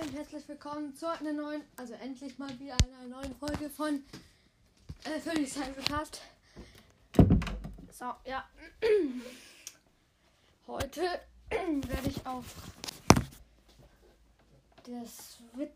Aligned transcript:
und 0.00 0.14
herzlich 0.14 0.46
willkommen 0.46 0.94
zu 0.94 1.08
einer 1.08 1.32
neuen, 1.32 1.62
also 1.76 1.94
endlich 1.94 2.38
mal 2.38 2.56
wieder 2.60 2.76
einer 2.84 3.08
neuen 3.08 3.34
Folge 3.34 3.68
von 3.68 4.04
äh, 5.04 5.18
Phoenix 5.18 5.58
Cast. 5.88 6.20
So, 7.90 8.04
ja. 8.24 8.44
Heute 10.68 11.02
werde 11.48 12.08
ich 12.08 12.24
auf 12.24 12.44
der 14.86 15.04
Switch 15.04 15.72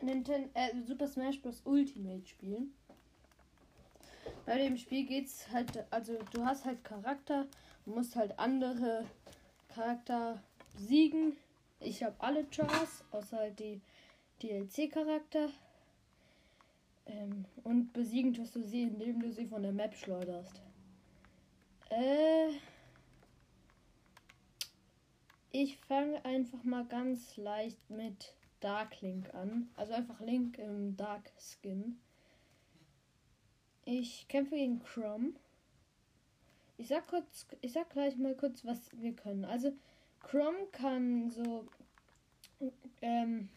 Nintendo, 0.00 0.48
äh, 0.54 0.70
Super 0.86 1.06
Smash 1.06 1.42
Bros. 1.42 1.60
Ultimate 1.64 2.26
spielen. 2.26 2.72
Bei 4.46 4.56
dem 4.56 4.78
Spiel 4.78 5.06
geht's 5.06 5.50
halt, 5.50 5.84
also 5.90 6.18
du 6.32 6.46
hast 6.46 6.64
halt 6.64 6.82
Charakter, 6.82 7.46
du 7.84 7.90
musst 7.90 8.16
halt 8.16 8.38
andere 8.38 9.04
Charakter 9.74 10.42
besiegen. 10.74 11.36
Ich 11.80 12.02
habe 12.02 12.14
alle 12.18 12.44
Chars, 12.46 13.04
außer 13.10 13.38
halt 13.38 13.58
die 13.58 13.80
DLC-Charakter. 14.42 15.50
Ähm, 17.06 17.44
und 17.64 17.92
besiegen 17.92 18.32
tust 18.32 18.54
du 18.54 18.62
sie, 18.62 18.82
indem 18.82 19.20
du 19.20 19.32
sie 19.32 19.46
von 19.46 19.62
der 19.62 19.72
Map 19.72 19.94
schleuderst. 19.94 20.62
Äh. 21.90 22.50
Ich 25.50 25.76
fange 25.76 26.24
einfach 26.24 26.64
mal 26.64 26.86
ganz 26.86 27.36
leicht 27.36 27.90
mit 27.90 28.34
Dark 28.60 29.00
Link 29.02 29.34
an. 29.34 29.68
Also 29.76 29.92
einfach 29.92 30.20
Link 30.20 30.58
im 30.58 30.96
Dark 30.96 31.30
Skin. 31.38 31.98
Ich 33.84 34.26
kämpfe 34.28 34.54
gegen 34.54 34.82
Chrome. 34.82 35.32
Ich 36.78 36.88
sag 36.88 37.06
kurz, 37.06 37.46
ich 37.60 37.72
sag 37.72 37.90
gleich 37.90 38.16
mal 38.16 38.34
kurz, 38.34 38.64
was 38.64 38.78
wir 38.98 39.14
können. 39.14 39.44
Also 39.44 39.72
Chrome 40.22 40.66
kann 40.72 41.30
so 41.30 41.66
ähm 43.00 43.48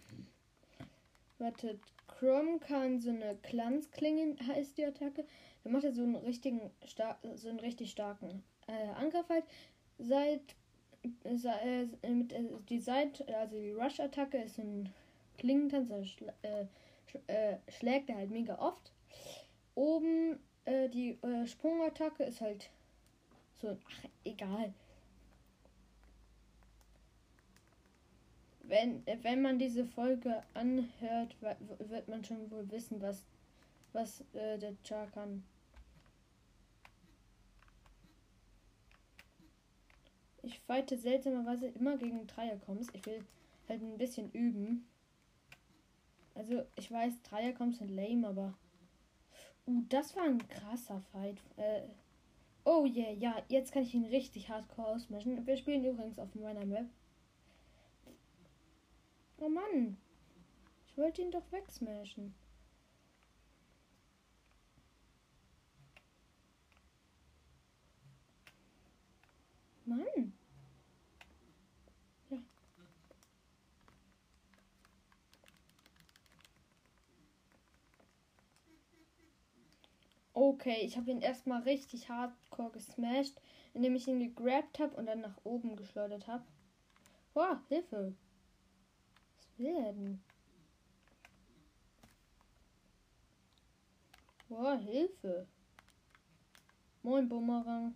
wartet, 1.37 1.79
Chrome 2.07 2.59
kann 2.59 2.99
so 2.99 3.09
eine 3.09 3.37
Glanzklinge 3.43 4.35
heißt 4.47 4.77
die 4.77 4.85
Attacke. 4.85 5.25
Dann 5.63 5.73
macht 5.73 5.83
er 5.83 5.93
so 5.93 6.03
einen 6.03 6.15
richtigen 6.15 6.71
so 7.35 7.49
einen 7.49 7.59
richtig 7.59 7.91
starken 7.91 8.43
äh, 8.67 8.89
Angriff 8.95 9.27
halt. 9.29 9.45
Seit 9.97 10.55
äh, 11.23 12.09
mit, 12.09 12.33
äh, 12.33 12.43
die 12.69 12.79
Seite, 12.79 13.25
also 13.35 13.55
die 13.59 13.71
Rush-Attacke 13.71 14.37
ist 14.37 14.57
ein 14.59 14.93
Klingentanz, 15.37 15.89
schl 16.07 16.33
äh, 16.41 16.65
sch 17.07 17.17
äh, 17.27 17.57
schlägt 17.69 18.09
er 18.09 18.17
halt 18.17 18.31
mega 18.31 18.57
oft. 18.59 18.91
Oben 19.75 20.39
äh, 20.65 20.89
die 20.89 21.17
äh, 21.21 21.45
Sprungattacke 21.45 22.23
ist 22.23 22.41
halt 22.41 22.69
so, 23.61 23.77
ach, 23.87 24.09
egal. 24.23 24.73
Wenn, 28.67 29.05
wenn 29.21 29.41
man 29.41 29.59
diese 29.59 29.85
Folge 29.85 30.41
anhört, 30.53 31.35
wird 31.79 32.07
man 32.07 32.23
schon 32.23 32.49
wohl 32.49 32.69
wissen, 32.71 32.99
was, 33.01 33.23
was 33.93 34.21
äh, 34.33 34.57
der 34.57 34.75
Char 34.83 35.07
kann. 35.11 35.43
Ich 40.41 40.59
fighte 40.59 40.97
seltsamerweise 40.97 41.67
immer 41.67 41.97
gegen 41.97 42.25
Dreierkoms. 42.27 42.87
Ich 42.93 43.05
will 43.05 43.23
halt 43.67 43.81
ein 43.81 43.97
bisschen 43.97 44.31
üben. 44.31 44.87
Also, 46.33 46.63
ich 46.75 46.91
weiß, 46.91 47.13
Dreierkoms 47.23 47.77
sind 47.79 47.89
lame, 47.89 48.27
aber. 48.27 48.57
Uh, 49.67 49.81
das 49.89 50.15
war 50.15 50.23
ein 50.23 50.47
krasser 50.47 51.01
Fight. 51.11 51.41
Äh, 51.57 51.81
oh 52.63 52.85
yeah, 52.85 53.11
ja, 53.11 53.41
jetzt 53.47 53.71
kann 53.71 53.83
ich 53.83 53.93
ihn 53.95 54.05
richtig 54.05 54.49
hardcore 54.49 54.87
ausmischen. 54.87 55.45
Wir 55.47 55.57
spielen 55.57 55.85
übrigens 55.85 56.19
auf 56.19 56.33
meiner 56.35 56.65
Map. 56.65 56.85
Oh 59.37 59.49
Mann. 59.49 59.97
Ich 60.87 60.97
wollte 60.97 61.21
ihn 61.21 61.31
doch 61.31 61.51
wegsmashen. 61.51 62.33
Mann. 69.85 70.33
Ja. 72.29 72.37
Okay, 80.33 80.77
ich 80.81 80.97
habe 80.97 81.11
ihn 81.11 81.21
erstmal 81.21 81.61
richtig 81.63 82.09
hardcore 82.09 82.71
gesmashed, 82.71 83.39
indem 83.73 83.95
ich 83.95 84.07
ihn 84.07 84.19
gegrabt 84.19 84.79
habe 84.79 84.95
und 84.95 85.05
dann 85.05 85.21
nach 85.21 85.37
oben 85.43 85.75
geschleudert 85.75 86.27
habe. 86.27 86.45
Boah, 87.33 87.61
Hilfe 87.67 88.15
werden. 89.57 90.23
Boah, 94.47 94.77
Hilfe. 94.77 95.47
Moin, 97.01 97.27
Bumerang. 97.27 97.95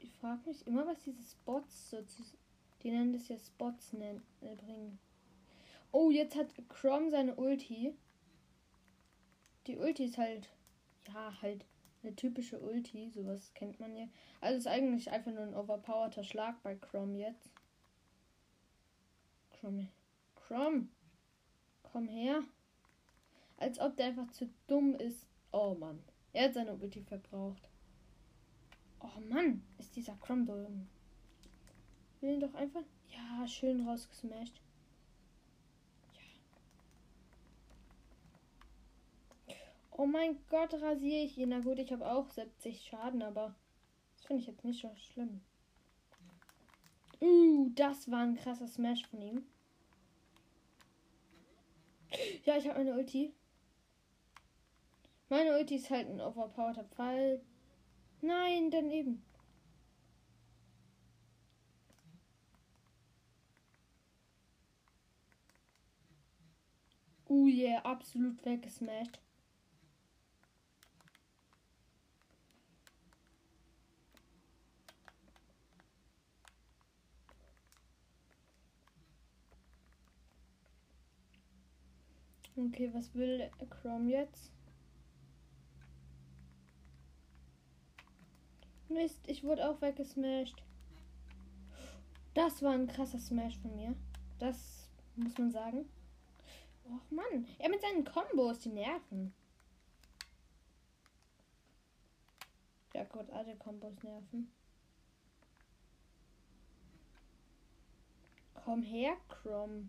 Ich 0.00 0.12
frage 0.18 0.40
mich 0.46 0.66
immer, 0.66 0.86
was 0.86 1.00
diese 1.02 1.22
Spots 1.22 1.90
so 1.90 2.02
zu. 2.02 2.22
Die 2.82 2.90
nennen 2.90 3.12
das 3.12 3.28
ja 3.28 3.38
Spots 3.38 3.92
nennen, 3.92 4.22
äh, 4.40 4.54
bringen. 4.56 4.98
Oh, 5.92 6.10
jetzt 6.10 6.34
hat 6.34 6.48
Chrome 6.68 7.10
seine 7.10 7.34
Ulti. 7.36 7.94
Die 9.66 9.78
Ulti 9.78 10.04
ist 10.04 10.18
halt, 10.18 10.50
ja, 11.08 11.32
halt 11.40 11.64
eine 12.02 12.14
typische 12.14 12.58
Ulti. 12.60 13.10
Sowas 13.10 13.52
kennt 13.54 13.80
man 13.80 13.96
ja. 13.96 14.06
Also 14.40 14.58
ist 14.58 14.66
eigentlich 14.66 15.10
einfach 15.10 15.32
nur 15.32 15.42
ein 15.42 15.54
overpowerter 15.54 16.24
Schlag 16.24 16.62
bei 16.62 16.74
Chrome 16.74 17.18
jetzt. 17.18 17.50
Chrome. 19.52 19.88
Chrome. 20.36 20.88
Komm 21.82 22.08
her. 22.08 22.42
Als 23.56 23.78
ob 23.78 23.96
der 23.96 24.06
einfach 24.06 24.30
zu 24.32 24.50
dumm 24.66 24.94
ist. 24.94 25.26
Oh 25.52 25.74
Mann. 25.74 26.02
Er 26.32 26.46
hat 26.46 26.54
seine 26.54 26.74
Ulti 26.74 27.00
verbraucht. 27.00 27.68
Oh 29.00 29.20
Mann. 29.28 29.62
Ist 29.78 29.96
dieser 29.96 30.16
Chrome 30.16 30.44
dumm. 30.44 30.88
Will 32.20 32.34
ihn 32.34 32.40
doch 32.40 32.54
einfach. 32.54 32.82
Ja, 33.10 33.46
schön 33.46 33.86
rausgesmashed. 33.86 34.60
Oh 39.96 40.06
mein 40.06 40.38
Gott, 40.50 40.74
rasiere 40.74 41.24
ich 41.24 41.38
ihn. 41.38 41.50
Na 41.50 41.60
gut, 41.60 41.78
ich 41.78 41.92
habe 41.92 42.10
auch 42.10 42.28
70 42.28 42.82
Schaden, 42.82 43.22
aber 43.22 43.54
das 44.16 44.26
finde 44.26 44.42
ich 44.42 44.48
jetzt 44.48 44.64
nicht 44.64 44.82
so 44.82 44.90
schlimm. 44.96 45.40
Uh, 47.20 47.70
das 47.76 48.10
war 48.10 48.20
ein 48.24 48.34
krasser 48.36 48.66
Smash 48.66 49.06
von 49.06 49.22
ihm. 49.22 49.46
Ja, 52.44 52.56
ich 52.56 52.68
habe 52.68 52.78
meine 52.78 52.94
Ulti. 52.94 53.32
Meine 55.28 55.56
Ulti 55.56 55.76
ist 55.76 55.90
halt 55.90 56.08
ein 56.08 56.20
overpowered 56.20 56.92
Fall. 56.94 57.40
Nein, 58.20 58.70
daneben. 58.70 59.22
Uh, 67.28 67.46
yeah, 67.46 67.80
absolut 67.84 68.44
weggesmashed. 68.44 69.23
Okay, 82.56 82.88
was 82.94 83.12
will 83.14 83.50
Chrome 83.68 84.08
jetzt? 84.10 84.52
Mist, 88.88 89.20
ich 89.26 89.42
wurde 89.42 89.68
auch 89.68 89.80
weggesmashed. 89.80 90.62
Das 92.32 92.62
war 92.62 92.72
ein 92.72 92.86
krasser 92.86 93.18
Smash 93.18 93.58
von 93.58 93.74
mir. 93.74 93.96
Das 94.38 94.88
muss 95.16 95.36
man 95.36 95.50
sagen. 95.50 95.88
Och 96.84 97.10
Mann, 97.10 97.46
er 97.58 97.70
mit 97.70 97.80
seinen 97.80 98.04
Kombos, 98.04 98.60
die 98.60 98.68
nerven. 98.68 99.34
Ja 102.94 103.02
gut, 103.04 103.28
alle 103.30 103.56
Kombos 103.56 104.00
nerven. 104.04 104.52
Komm 108.54 108.82
her, 108.82 109.16
Chrome. 109.28 109.88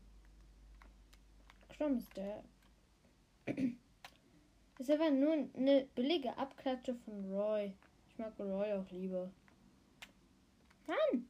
Chrome 1.69 1.99
ist 1.99 2.17
der 2.17 2.43
ist 4.79 4.91
aber 4.91 5.09
nur 5.09 5.33
eine 5.55 5.87
billige 5.95 6.37
Abklatsche 6.37 6.95
von 6.95 7.31
Roy. 7.31 7.73
Ich 8.09 8.17
mag 8.17 8.33
Roy 8.39 8.73
auch 8.73 8.89
lieber. 8.91 9.31
Mann! 10.87 11.27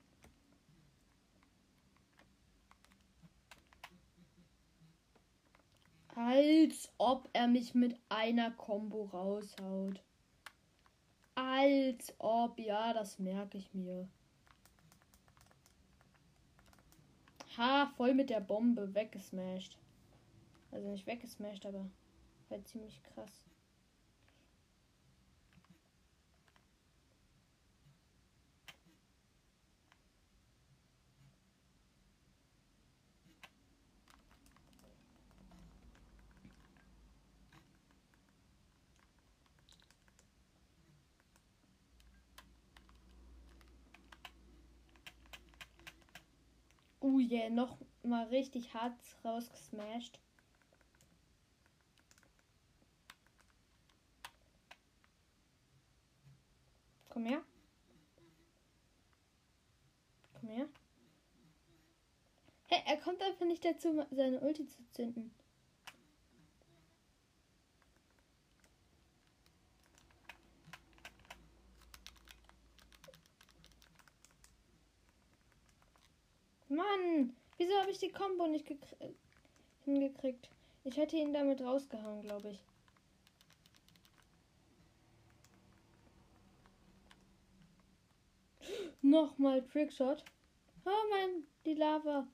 Als 6.16 6.94
ob 6.98 7.30
er 7.34 7.48
mich 7.48 7.76
mit 7.76 8.00
einer 8.08 8.52
Combo 8.52 9.04
raushaut. 9.04 10.02
Als 11.36 12.14
ob, 12.20 12.58
ja, 12.58 12.94
das 12.94 13.20
merke 13.20 13.58
ich 13.58 13.74
mir. 13.74 14.08
Ha, 17.58 17.92
voll 17.98 18.14
mit 18.14 18.30
der 18.30 18.40
Bombe 18.40 18.94
weggesmashed. 18.94 19.78
Also 20.76 20.90
nicht 20.90 21.08
weggesmashed, 21.08 21.66
aber 21.66 21.90
halt 22.50 22.68
ziemlich 22.68 23.02
krass. 23.02 23.46
Oh 47.00 47.20
yeah, 47.20 47.50
noch 47.50 47.78
mal 48.04 48.26
richtig 48.26 48.74
hart 48.74 49.00
rausgesmashed. 49.24 50.20
Komm 57.16 57.28
her. 57.28 57.42
Komm 60.34 60.50
her. 60.50 60.68
Hey, 62.68 62.82
er 62.88 62.98
kommt 62.98 63.22
einfach 63.22 63.46
nicht 63.46 63.64
dazu, 63.64 64.06
seine 64.12 64.42
Ulti 64.42 64.68
zu 64.68 64.84
zünden. 64.92 65.34
Mann, 76.68 77.34
wieso 77.56 77.74
habe 77.78 77.92
ich 77.92 78.00
die 78.00 78.12
Combo 78.12 78.48
nicht 78.48 78.68
hingekriegt? 79.86 80.50
Ich 80.84 80.98
hätte 80.98 81.16
ihn 81.16 81.32
damit 81.32 81.62
rausgehauen, 81.62 82.24
glaube 82.24 82.50
ich. 82.50 82.75
Nochmal 89.06 89.62
Trickshot. 89.62 90.26
Oh 90.84 91.04
mein, 91.12 91.44
die 91.64 91.76
Lava. 91.76 92.28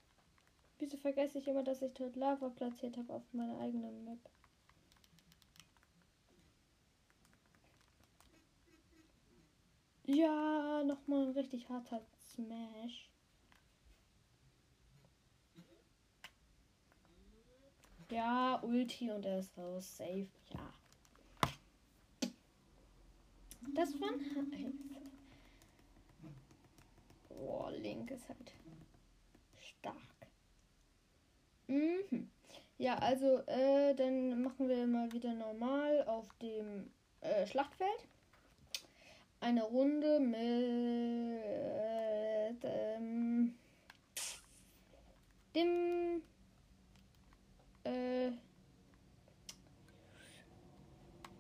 Wieso 0.80 0.96
vergesse 0.96 1.40
ich 1.40 1.48
immer, 1.50 1.64
dass 1.64 1.82
ich 1.82 1.94
dort 1.94 2.16
Lava 2.16 2.48
platziert 2.48 2.96
habe 2.96 3.12
auf 3.12 3.24
meiner 3.34 3.60
eigenen 3.60 4.06
Map? 4.06 4.20
Ja, 10.06 10.82
nochmal 10.86 11.26
ein 11.28 11.32
richtig 11.32 11.68
harter 11.68 12.02
Smash. 12.34 13.10
Ja, 18.10 18.62
Ulti 18.64 19.12
und 19.12 19.26
er 19.26 19.40
ist 19.40 19.58
raus. 19.58 19.98
Safe. 19.98 20.28
Ja. 20.54 20.74
Das 23.74 23.94
war 24.00 24.12
nice. 24.12 25.11
Boah, 27.42 27.72
Link 27.72 28.12
ist 28.12 28.30
halt 28.30 28.54
stark. 29.60 29.98
Mhm. 31.66 32.30
Ja, 32.78 32.98
also, 33.00 33.40
äh, 33.48 33.96
dann 33.96 34.44
machen 34.44 34.70
wir 34.70 34.86
mal 34.86 35.12
wieder 35.12 35.34
normal 35.34 36.04
auf 36.06 36.28
dem 36.40 36.92
äh, 37.22 37.48
Schlachtfeld. 37.48 38.08
Eine 39.40 39.64
Runde 39.64 40.20
mit 40.20 40.38
ähm, 42.64 43.56
dem 45.56 46.22
äh, 47.86 48.30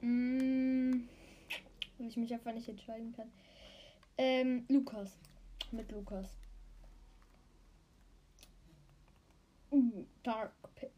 mh, 0.01 0.07
mm, 0.07 1.09
ich 1.99 2.17
mich 2.17 2.33
einfach 2.33 2.53
nicht 2.53 2.69
entscheiden 2.69 3.13
kann. 3.13 3.31
Ähm, 4.17 4.65
Lukas. 4.67 5.19
Mit 5.71 5.89
Lukas. 5.91 6.37
Uh, 9.71 10.05
Dark 10.21 10.53
Pit. 10.75 10.91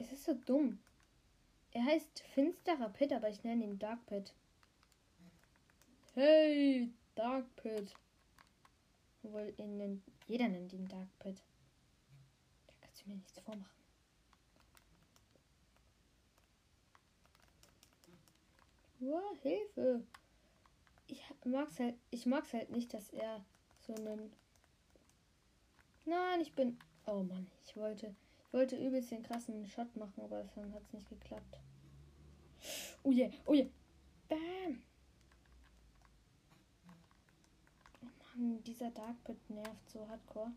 Es 0.00 0.10
ist 0.10 0.24
so 0.24 0.34
dumm. 0.34 0.80
Er 1.70 1.84
heißt 1.84 2.24
finsterer 2.34 2.88
Pit, 2.88 3.12
aber 3.12 3.28
ich 3.28 3.44
nenne 3.44 3.64
ihn 3.64 3.78
Dark 3.78 4.04
Pit. 4.06 4.34
Hey, 6.14 6.92
Dark 7.14 7.46
Pit. 7.54 7.94
Obwohl, 9.22 9.54
ihn 9.56 9.76
nennt, 9.76 10.02
jeder 10.26 10.48
nennt 10.48 10.72
ihn 10.72 10.88
Dark 10.88 11.08
Pit. 11.20 11.40
Da 12.66 12.74
kannst 12.80 13.04
du 13.04 13.10
mir 13.10 13.16
nichts 13.16 13.38
vormachen. 13.38 13.82
Oh, 19.00 19.36
Hilfe. 19.42 20.04
Ich 21.44 21.50
mag's 21.50 21.78
halt, 21.80 21.96
ich 22.10 22.26
mag's 22.26 22.52
halt 22.52 22.70
nicht, 22.70 22.94
dass 22.94 23.10
er 23.10 23.44
so 23.80 23.94
einen. 23.94 24.32
Nein, 26.04 26.40
ich 26.40 26.54
bin. 26.54 26.78
Oh 27.06 27.22
Mann, 27.22 27.48
ich 27.64 27.76
wollte, 27.76 28.14
ich 28.46 28.52
wollte 28.52 28.76
übelst 28.76 29.10
den 29.10 29.24
krassen 29.24 29.66
Shot 29.66 29.96
machen, 29.96 30.22
aber 30.22 30.44
dann 30.54 30.72
hat's 30.72 30.92
nicht 30.92 31.08
geklappt. 31.08 31.58
Oh 33.02 33.10
je, 33.10 33.24
yeah, 33.24 33.32
oh 33.46 33.54
je. 33.54 33.62
Yeah. 33.62 33.70
Bam. 34.28 34.82
Mann, 38.36 38.62
dieser 38.64 38.90
Dark 38.90 39.22
Pit 39.24 39.50
nervt 39.50 39.90
so 39.90 40.08
hardcore. 40.08 40.52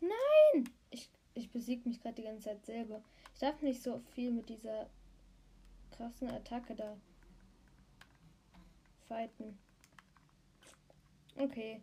Nein! 0.00 0.68
Ich, 0.90 1.08
ich 1.34 1.50
besiege 1.50 1.88
mich 1.88 2.00
gerade 2.00 2.16
die 2.16 2.22
ganze 2.22 2.44
Zeit 2.44 2.66
selber. 2.66 3.02
Ich 3.34 3.40
darf 3.40 3.60
nicht 3.62 3.82
so 3.82 4.00
viel 4.14 4.30
mit 4.30 4.48
dieser 4.48 4.88
krassen 5.90 6.28
Attacke 6.28 6.74
da 6.74 6.96
fighten. 9.08 9.58
Okay. 11.36 11.80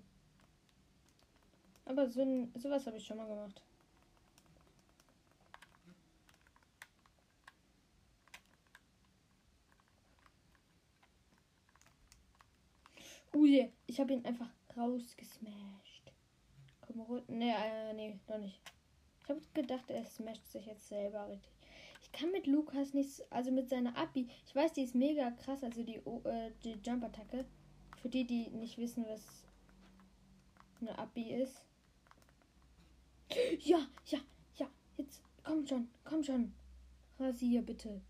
Aber 1.86 2.10
so, 2.10 2.48
sowas 2.56 2.86
habe 2.86 2.98
ich 2.98 3.06
schon 3.06 3.18
mal 3.18 3.28
gemacht. 3.28 3.62
Oh 13.34 13.46
je, 13.46 13.70
ich 13.86 14.00
habe 14.00 14.14
ihn 14.14 14.26
einfach 14.26 14.50
rausgesmashed. 14.78 16.14
Komm 16.82 17.02
runter. 17.02 17.32
Nee, 17.32 17.52
äh, 17.52 17.94
nee, 17.94 18.20
noch 18.28 18.38
nicht. 18.38 18.60
Ich 19.24 19.30
habe 19.30 19.42
gedacht, 19.54 19.90
er 19.90 20.06
smasht 20.06 20.48
sich 20.48 20.66
jetzt 20.66 20.88
selber 20.88 21.28
richtig. 21.28 21.55
Kann 22.16 22.32
mit 22.32 22.48
Lukas 22.48 22.94
nichts, 22.94 23.22
also 23.30 23.52
mit 23.52 23.68
seiner 23.68 23.98
Abi. 23.98 24.30
Ich 24.48 24.56
weiß, 24.56 24.72
die 24.72 24.84
ist 24.84 24.96
mega 24.96 25.32
krass, 25.32 25.62
also 25.66 25.84
die, 25.84 25.98
äh, 25.98 26.52
die 26.64 26.78
Jump-Attacke. 26.82 27.46
Für 28.02 28.08
die, 28.08 28.26
die 28.26 28.50
nicht 28.52 28.78
wissen, 28.78 29.06
was 29.06 29.44
eine 30.80 30.98
Abi 30.98 31.34
ist. 31.34 31.66
Ja, 33.60 33.80
ja, 34.06 34.20
ja. 34.56 34.68
Jetzt, 34.96 35.22
komm 35.44 35.68
schon, 35.68 35.90
komm 36.06 36.24
schon. 36.24 36.54
Rasier 37.20 37.62
bitte. 37.62 38.02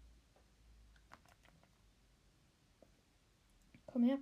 Komm 3.88 4.04
her. 4.04 4.20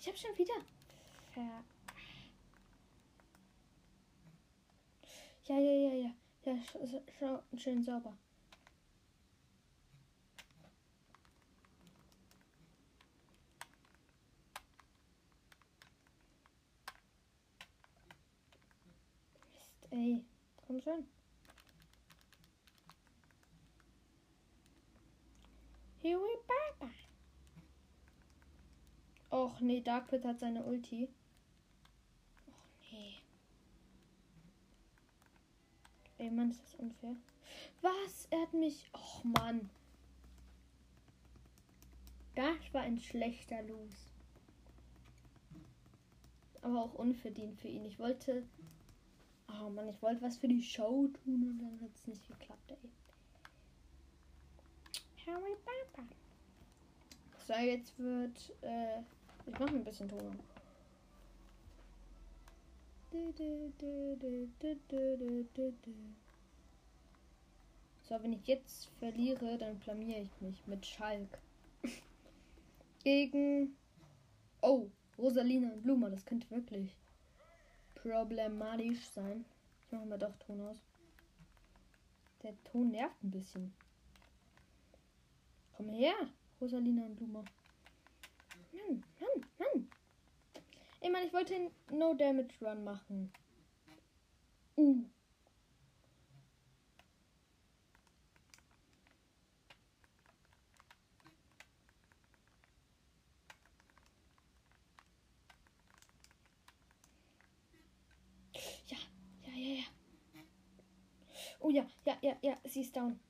Ich 0.00 0.06
habe 0.06 0.16
schon 0.16 0.36
wieder. 0.38 0.54
Ver 1.32 1.64
ja, 5.48 5.58
ja, 5.58 5.72
ja, 5.72 5.94
ja. 5.94 6.10
Ja, 6.44 6.58
schau, 7.18 7.42
schön 7.56 7.82
sauber. 7.82 8.16
Mist, 19.62 19.92
ey. 19.92 20.24
Komm 20.66 20.80
schon. 20.80 21.06
Here 26.00 26.18
we 26.18 26.38
Baba. 26.46 26.92
Och 29.32 29.62
nee, 29.62 29.80
Darkpit 29.80 30.24
hat 30.24 30.40
seine 30.40 30.62
Ulti. 30.62 31.08
Och 32.46 32.92
nee. 32.92 33.14
Ey, 36.18 36.30
Mann, 36.30 36.50
ist 36.50 36.62
das 36.62 36.74
unfair. 36.74 37.16
Was? 37.80 38.26
Er 38.30 38.42
hat 38.42 38.52
mich. 38.52 38.90
Och 38.92 39.00
Och 39.00 39.24
Mann. 39.24 39.70
Das 42.34 42.74
war 42.74 42.82
ein 42.82 42.98
schlechter 42.98 43.62
Los. 43.62 44.12
Aber 46.60 46.82
auch 46.82 46.94
unverdient 46.94 47.58
für 47.58 47.68
ihn. 47.68 47.86
Ich 47.86 47.98
wollte. 47.98 48.46
Oh 49.48 49.70
Mann, 49.70 49.88
ich 49.88 50.02
wollte 50.02 50.20
was 50.20 50.36
für 50.36 50.48
die 50.48 50.62
Show 50.62 51.08
tun 51.24 51.48
und 51.48 51.58
dann 51.58 51.80
hat 51.80 51.96
es 51.96 52.06
nicht 52.06 52.28
geklappt, 52.28 52.70
ey. 52.70 52.90
Harry 55.24 55.56
Papa. 55.64 56.06
So, 57.46 57.54
jetzt 57.54 57.98
wird. 57.98 58.54
Äh, 58.60 59.02
ich 59.46 59.58
mache 59.58 59.74
ein 59.74 59.84
bisschen 59.84 60.08
Ton. 60.08 60.38
So, 68.02 68.22
wenn 68.22 68.32
ich 68.32 68.46
jetzt 68.46 68.86
verliere, 68.98 69.58
dann 69.58 69.78
blamier 69.78 70.22
ich 70.22 70.40
mich 70.40 70.66
mit 70.66 70.86
Schalk. 70.86 71.38
Gegen. 73.04 73.76
Oh, 74.60 74.88
Rosalina 75.18 75.72
und 75.72 75.82
Bluma. 75.82 76.08
Das 76.08 76.24
könnte 76.24 76.50
wirklich 76.50 76.96
problematisch 77.94 79.06
sein. 79.08 79.44
Ich 79.84 79.92
mache 79.92 80.06
mal 80.06 80.18
doch 80.18 80.36
Ton 80.38 80.60
aus. 80.62 80.78
Der 82.42 82.54
Ton 82.64 82.90
nervt 82.90 83.22
ein 83.22 83.30
bisschen. 83.30 83.72
Komm 85.76 85.90
her, 85.90 86.14
Rosalina 86.60 87.06
und 87.06 87.16
Bluma. 87.16 87.44
Mann, 88.88 89.04
Mann, 89.20 89.46
Mann. 89.58 89.88
Ey, 91.00 91.10
Mann, 91.10 91.26
ich 91.26 91.32
wollte 91.32 91.54
den 91.54 91.70
No 91.90 92.14
Damage 92.14 92.54
Run 92.60 92.84
machen. 92.84 93.32
Uh. 94.76 95.04
Ja, 108.86 108.96
ja, 109.46 109.52
ja, 109.54 109.74
ja. 109.74 109.84
Oh 111.60 111.70
ja, 111.70 111.86
ja, 112.04 112.16
ja, 112.22 112.36
ja, 112.42 112.58
sie 112.64 112.82
ist 112.82 112.96
down. 112.96 113.20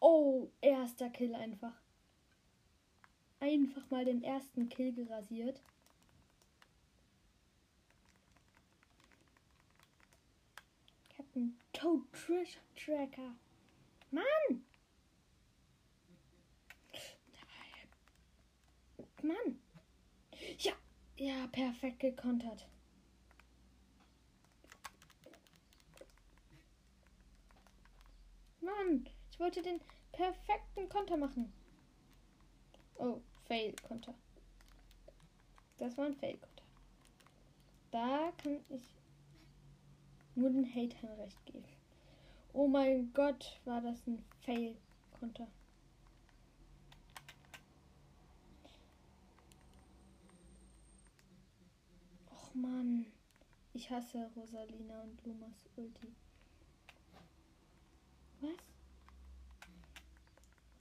Oh, 0.00 0.50
erster 0.60 1.10
Kill 1.10 1.34
einfach. 1.34 1.74
Einfach 3.40 3.90
mal 3.90 4.04
den 4.04 4.22
ersten 4.22 4.68
Kill 4.68 4.92
gerasiert. 4.92 5.60
Captain 11.16 11.58
Toad 11.72 12.02
Treasure 12.12 12.62
Tracker. 12.76 13.34
Mann! 14.10 14.64
Mann! 19.22 19.58
Ja, 20.58 20.72
ja, 21.16 21.46
perfekt 21.48 22.00
gekontert. 22.00 22.66
Mann, 28.60 29.08
ich 29.30 29.40
wollte 29.40 29.62
den 29.62 29.80
perfekten 30.12 30.88
Konter 30.88 31.16
machen. 31.16 31.52
Oh, 32.96 33.22
Fail-Konter. 33.50 34.14
Das 35.76 35.98
war 35.98 36.06
ein 36.06 36.14
Fail-Konter. 36.14 36.62
Da 37.90 38.32
kann 38.40 38.60
ich 38.68 38.94
nur 40.36 40.50
den 40.50 40.72
Hatern 40.72 41.18
recht 41.18 41.44
geben. 41.46 41.64
Oh 42.52 42.68
mein 42.68 43.12
Gott, 43.12 43.60
war 43.64 43.80
das 43.80 44.06
ein 44.06 44.24
Fail-Konter. 44.42 45.48
Och 52.30 52.54
Mann, 52.54 53.06
ich 53.72 53.90
hasse 53.90 54.30
Rosalina 54.36 55.02
und 55.02 55.26
Lumas 55.26 55.68
Ulti. 55.74 56.14
Was? 58.40 58.52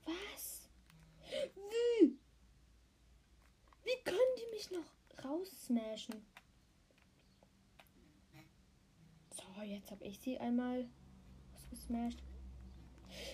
Was? 0.05 0.69
Wie? 1.55 2.19
Wie 3.89 4.03
können 4.03 4.35
die 4.37 4.55
mich 4.55 4.69
noch 4.69 5.25
raussmashen? 5.25 6.23
So, 9.31 9.63
jetzt 9.63 9.89
habe 9.89 10.03
ich 10.03 10.19
sie 10.19 10.37
einmal 10.37 10.87
ausgesmashed. 11.55 12.21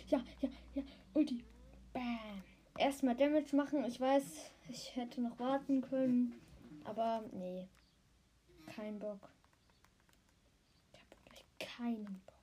Ja, 0.07 0.23
ja, 0.39 0.49
ja. 0.73 0.83
Ulti. 1.13 1.43
Bam. 1.91 2.41
Erstmal 2.77 3.17
Damage 3.17 3.53
machen. 3.53 3.83
Ich 3.83 3.99
weiß, 3.99 4.23
ich 4.69 4.95
hätte 4.95 5.19
noch 5.19 5.37
warten 5.39 5.81
können. 5.81 6.39
Aber 6.85 7.25
nee. 7.33 7.67
Kein 8.67 8.97
Bock. 8.97 9.29
Ich 10.93 11.01
habe 11.01 11.17
wirklich 11.25 11.45
keinen 11.59 12.21
Bock. 12.25 12.35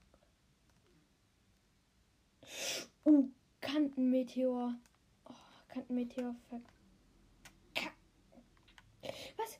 Uh, 3.07 3.31
Kantenmeteor. 3.62 4.75
Oh, 5.25 5.35
Kantenmeteor 5.69 6.37
ver. 6.50 6.61
Was? 9.37 9.59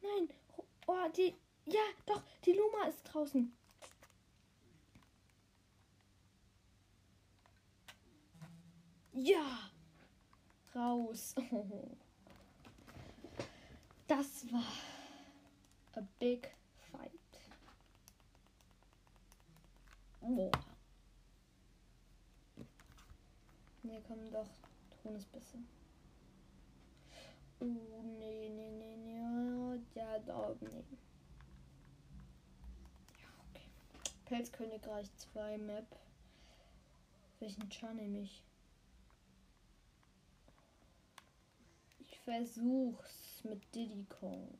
Nein. 0.00 0.28
Oh, 0.86 1.08
die. 1.16 1.34
Ja, 1.66 1.82
doch, 2.06 2.22
die 2.44 2.52
Luma 2.52 2.86
ist 2.88 3.02
draußen. 3.04 3.56
Ja. 9.12 9.70
Raus. 10.74 11.34
Das 14.08 14.44
war 14.52 14.62
a 15.94 16.02
big 16.18 16.54
fight. 16.90 17.10
Boah. 20.20 20.50
Nee, 23.82 24.02
komm 24.06 24.30
doch. 24.30 24.50
Ton 25.02 25.16
ist 25.16 25.32
besser. 25.32 25.58
Oh, 27.62 28.02
nee, 28.18 28.48
nee, 28.48 28.70
nee, 28.70 28.96
nee. 28.96 29.80
Ja, 29.94 30.18
da, 30.18 30.52
nee. 30.60 30.84
Ja, 33.20 33.28
okay. 33.50 33.68
Pelzkönigreich 34.24 35.08
2 35.16 35.58
Map. 35.58 35.86
Welchen 37.38 37.70
Char 37.70 37.94
nehme 37.94 38.18
ich? 38.22 38.44
Ich 42.00 42.18
versuch's 42.18 43.44
mit 43.44 43.62
Diddy 43.72 44.06
Kong. 44.08 44.58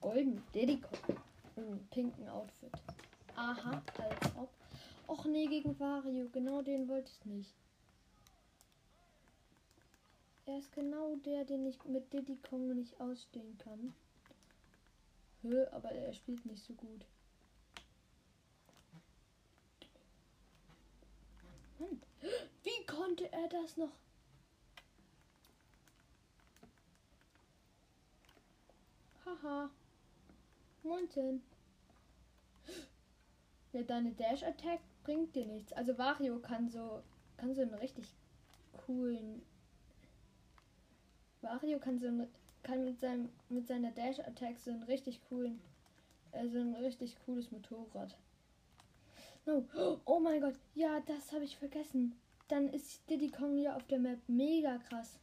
Golden 0.00 0.42
Diddy 0.52 0.80
Kong. 0.80 1.16
Im 1.54 1.86
pinken 1.90 2.28
Outfit. 2.28 2.72
Aha, 3.36 3.82
als 3.98 4.36
ob. 4.36 4.50
Och 5.06 5.24
nee, 5.26 5.46
gegen 5.46 5.78
Wario. 5.78 6.28
Genau 6.30 6.62
den 6.62 6.88
wollte 6.88 7.12
ich 7.12 7.24
nicht. 7.24 7.65
Er 10.46 10.58
ist 10.58 10.72
genau 10.72 11.16
der, 11.16 11.44
den 11.44 11.66
ich 11.66 11.84
mit 11.84 12.12
Diddy 12.12 12.36
Kong 12.36 12.72
nicht 12.76 13.00
ausstehen 13.00 13.58
kann. 13.58 13.92
Hö, 15.42 15.66
aber 15.72 15.90
er 15.90 16.12
spielt 16.12 16.46
nicht 16.46 16.62
so 16.64 16.72
gut. 16.74 17.04
Mann, 21.80 22.00
wie 22.62 22.86
konnte 22.86 23.30
er 23.32 23.48
das 23.48 23.76
noch? 23.76 23.92
Haha. 29.24 29.68
Moinsen. 30.84 31.42
Ja, 33.72 33.82
deine 33.82 34.12
Dash 34.12 34.44
Attack 34.44 34.80
bringt 35.02 35.34
dir 35.34 35.46
nichts. 35.46 35.72
Also 35.72 35.98
Wario 35.98 36.38
kann 36.38 36.70
so 36.70 37.02
kann 37.36 37.52
so 37.52 37.62
einen 37.62 37.74
richtig 37.74 38.06
coolen 38.86 39.42
Wario 41.46 41.78
kann 41.78 41.98
so 41.98 42.06
einen, 42.08 42.28
kann 42.62 42.84
mit 42.84 43.00
seinem 43.00 43.28
mit 43.48 43.66
seiner 43.66 43.92
Dash 43.92 44.18
Attack 44.20 44.58
so 44.58 44.70
einen 44.70 44.82
richtig 44.82 45.20
coolen 45.28 45.60
äh, 46.32 46.48
so 46.48 46.58
ein 46.58 46.74
richtig 46.74 47.16
cooles 47.24 47.50
Motorrad. 47.50 48.16
No. 49.44 49.64
Oh 50.04 50.18
mein 50.18 50.40
Gott, 50.40 50.58
ja, 50.74 51.00
das 51.00 51.32
habe 51.32 51.44
ich 51.44 51.56
vergessen. 51.56 52.18
Dann 52.48 52.68
ist 52.68 53.08
Diddy 53.08 53.30
Kong 53.30 53.58
ja 53.58 53.76
auf 53.76 53.86
der 53.86 53.98
Map 53.98 54.18
mega 54.28 54.78
krass. 54.78 55.18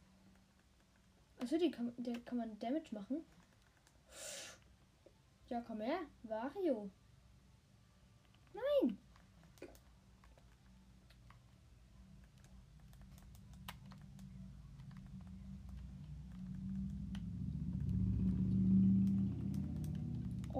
Also 1.38 1.58
die 1.58 1.70
kann, 1.70 1.92
der 1.98 2.18
kann 2.20 2.38
man 2.38 2.58
Damage 2.58 2.94
machen. 2.94 3.24
Ja, 5.50 5.62
komm 5.66 5.80
her, 5.80 6.00
Wario. 6.22 6.90
Nein! 8.54 8.98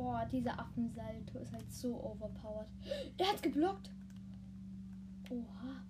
Oh, 0.07 0.19
dieser 0.31 0.59
Affensalto 0.59 1.39
ist 1.39 1.51
halt 1.55 1.73
so 1.73 1.95
overpowered. 2.05 2.69
Er 3.17 3.27
hat 3.27 3.43
geblockt. 3.43 3.91
Oha. 5.31 5.83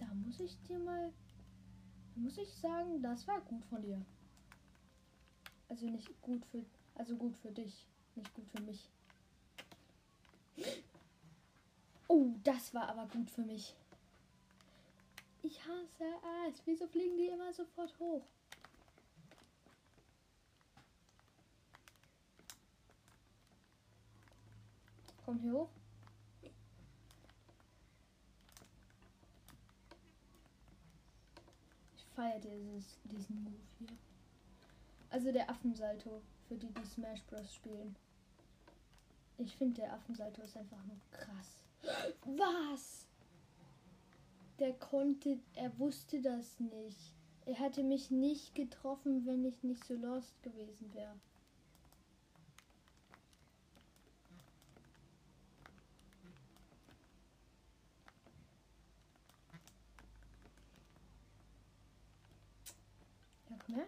Da 0.00 0.06
muss 0.12 0.40
ich 0.40 0.60
dir 0.62 0.80
mal. 0.80 1.12
Muss 2.16 2.36
ich 2.38 2.52
sagen, 2.54 3.00
das 3.00 3.28
war 3.28 3.40
gut 3.42 3.64
von 3.66 3.80
dir. 3.80 4.04
Also 5.68 5.86
nicht 5.86 6.20
gut 6.20 6.44
für. 6.46 6.64
Also 6.96 7.14
gut 7.14 7.36
für 7.36 7.52
dich. 7.52 7.86
Nicht 8.16 8.34
gut 8.34 8.48
für 8.48 8.62
mich. 8.62 8.90
Oh, 12.08 12.32
das 12.42 12.74
war 12.74 12.88
aber 12.88 13.06
gut 13.06 13.30
für 13.30 13.42
mich. 13.42 13.72
Ich 15.44 15.60
hasse 15.60 16.04
es. 16.48 16.60
Wieso 16.66 16.88
fliegen 16.88 17.16
die 17.18 17.28
immer 17.28 17.52
sofort 17.52 17.96
hoch? 18.00 18.26
Komm 25.32 25.40
hier 25.40 25.52
hoch. 25.54 25.70
Ich 31.96 32.04
feiere 32.14 32.38
dieses, 32.38 32.98
diesen 33.04 33.42
Move 33.42 33.54
hier. 33.78 33.96
Also 35.08 35.32
der 35.32 35.48
Affensalto, 35.48 36.20
für 36.48 36.56
die, 36.56 36.70
die 36.70 36.84
Smash 36.84 37.22
Bros. 37.22 37.54
spielen. 37.54 37.96
Ich 39.38 39.56
finde, 39.56 39.80
der 39.80 39.94
Affensalto 39.94 40.42
ist 40.42 40.54
einfach 40.54 40.84
nur 40.84 41.00
krass. 41.10 41.56
Was? 42.26 43.06
Der 44.58 44.74
konnte, 44.74 45.38
er 45.54 45.78
wusste 45.78 46.20
das 46.20 46.60
nicht. 46.60 47.14
Er 47.46 47.54
hätte 47.54 47.82
mich 47.82 48.10
nicht 48.10 48.54
getroffen, 48.54 49.24
wenn 49.24 49.46
ich 49.46 49.62
nicht 49.62 49.82
so 49.86 49.94
lost 49.94 50.42
gewesen 50.42 50.92
wäre. 50.92 51.16
Ja, 63.52 63.58
komm 63.66 63.74
her. 63.76 63.86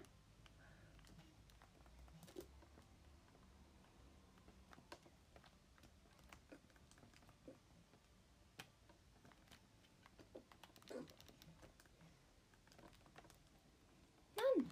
Mann! 14.36 14.70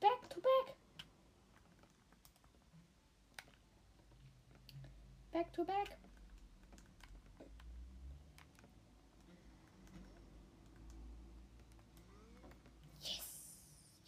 Back 0.00 0.28
to 0.30 0.40
back! 0.40 0.74
Back 5.32 5.41
to 5.52 5.64
back! 5.64 5.98
Yes! 13.00 13.60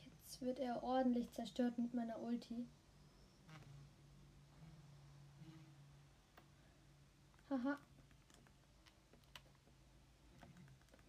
Jetzt 0.04 0.40
wird 0.40 0.58
er 0.58 0.82
ordentlich 0.82 1.30
zerstört 1.32 1.78
mit 1.78 1.92
meiner 1.92 2.18
Ulti. 2.20 2.66
Haha. 7.50 7.78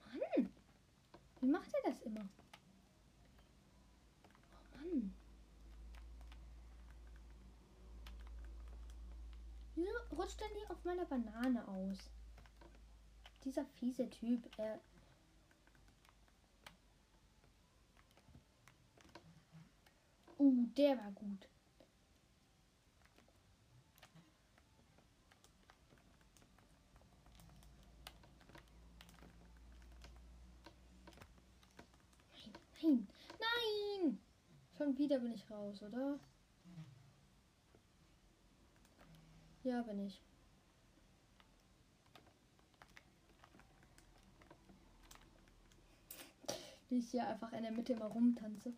Mann! 0.06 0.50
Wie 1.42 1.48
macht 1.48 1.74
er 1.74 1.92
das 1.92 2.02
immer? 2.02 2.28
Oh 4.52 4.78
Mann. 4.78 5.14
Wieso 9.76 9.92
rutscht 10.16 10.42
er 10.42 10.50
nie 10.50 10.66
auf 10.86 10.94
meiner 10.94 11.06
Banane 11.06 11.68
aus? 11.68 11.98
Dieser 13.44 13.66
fiese 13.66 14.10
Typ, 14.10 14.48
er. 14.58 14.80
Uh, 20.38 20.68
der 20.78 20.98
war 20.98 21.12
gut. 21.12 21.48
Nein, 32.82 33.08
nein! 33.40 34.20
Schon 34.78 34.98
wieder 34.98 35.20
bin 35.20 35.34
ich 35.34 35.50
raus, 35.50 35.82
oder? 35.82 36.20
Ja, 39.64 39.82
bin 39.82 40.06
ich. 40.06 40.22
Wie 46.90 47.00
ich 47.00 47.10
hier 47.12 47.28
einfach 47.28 47.52
in 47.54 47.64
der 47.64 47.72
Mitte 47.72 47.94
immer 47.94 48.06
rumtanze. 48.06 48.74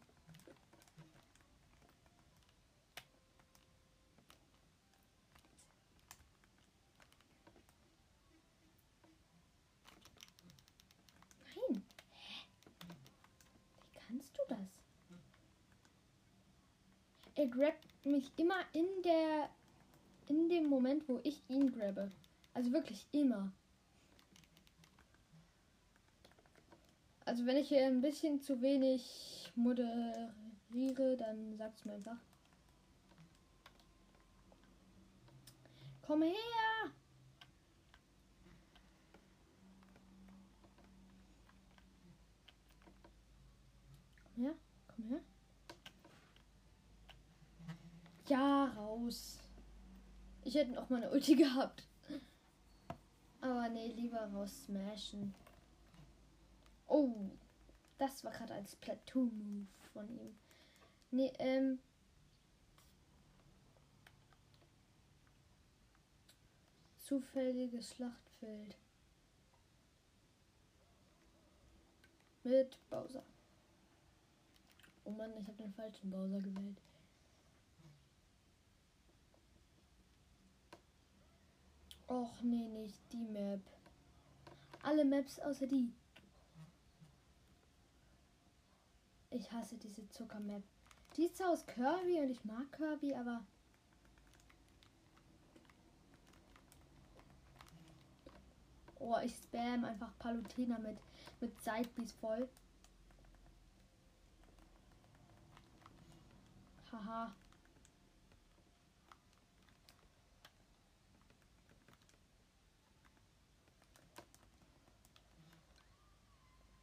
Nein. 11.43 11.83
Hä? 12.11 12.45
Wie 13.91 13.99
kannst 14.07 14.37
du 14.37 14.41
das? 14.47 14.81
Er 17.35 17.47
grabt 17.47 18.05
mich 18.05 18.31
immer 18.37 18.59
in 18.73 18.87
der 19.03 19.49
in 20.27 20.49
dem 20.49 20.67
Moment, 20.67 21.07
wo 21.07 21.19
ich 21.23 21.41
ihn 21.49 21.71
grabbe. 21.71 22.11
Also 22.53 22.71
wirklich 22.71 23.05
immer. 23.11 23.51
Also 27.27 27.45
wenn 27.45 27.57
ich 27.57 27.67
hier 27.67 27.85
ein 27.85 27.99
bisschen 27.99 28.39
zu 28.41 28.61
wenig 28.61 29.51
moderiere, 29.53 31.17
dann 31.17 31.57
sag's 31.57 31.83
mir 31.83 31.95
einfach. 31.95 32.15
Komm 36.03 36.23
her! 36.23 36.33
Komm 44.33 44.45
her, 44.45 44.55
komm 44.87 45.05
her. 45.09 45.21
Ja, 48.29 48.65
raus. 48.77 49.39
Ich 50.45 50.55
hätte 50.55 50.71
noch 50.71 50.89
mal 50.89 51.03
eine 51.03 51.11
Ulti 51.11 51.35
gehabt. 51.43 51.83
Aber 53.41 53.67
nee, 53.67 53.91
lieber 53.91 54.31
raus 54.31 54.63
smashen. 54.63 55.35
Oh, 56.87 57.31
das 57.97 58.23
war 58.23 58.31
gerade 58.31 58.53
als 58.53 58.75
Platoon-Move 58.77 59.67
von 59.93 60.09
ihm. 60.09 60.35
Nee, 61.11 61.33
ähm. 61.39 61.79
Zufälliges 67.03 67.95
Schlachtfeld. 67.95 68.77
Mit 72.43 72.77
Bowser. 72.89 73.23
Oh 75.03 75.11
Mann, 75.11 75.31
ich 75.37 75.47
habe 75.47 75.63
den 75.63 75.73
falschen 75.73 76.09
Bowser 76.09 76.39
gewählt. 76.41 76.81
Och 82.07 82.41
nee, 82.41 82.67
nicht 82.69 83.01
die 83.11 83.25
Map. 83.25 83.61
Alle 84.81 85.03
Maps 85.03 85.39
außer 85.39 85.67
die. 85.67 85.91
Ich 89.29 89.51
hasse 89.51 89.77
diese 89.77 90.07
Zuckermap. 90.09 90.63
Die 91.15 91.25
ist 91.25 91.37
zwar 91.37 91.51
aus 91.51 91.65
Kirby 91.65 92.19
und 92.19 92.29
ich 92.29 92.43
mag 92.45 92.71
Kirby, 92.71 93.13
aber. 93.15 93.43
Oh, 98.99 99.17
ich 99.23 99.35
spam 99.35 99.85
einfach 99.85 100.11
Palutena 100.19 100.77
mit, 100.79 100.97
mit 101.39 101.61
Sidebees 101.61 102.13
voll. 102.13 102.49
Haha. 106.91 107.35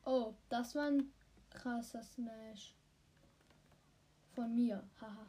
Oh, 0.04 0.34
das 0.50 0.74
war 0.74 0.86
ein 0.86 1.10
krasser 1.54 2.02
Smash. 2.02 2.74
Von 4.34 4.54
mir. 4.54 4.82
Haha. 5.00 5.26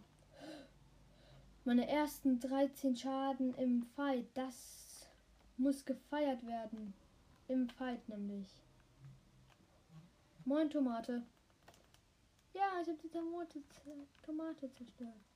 Meine 1.63 1.87
ersten 1.87 2.39
13 2.39 2.95
Schaden 2.95 3.55
im 3.55 3.83
Fight. 3.95 4.27
Das 4.33 5.07
muss 5.57 5.85
gefeiert 5.85 6.45
werden. 6.45 6.93
Im 7.47 7.69
Fight 7.69 8.07
nämlich. 8.09 8.47
Moin 10.43 10.69
Tomate. 10.69 11.23
Ja, 12.53 12.81
ich 12.81 12.87
habe 12.87 12.99
die 13.01 13.09
Tomate, 13.09 13.61
Tomate 14.25 14.71
zerstört. 14.73 15.34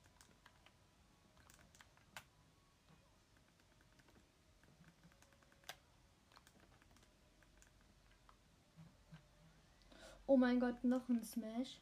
Oh 10.30 10.36
mein 10.36 10.60
Gott, 10.60 10.84
noch 10.84 11.08
ein 11.08 11.24
Smash. 11.24 11.80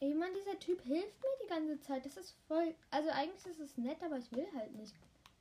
Ey, 0.00 0.12
Mann, 0.12 0.34
dieser 0.34 0.58
Typ 0.58 0.82
hilft 0.82 1.22
mir 1.22 1.28
die 1.42 1.48
ganze 1.48 1.80
Zeit. 1.80 2.04
Das 2.04 2.18
ist 2.18 2.36
voll. 2.46 2.74
Also 2.90 3.08
eigentlich 3.08 3.46
ist 3.46 3.60
es 3.60 3.78
nett, 3.78 4.02
aber 4.02 4.18
ich 4.18 4.30
will 4.32 4.48
halt 4.54 4.74
nicht, 4.74 4.94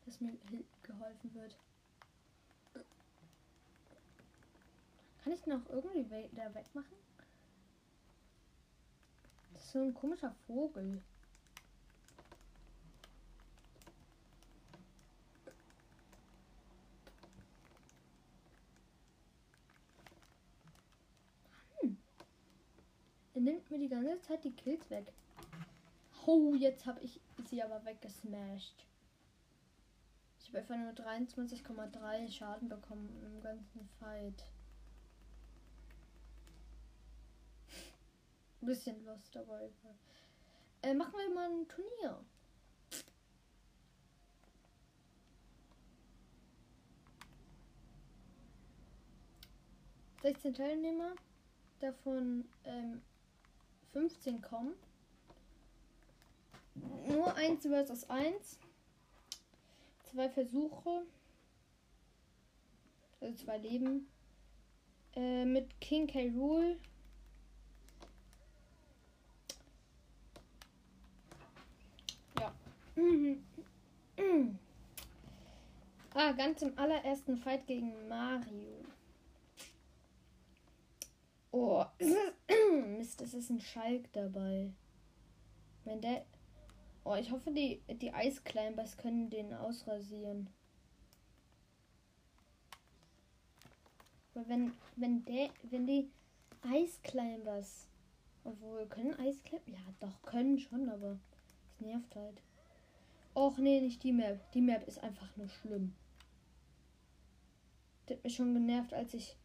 dass 0.05 0.21
mir 0.21 0.37
geholfen 0.83 1.33
wird. 1.33 1.57
Kann 5.21 5.33
ich 5.33 5.45
noch 5.45 5.67
irgendwie 5.69 6.09
we 6.09 6.29
da 6.33 6.55
wegmachen? 6.55 7.08
So 9.71 9.77
ein 9.77 9.93
komischer 9.93 10.31
Vogel. 10.47 10.99
Er 23.35 23.41
nimmt 23.41 23.69
mir 23.69 23.77
die 23.77 23.87
ganze 23.87 24.19
Zeit 24.21 24.43
die 24.43 24.51
Kills 24.53 24.89
weg. 24.89 25.13
Oh, 26.25 26.55
jetzt 26.55 26.87
habe 26.87 26.99
ich 27.01 27.21
sie 27.45 27.61
aber 27.61 27.85
weggesmashed. 27.85 28.87
Ich 30.39 30.47
habe 30.47 30.57
einfach 30.57 30.77
nur 30.77 30.93
23,3 30.93 32.31
Schaden 32.31 32.69
bekommen 32.69 33.21
im 33.23 33.39
ganzen 33.43 33.87
Fight. 33.99 34.45
Ein 38.61 38.65
bisschen 38.65 39.05
Lust 39.05 39.35
dabei. 39.35 39.71
Äh, 40.81 40.93
machen 40.93 41.13
wir 41.13 41.33
mal 41.33 41.49
ein 41.49 41.67
Turnier. 41.67 42.23
Sechzehn 50.21 50.53
Teilnehmer, 50.53 51.15
davon 51.79 52.43
ähm, 52.65 53.01
15 53.93 54.41
kommen. 54.41 54.73
Nur 57.07 57.33
1 57.35 57.65
versus 57.65 58.09
1. 58.09 58.59
Zwei 60.03 60.29
Versuche. 60.29 61.03
Also 63.21 63.35
zwei 63.43 63.57
Leben. 63.57 64.07
Äh, 65.15 65.45
mit 65.45 65.79
King 65.79 66.07
K. 66.07 66.29
Rule. 66.29 66.77
Ah, 76.13 76.31
ganz 76.33 76.61
im 76.61 76.77
allerersten 76.77 77.37
Fight 77.37 77.65
gegen 77.67 78.07
Mario. 78.07 78.85
Oh, 81.51 81.83
Mist, 82.97 83.21
es 83.21 83.33
ist 83.33 83.49
ein 83.49 83.59
Schalk 83.59 84.11
dabei. 84.13 84.71
Wenn 85.83 86.01
der. 86.01 86.25
Oh, 87.03 87.15
ich 87.15 87.31
hoffe, 87.31 87.51
die, 87.51 87.81
die 87.87 88.13
Eisclimbers 88.13 88.97
können 88.97 89.29
den 89.29 89.53
ausrasieren. 89.53 90.49
Weil 94.33 94.47
wenn, 94.47 94.73
wenn 94.95 95.25
der, 95.25 95.49
wenn 95.63 95.87
die 95.87 96.11
Eisclimbers. 96.61 97.87
Obwohl, 98.43 98.85
können 98.87 99.13
Eisclimbers. 99.15 99.67
Ja, 99.67 99.93
doch, 99.99 100.21
können 100.23 100.59
schon, 100.59 100.87
aber 100.89 101.17
es 101.73 101.81
nervt 101.81 102.15
halt. 102.15 102.41
Och 103.33 103.57
nee, 103.57 103.79
nicht 103.81 104.03
die 104.03 104.11
Map. 104.11 104.51
Die 104.53 104.61
Map 104.61 104.87
ist 104.87 104.99
einfach 104.99 105.35
nur 105.37 105.49
schlimm. 105.49 105.95
Das 108.05 108.17
hat 108.17 108.23
mich 108.23 108.35
schon 108.35 108.53
genervt, 108.53 108.93
als 108.93 109.13
ich 109.13 109.35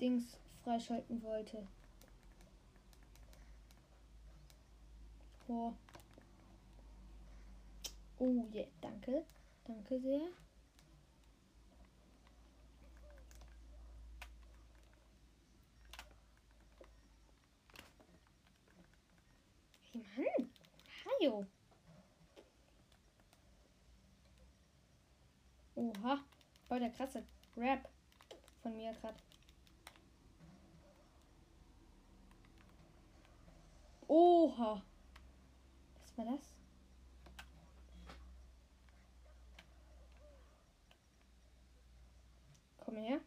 Dings 0.00 0.38
freischalten 0.64 1.22
wollte. 1.22 1.66
Oh. 5.48 5.72
Oh, 8.18 8.44
yeah, 8.52 8.66
danke. 8.80 9.24
Danke 9.66 10.00
sehr. 10.00 10.20
Hey 19.92 20.02
Mann, 20.16 20.50
Mario. 21.20 21.46
Oha, 25.76 26.24
voll 26.68 26.80
der 26.80 26.90
krasse 26.90 27.22
Rap 27.54 27.86
von 28.62 28.74
mir 28.76 28.94
gerade. 28.94 29.18
Oha. 34.08 34.82
Was 36.00 36.18
war 36.18 36.24
das? 36.24 36.54
Komm 42.78 42.96
her. 42.96 43.20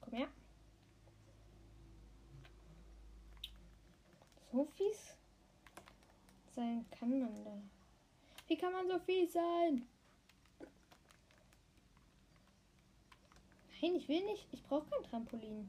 Komm 0.00 0.14
her. 0.14 0.28
So 4.54 4.64
fies 4.66 5.16
sein 6.54 6.86
kann 6.92 7.18
man 7.18 7.44
da. 7.44 7.60
Wie 8.46 8.56
kann 8.56 8.72
man 8.72 8.86
so 8.86 9.00
fies 9.00 9.32
sein? 9.32 9.84
Nein, 13.82 13.96
ich 13.96 14.08
will 14.08 14.24
nicht. 14.24 14.46
Ich 14.52 14.62
brauche 14.62 14.88
kein 14.88 15.02
Trampolin. 15.02 15.68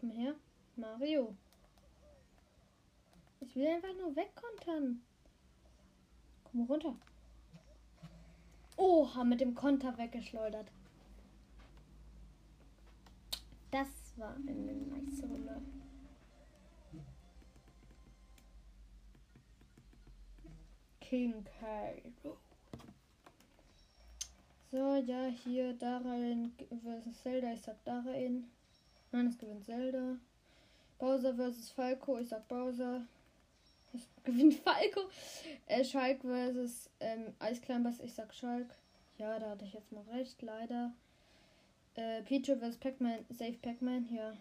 Komm 0.00 0.10
her. 0.12 0.34
Mario. 0.76 1.36
Ich 3.40 3.54
will 3.54 3.66
einfach 3.66 3.94
nur 3.98 4.16
wegkontern. 4.16 5.02
Komm 6.44 6.62
runter. 6.62 6.96
Oha, 8.76 9.24
mit 9.24 9.40
dem 9.40 9.54
Konter 9.54 9.96
weggeschleudert. 9.98 10.70
Das 13.70 13.88
war 14.16 14.34
eine 14.34 14.52
nice 14.52 15.22
Runde. 15.22 15.60
King 21.00 21.44
K. 21.44 22.02
So, 24.70 24.94
ja, 24.94 25.26
hier, 25.26 25.74
da 25.74 25.98
rein 25.98 26.52
versus 26.82 27.22
Zelda, 27.22 27.52
ich 27.52 27.60
sag 27.60 27.82
da 27.84 28.00
rein. 28.00 28.48
Nein, 29.12 29.26
es 29.26 29.38
gewinnt 29.38 29.64
Zelda. 29.64 30.16
Bowser 30.98 31.34
vs. 31.34 31.70
Falco. 31.70 32.18
Ich 32.18 32.28
sag 32.28 32.46
Bowser. 32.48 33.02
Es 33.92 34.08
gewinnt 34.24 34.54
Falco. 34.64 35.00
Äh, 35.66 35.84
Schalk 35.84 36.20
vs. 36.22 36.90
Ähm, 37.00 37.34
Climbers. 37.62 38.00
Ich 38.00 38.14
sag 38.14 38.32
Schalk. 38.34 38.68
Ja, 39.18 39.38
da 39.38 39.50
hatte 39.50 39.64
ich 39.64 39.74
jetzt 39.74 39.92
mal 39.92 40.04
recht, 40.12 40.40
leider. 40.42 40.92
Äh, 41.94 42.22
Peter 42.22 42.56
vs. 42.56 42.76
Pac-Man. 42.76 43.24
Safe 43.30 43.58
Pac-Man, 43.60 44.08
ja. 44.14 44.34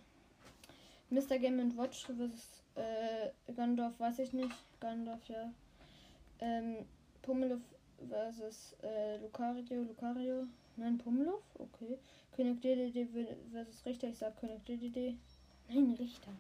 Mr. 1.10 1.40
Game 1.40 1.76
Watch 1.76 2.06
vs. 2.06 2.64
Äh, 2.76 3.54
Gandalf, 3.54 4.00
weiß 4.00 4.20
ich 4.20 4.34
nicht. 4.34 4.56
Gandalf, 4.80 5.28
ja. 5.28 5.52
Ähm, 6.40 6.86
Pummeluff 7.24 7.62
vs. 8.08 8.76
Äh, 8.84 9.18
Lucario. 9.18 9.84
Lucario. 9.84 10.48
Nein, 10.80 10.98
Pummeluff? 10.98 11.44
Okay. 11.56 12.00
König 12.32 12.62
DDD 12.62 13.06
versus 13.52 13.86
Richter. 13.86 14.08
Ich 14.08 14.18
sag 14.18 14.40
König 14.40 14.64
DDD. 14.64 15.18
Nein, 15.68 15.96
Richter. 16.00 16.32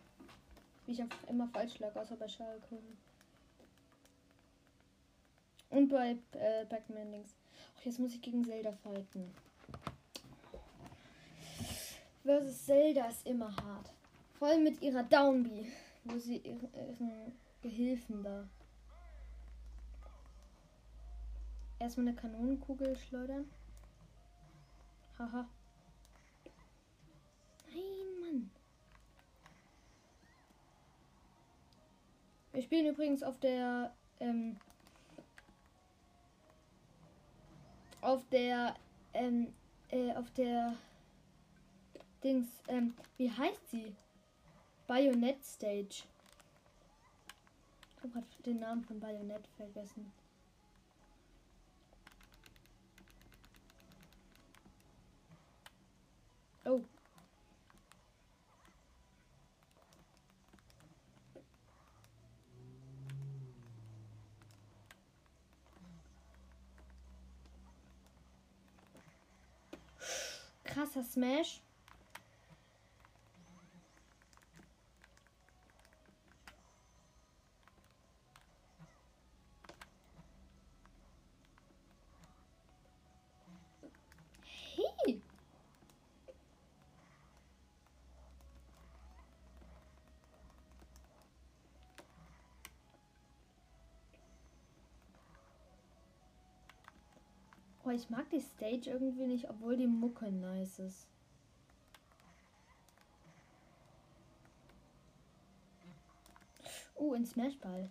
Wie 0.85 0.93
ich 0.93 1.01
einfach 1.01 1.27
immer 1.27 1.49
falsch 1.49 1.77
lag, 1.79 1.93
außer 1.93 2.15
bei 2.15 2.29
Schalke. 2.29 2.79
Und 5.69 5.89
bei 5.89 6.17
äh, 6.31 6.65
Pac-Man 6.65 7.11
links. 7.11 7.35
Ach, 7.77 7.85
jetzt 7.85 7.99
muss 7.99 8.13
ich 8.13 8.21
gegen 8.21 8.45
Zelda 8.45 8.71
fighten. 8.71 9.29
Versus 12.23 12.65
Zelda 12.65 13.09
ist 13.09 13.27
immer 13.27 13.53
hart. 13.57 13.91
Vor 14.37 14.47
allem 14.47 14.63
mit 14.63 14.81
ihrer 14.81 15.03
Downbee, 15.03 15.65
wo 16.05 16.17
sie 16.17 16.37
ihren, 16.37 16.73
ihren 16.73 17.33
Gehilfen 17.61 18.23
da. 18.23 18.47
Erstmal 21.77 22.07
eine 22.07 22.15
Kanonenkugel 22.15 22.95
schleudern. 22.95 23.49
Haha. 25.19 25.45
Nein, 27.67 28.21
Mann. 28.21 28.51
Wir 32.53 32.61
spielen 32.61 32.85
übrigens 32.85 33.21
auf 33.21 33.37
der 33.41 33.93
ähm, 34.21 34.55
auf 37.99 38.25
der 38.29 38.75
ähm, 39.13 39.53
äh, 39.89 40.13
auf 40.13 40.31
der 40.31 40.77
Dings 42.23 42.47
ähm, 42.69 42.95
wie 43.17 43.29
heißt 43.29 43.71
sie? 43.71 43.93
Bayonet 44.87 45.43
Stage. 45.43 46.03
Ich 47.91 48.03
habe 48.03 48.13
gerade 48.13 48.43
den 48.45 48.59
Namen 48.59 48.85
von 48.85 49.01
Bayonet 49.01 49.45
vergessen. 49.57 50.13
Oh. 56.65 56.83
Krasser 70.65 71.03
Smash. 71.03 71.61
Hey. 85.05 85.21
Oh, 97.89 97.91
ich 97.91 98.07
mag 98.11 98.29
die 98.29 98.39
Stage 98.39 98.91
irgendwie 98.91 99.25
nicht, 99.25 99.49
obwohl 99.49 99.75
die 99.75 99.87
Mucke 99.87 100.31
nice 100.31 100.77
ist. 100.77 101.07
Oh, 106.93 107.13
ein 107.13 107.25
Smashball. 107.25 107.89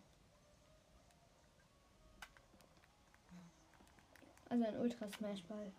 Also 4.48 4.64
ein 4.66 4.76
Ultra 4.76 5.08
Smashball. 5.08 5.72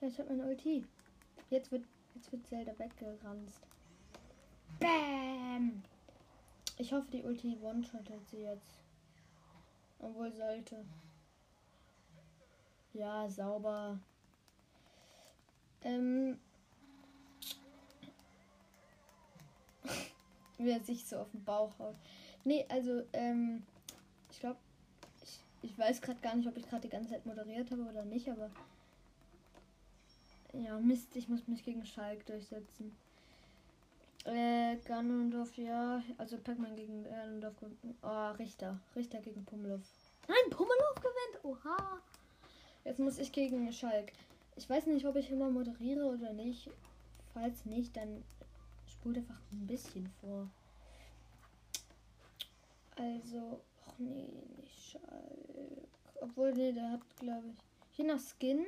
Ja, 0.00 0.08
ich 0.08 0.18
hab 0.18 0.28
mein 0.28 0.40
Ulti. 0.40 0.84
Jetzt 1.48 1.70
wird, 1.70 1.84
jetzt 2.16 2.32
wird 2.32 2.44
Zelda 2.48 2.76
weggeranzt. 2.76 3.60
Bam! 4.80 5.84
Ich 6.80 6.94
hoffe, 6.94 7.10
die 7.12 7.22
Ulti 7.22 7.58
one-shottet 7.60 8.26
sie 8.30 8.38
jetzt. 8.38 8.78
Obwohl 9.98 10.32
sollte. 10.32 10.82
Ja, 12.94 13.28
sauber. 13.28 13.98
Ähm. 15.82 16.40
Wie 20.56 20.70
er 20.70 20.80
sich 20.80 21.04
so 21.04 21.18
auf 21.18 21.30
den 21.32 21.44
Bauch 21.44 21.78
haut. 21.78 21.96
Nee, 22.44 22.64
also, 22.70 23.02
ähm. 23.12 23.62
Ich 24.30 24.40
glaube, 24.40 24.58
ich, 25.22 25.38
ich 25.60 25.78
weiß 25.78 26.00
gerade 26.00 26.20
gar 26.20 26.34
nicht, 26.34 26.48
ob 26.48 26.56
ich 26.56 26.66
gerade 26.66 26.80
die 26.80 26.88
ganze 26.88 27.10
Zeit 27.10 27.26
moderiert 27.26 27.70
habe 27.70 27.82
oder 27.82 28.06
nicht, 28.06 28.30
aber. 28.30 28.50
Ja, 30.54 30.78
Mist, 30.78 31.14
ich 31.14 31.28
muss 31.28 31.46
mich 31.46 31.62
gegen 31.62 31.84
Schalk 31.84 32.24
durchsetzen. 32.24 32.96
Äh, 34.24 34.76
Ganondorf, 34.84 35.56
ja. 35.56 36.02
Also 36.18 36.36
Pac-Man 36.38 36.76
gegen 36.76 37.04
Ganondorf. 37.04 37.54
Oh, 38.02 38.30
Richter. 38.38 38.78
Richter 38.94 39.20
gegen 39.20 39.44
Pummelow. 39.44 39.80
Nein, 40.28 40.50
Pummelow 40.50 40.94
gewinnt. 40.96 41.44
Oha. 41.44 42.00
Jetzt 42.84 43.00
muss 43.00 43.18
ich 43.18 43.32
gegen 43.32 43.72
Schalk. 43.72 44.12
Ich 44.56 44.68
weiß 44.68 44.86
nicht, 44.86 45.06
ob 45.06 45.16
ich 45.16 45.30
immer 45.30 45.50
moderiere 45.50 46.04
oder 46.04 46.32
nicht. 46.32 46.70
Falls 47.32 47.64
nicht, 47.64 47.96
dann 47.96 48.22
spult 48.86 49.18
einfach 49.18 49.40
ein 49.52 49.66
bisschen 49.66 50.06
vor. 50.20 50.48
Also, 52.96 53.60
ach 53.86 53.98
nee, 53.98 54.28
nicht 54.60 54.90
Schalk. 54.90 55.88
Obwohl, 56.20 56.52
nee, 56.52 56.72
der 56.72 56.90
hat, 56.90 57.16
glaube 57.18 57.46
ich. 57.48 57.98
Je 57.98 58.04
nach 58.04 58.20
Skin 58.20 58.66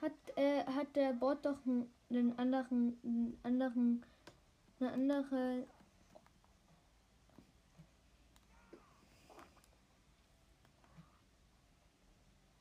hat, 0.00 0.12
äh, 0.36 0.64
hat 0.64 0.94
der 0.96 1.12
Bot 1.12 1.44
doch 1.44 1.58
einen, 1.66 1.90
einen 2.10 2.38
anderen, 2.38 2.98
einen 3.04 3.38
anderen 3.42 4.02
eine 4.80 4.92
andere. 4.92 5.66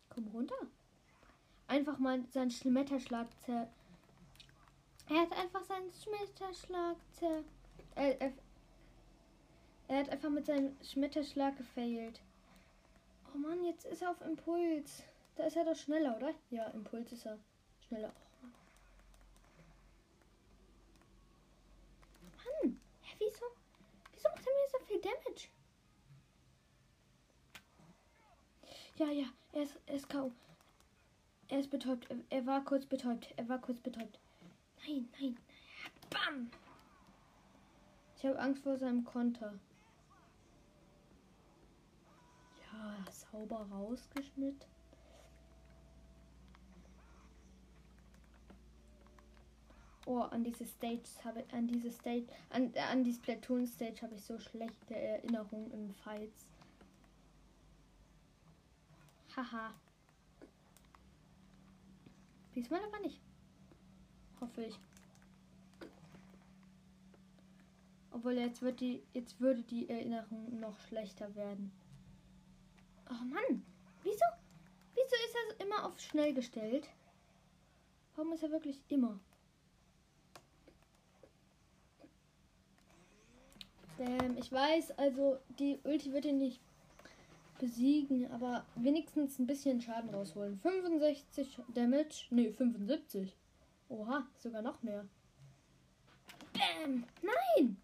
Komm 0.10 0.28
runter. 0.30 0.56
Einfach 1.67 1.97
mal 1.97 2.23
seinen 2.30 2.51
Schmetterschlag 2.51 3.28
zer. 3.45 3.67
Er 5.10 5.21
hat 5.21 5.32
einfach 5.34 5.63
seinen 5.63 5.91
Schmetterschlag 5.91 6.95
zer. 7.12 7.43
Er, 7.95 8.21
er, 8.21 8.34
er 9.88 9.99
hat 9.99 10.10
einfach 10.10 10.30
mit 10.30 10.45
seinem 10.45 10.75
Schmetterschlag 10.82 11.58
gefailt. 11.58 12.21
Oh 13.34 13.38
Mann, 13.38 13.63
jetzt 13.65 13.86
ist 13.86 14.01
er 14.01 14.12
auf 14.12 14.21
Impuls. 14.21 15.04
Da 15.36 15.45
ist 15.45 15.58
er 15.58 15.65
doch 15.65 15.75
schneller, 15.75 16.15
oder? 16.15 16.34
Ja, 16.49 16.67
Impuls 16.67 17.12
ist 17.12 17.25
er 17.25 17.38
schneller. 17.88 18.13
wieso? 23.19 23.45
Wieso 24.13 24.30
macht 24.30 24.47
er 24.47 24.54
mir 24.54 24.69
so 24.71 24.85
viel 24.95 25.01
Damage? 25.01 25.49
Ja, 28.97 29.08
ja, 29.12 29.25
er 29.51 29.63
ist, 29.63 29.79
er 29.86 29.95
ist 29.95 30.10
kaum. 30.10 30.34
Er 31.49 31.60
ist 31.60 31.69
betäubt. 31.69 32.10
Er, 32.10 32.17
er, 32.29 32.45
war 32.45 32.63
kurz 32.63 32.86
betäubt. 32.86 33.34
Er 33.36 33.47
war 33.49 33.60
kurz 33.60 33.79
betäubt. 33.79 34.19
Nein, 34.86 35.10
nein. 35.19 35.38
Bam! 36.10 36.49
Ich 38.17 38.25
habe 38.25 38.39
Angst 38.39 38.63
vor 38.63 38.77
seinem 38.77 39.03
Konter. 39.03 39.60
Ja, 42.71 43.12
sauber 43.12 43.67
rausgeschnitten. 43.71 44.74
Oh, 50.06 50.20
an 50.20 50.44
diese 50.44 50.65
Stage 50.65 51.02
habe 51.24 51.44
an 51.52 51.68
diese 51.68 51.91
Stage, 51.91 52.28
an, 52.52 52.72
an 52.91 53.04
die 53.04 53.13
Splatoon 53.13 53.65
Stage 53.65 54.04
habe 54.04 54.13
ich 54.13 54.24
so 54.24 54.38
schlechte 54.38 54.96
Erinnerungen 54.96 55.72
im 55.72 55.91
Fights. 55.91 56.46
Haha. 59.36 59.74
Diesmal 62.54 62.84
aber 62.84 63.00
nicht. 63.00 63.20
Hoffe 64.39 64.63
ich. 64.65 64.80
Obwohl 68.12 68.34
jetzt 68.34 68.62
wird 68.62 68.80
die, 68.80 69.04
jetzt 69.13 69.41
würde 69.41 69.63
die 69.63 69.89
Erinnerung 69.89 70.60
noch 70.60 70.80
schlechter 70.82 71.36
werden. 71.36 71.72
Oh 73.10 73.26
Mann, 73.26 73.65
wieso? 74.04 74.26
Wieso 74.94 75.15
ist 75.26 75.36
er 75.36 75.65
immer 75.65 75.86
auf 75.86 76.00
schnell 76.00 76.34
gestellt? 76.34 76.88
Warum 78.15 78.32
ist 78.32 78.44
er 78.44 78.52
wirklich 78.52 78.80
immer? 78.88 79.20
Ähm, 83.99 84.38
ich 84.38 84.51
weiß, 84.51 84.97
also 84.97 85.38
die 85.60 85.79
Ulti 85.84 86.12
wird 86.12 86.25
ihn 86.25 86.38
nicht 86.38 86.62
besiegen, 87.60 88.29
aber 88.31 88.65
wenigstens 88.75 89.39
ein 89.39 89.47
bisschen 89.47 89.81
Schaden 89.81 90.10
rausholen. 90.10 90.58
65 90.58 91.60
Damage. 91.73 92.25
Ne, 92.29 92.51
75. 92.51 93.36
Oha, 93.89 94.27
sogar 94.38 94.62
noch 94.62 94.81
mehr. 94.84 95.05
Bam! 96.53 97.03
Nein! 97.21 97.77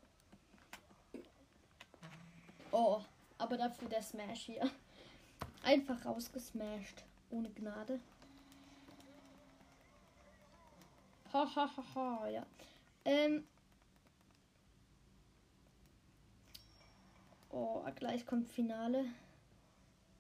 Oh, 2.72 3.02
aber 3.38 3.58
dafür 3.58 3.90
der 3.90 4.02
Smash 4.02 4.46
hier. 4.46 4.70
Einfach 5.64 6.06
rausgesmashed. 6.06 7.04
Ohne 7.30 7.50
Gnade. 7.50 8.00
Ha 11.34 11.56
ha 11.56 11.70
ha 11.78 11.84
ha, 11.96 12.28
ja. 12.28 12.46
Ähm, 13.06 13.46
Oh, 17.52 17.84
gleich 17.96 18.26
kommt 18.26 18.48
Finale. 18.48 19.06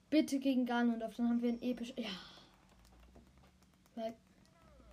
Bitte 0.09 0.39
gegen 0.39 0.65
Ganondorf, 0.65 1.15
dann 1.15 1.29
haben 1.29 1.41
wir 1.41 1.49
ein 1.49 1.61
episch. 1.61 1.93
Ja. 1.95 2.09
Weil 3.95 4.13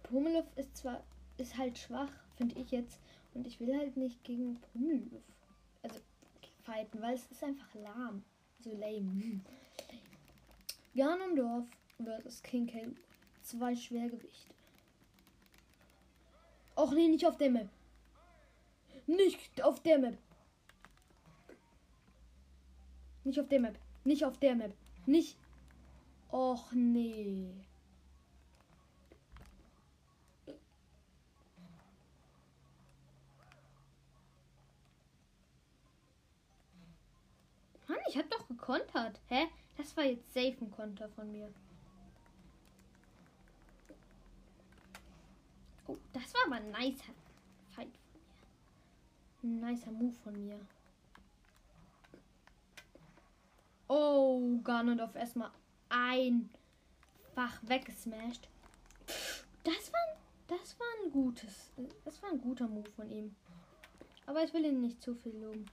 Pummeluff 0.05 0.47
ist 0.57 0.77
zwar 0.77 1.03
ist 1.39 1.57
halt 1.57 1.79
schwach, 1.79 2.11
finde 2.37 2.59
ich 2.61 2.71
jetzt. 2.71 3.01
Und 3.35 3.47
ich 3.47 3.59
will 3.61 3.77
halt 3.77 3.97
nicht 3.97 4.23
gegen 4.25 4.61
Pummeluff. 4.61 5.23
Also 5.83 6.01
fighten, 6.63 7.01
weil 7.01 7.15
es 7.15 7.27
ist 7.27 7.43
einfach 7.43 7.73
lahm. 7.75 8.23
So 8.61 8.73
lame. 8.73 9.41
Ganondorf 10.95 11.67
versus 12.03 12.43
King 12.43 12.67
K. 12.67 12.89
Zwei 13.43 13.75
Schwergewichte. 13.75 14.55
Och 16.77 16.93
nee, 16.93 17.09
nicht 17.09 17.27
auf 17.27 17.37
der 17.37 17.51
Map. 17.51 17.69
Nicht 19.07 19.63
auf 19.63 19.81
der 19.81 19.99
Map. 19.99 20.19
Nicht 23.29 23.41
auf 23.41 23.49
der 23.49 23.61
Map. 23.61 23.79
Nicht 24.05 24.25
auf 24.25 24.39
der 24.39 24.55
Map. 24.55 24.73
Nicht. 25.05 25.37
Och 26.31 26.73
nee. 26.73 27.53
Mann, 37.87 37.99
ich 38.09 38.17
hab 38.17 38.31
doch 38.31 38.49
gekontert. 38.49 39.21
Hä? 39.29 39.49
Das 39.77 39.95
war 39.95 40.05
jetzt 40.05 40.33
safe 40.33 40.57
ein 40.63 40.71
Konter 40.71 41.11
von 41.11 41.31
mir. 41.31 41.53
Oh, 45.87 45.99
das 46.15 46.33
war 46.33 46.47
aber 46.47 46.57
ein 46.57 46.71
nicer 46.71 47.13
Fight 47.75 47.89
von 49.43 49.51
mir. 49.51 49.67
Ein 49.67 49.71
nicer 49.71 49.91
Move 49.91 50.15
von 50.15 50.47
mir. 50.47 50.59
Oh, 53.89 54.61
Ganondorf 54.63 55.17
erstmal 55.17 55.51
einfach 55.89 57.59
weggesmashed. 57.63 58.49
Das 59.65 59.93
war, 59.93 60.17
das 60.47 60.79
war 60.79 60.87
ein 61.03 61.11
gutes, 61.11 61.73
das 62.05 62.23
war 62.23 62.31
ein 62.31 62.41
guter 62.41 62.69
Move 62.69 62.91
von 62.91 63.11
ihm. 63.11 63.35
Aber 64.27 64.45
ich 64.45 64.53
will 64.53 64.67
ihn 64.67 64.83
nicht 64.83 65.03
zu 65.03 65.15
viel 65.15 65.37
loben. 65.37 65.65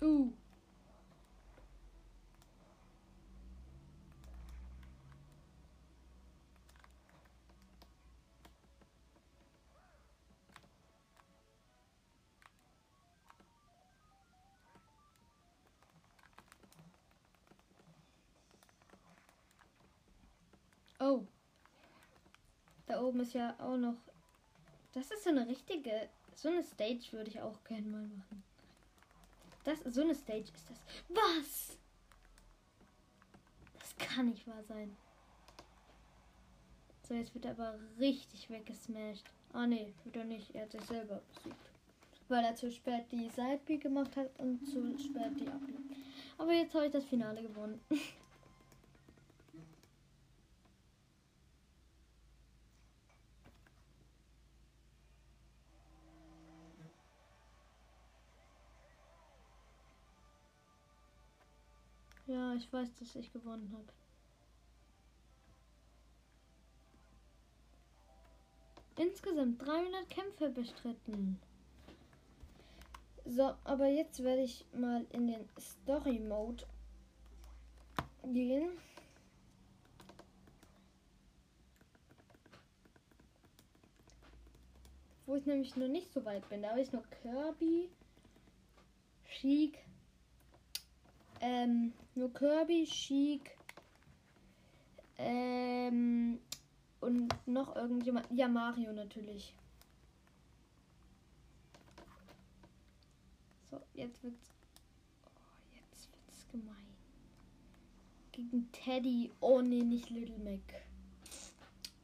Uh. 0.00 0.30
Oh. 20.98 21.26
Oben 23.02 23.20
ist 23.20 23.34
ja 23.34 23.54
auch 23.58 23.76
noch. 23.76 23.96
Das 24.92 25.10
ist 25.10 25.24
so 25.24 25.30
eine 25.30 25.46
richtige. 25.46 26.08
So 26.34 26.48
eine 26.48 26.62
Stage 26.62 27.12
würde 27.12 27.30
ich 27.30 27.40
auch 27.40 27.62
gerne 27.64 27.86
mal 27.86 28.02
machen. 28.02 28.42
Das, 29.64 29.80
so 29.80 30.02
eine 30.02 30.14
Stage 30.14 30.52
ist 30.54 30.70
das. 30.70 30.78
Was? 31.08 31.78
Das 33.78 33.96
kann 33.96 34.28
nicht 34.28 34.46
wahr 34.46 34.62
sein. 34.64 34.96
So, 37.08 37.14
jetzt 37.14 37.34
wird 37.34 37.44
er 37.44 37.52
aber 37.52 37.78
richtig 37.98 38.50
weggesmashed. 38.50 39.24
Ah 39.52 39.66
ne, 39.66 39.92
wird 40.04 40.16
er 40.16 40.24
nicht. 40.24 40.54
Er 40.54 40.62
hat 40.62 40.72
sich 40.72 40.82
selber 40.82 41.22
besiegt. 41.34 41.70
Weil 42.28 42.44
er 42.44 42.56
zu 42.56 42.70
spät 42.70 43.04
die 43.12 43.28
Side 43.28 43.78
gemacht 43.78 44.16
hat 44.16 44.28
und 44.38 44.64
zu 44.66 44.98
spät 44.98 45.38
die 45.40 45.46
Up. 45.46 45.60
Aber 46.38 46.52
jetzt 46.52 46.74
habe 46.74 46.86
ich 46.86 46.92
das 46.92 47.04
Finale 47.04 47.42
gewonnen. 47.42 47.80
ich 62.56 62.72
weiß, 62.72 62.94
dass 62.94 63.14
ich 63.16 63.32
gewonnen 63.32 63.70
habe. 63.72 63.92
Insgesamt 68.96 69.60
300 69.60 70.08
Kämpfe 70.08 70.48
bestritten. 70.48 71.38
So, 73.26 73.54
aber 73.64 73.88
jetzt 73.88 74.22
werde 74.22 74.42
ich 74.42 74.64
mal 74.72 75.04
in 75.10 75.26
den 75.26 75.48
Story 75.58 76.18
Mode 76.18 76.64
gehen. 78.24 78.70
Wo 85.26 85.34
ich 85.34 85.44
nämlich 85.44 85.76
noch 85.76 85.88
nicht 85.88 86.12
so 86.12 86.24
weit 86.24 86.48
bin. 86.48 86.62
Da 86.62 86.70
habe 86.70 86.80
ich 86.80 86.92
noch 86.92 87.04
Kirby, 87.10 87.90
Sheik, 89.24 89.85
ähm, 91.46 91.92
nur 92.16 92.32
Kirby, 92.32 92.84
Chic, 92.84 93.56
ähm, 95.16 96.40
und 97.00 97.32
noch 97.46 97.76
irgendjemand. 97.76 98.26
Ja, 98.32 98.48
Mario 98.48 98.92
natürlich. 98.92 99.54
So, 103.70 103.80
jetzt 103.94 104.22
wird's. 104.24 104.50
Oh, 105.24 105.74
jetzt 105.74 106.08
wird's 106.10 106.48
gemein. 106.50 106.74
Gegen 108.32 108.70
Teddy. 108.72 109.30
Oh 109.40 109.60
nee, 109.60 109.82
nicht 109.82 110.10
Little 110.10 110.38
Mac. 110.38 110.82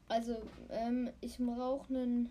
Also, 0.07 0.41
ähm, 0.69 1.09
ich 1.19 1.37
brauche 1.37 1.93
einen. 1.93 2.29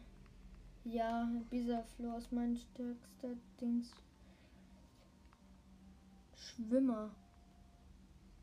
Ja, 0.85 1.31
Bisaflor 1.51 2.19
ist 2.19 2.33
mein 2.33 2.57
stärkster 2.57 3.37
Dings. 3.61 3.93
Schwimmer. 6.55 7.11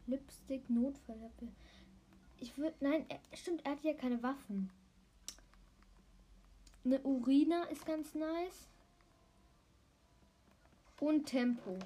Lipstick, 0.08 0.69
Notfallhappe. 0.69 1.48
Ich 2.38 2.58
würde. 2.58 2.76
Nein, 2.80 3.06
er, 3.10 3.19
stimmt, 3.38 3.65
er 3.65 3.74
hat 3.74 3.84
ja 3.84 3.93
keine 3.93 4.22
Waffen. 4.24 4.69
Eine 6.84 7.00
Urina 7.02 7.63
ist 7.65 7.86
ganz 7.86 8.15
nice. 8.15 8.67
Und 11.00 11.26
Tempo. 11.26 11.78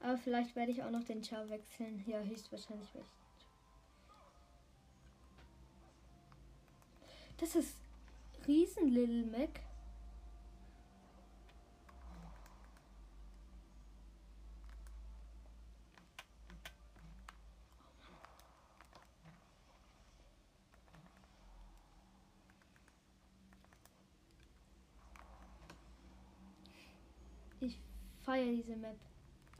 Aber 0.00 0.16
vielleicht 0.16 0.56
werde 0.56 0.72
ich 0.72 0.82
auch 0.82 0.90
noch 0.90 1.04
den 1.04 1.22
Char 1.22 1.48
wechseln. 1.48 2.02
Ja, 2.06 2.20
höchstwahrscheinlich 2.20 2.92
werde 2.94 3.08
Das 7.38 7.54
ist 7.54 7.74
Riesen 8.46 8.88
Little 8.88 9.24
Mac. 9.26 9.60
Feiere 28.40 28.52
diese 28.56 28.76
Map. 28.76 28.96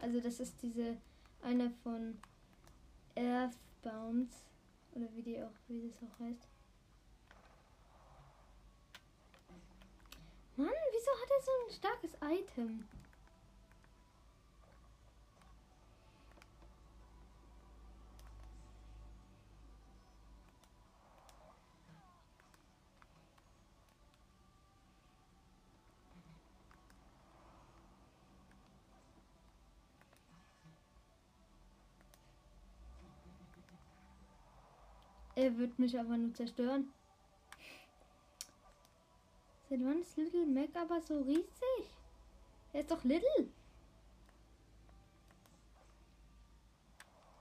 Also 0.00 0.20
das 0.20 0.40
ist 0.40 0.62
diese 0.62 0.96
eine 1.42 1.70
von 1.82 2.18
Earthbound 3.14 4.32
oder 4.92 5.06
wie 5.14 5.22
die 5.22 5.42
auch 5.42 5.52
wie 5.68 5.88
das 5.88 6.02
auch 6.02 6.20
heißt. 6.20 6.48
Mann, 10.56 10.68
wieso 10.92 11.10
hat 11.10 11.30
er 11.30 11.42
so 11.42 11.50
ein 11.66 11.72
starkes 11.72 12.14
Item? 12.22 12.84
Er 35.41 35.57
wird 35.57 35.78
mich 35.78 35.99
aber 35.99 36.18
nur 36.18 36.34
zerstören. 36.34 36.93
Seit 39.70 39.82
wann 39.82 40.03
ist 40.03 40.18
Little 40.18 40.45
Mac 40.45 40.76
aber 40.76 41.01
so 41.01 41.18
riesig? 41.22 41.86
Er 42.74 42.80
ist 42.80 42.91
doch 42.91 43.03
Little. 43.05 43.49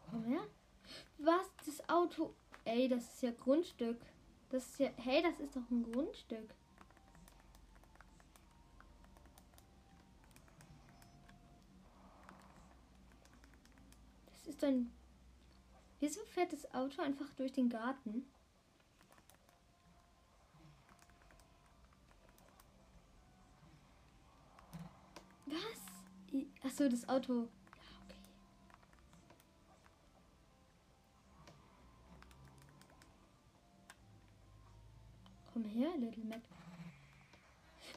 Komm 0.09 0.23
her. 0.23 0.47
Was? 1.17 1.51
Das 1.65 1.89
Auto. 1.89 2.33
Ey, 2.63 2.87
das 2.87 3.03
ist 3.03 3.21
ja 3.21 3.31
Grundstück. 3.31 3.99
Das 4.49 4.65
ist 4.65 4.79
ja. 4.79 4.91
Hey, 4.95 5.21
das 5.21 5.37
ist 5.41 5.57
doch 5.57 5.69
ein 5.69 5.91
Grundstück. 5.91 6.55
Das 14.31 14.47
ist 14.47 14.63
ein. 14.63 14.89
Wieso 15.99 16.23
fährt 16.23 16.53
das 16.53 16.73
Auto 16.73 17.01
einfach 17.01 17.29
durch 17.35 17.51
den 17.51 17.67
Garten? 17.69 18.25
Was? 25.45 25.59
Achso, 26.63 26.87
das 26.87 27.07
Auto. 27.09 27.33
Ja, 27.33 27.47
okay. 28.05 28.15
Komm 35.51 35.65
her, 35.65 35.89
Little 35.97 36.23
Mac. 36.23 36.41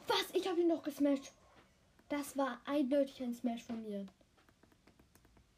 Was? 0.09 0.31
Ich 0.33 0.49
habe 0.49 0.61
ihn 0.61 0.69
noch 0.69 0.83
gesmashed. 0.83 1.33
Das 2.09 2.37
war 2.37 2.61
eindeutig 2.65 3.23
ein 3.23 3.33
Smash 3.33 3.63
von 3.63 3.81
mir. 3.83 4.09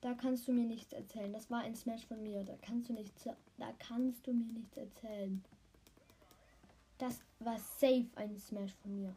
Da 0.04 0.12
kannst 0.12 0.46
du 0.46 0.52
mir 0.52 0.66
nichts 0.66 0.92
erzählen. 0.92 1.32
Das 1.32 1.50
war 1.50 1.60
ein 1.60 1.74
Smash 1.74 2.04
von 2.04 2.22
mir. 2.22 2.44
Da 2.44 2.52
kannst 2.60 2.90
du 2.90 2.92
nichts. 2.92 3.24
Da 3.24 3.72
kannst 3.78 4.26
du 4.26 4.34
mir 4.34 4.52
nichts 4.52 4.76
erzählen. 4.76 5.42
Das 6.98 7.20
war 7.38 7.58
safe 7.58 8.10
ein 8.16 8.38
Smash 8.38 8.74
von 8.82 9.00
mir. 9.00 9.14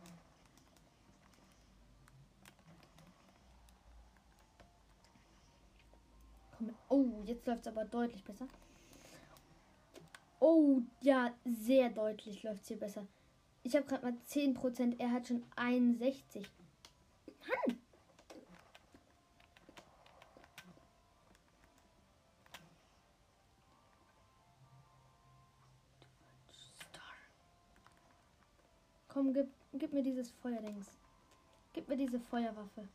Oh, 6.88 7.22
jetzt 7.26 7.46
läuft 7.46 7.68
es 7.68 7.68
aber 7.68 7.84
deutlich 7.84 8.24
besser. 8.24 8.48
Oh, 10.40 10.80
ja, 11.02 11.34
sehr 11.44 11.90
deutlich 11.90 12.44
läuft 12.44 12.62
es 12.62 12.70
hier 12.70 12.80
besser. 12.80 13.06
Ich 13.64 13.76
habe 13.76 13.86
gerade 13.86 14.06
mal 14.06 14.18
10%, 14.30 14.96
er 15.00 15.12
hat 15.12 15.28
schon 15.28 15.44
61. 15.58 16.50
Mann! 17.42 17.78
Komm, 29.18 29.34
gib, 29.34 29.48
gib 29.74 29.94
mir 29.94 30.04
dieses 30.04 30.30
Feuerdings. 30.30 30.86
Gib 31.74 31.88
mir 31.90 31.98
diese 31.98 32.20
Feuerwaffe. 32.20 32.88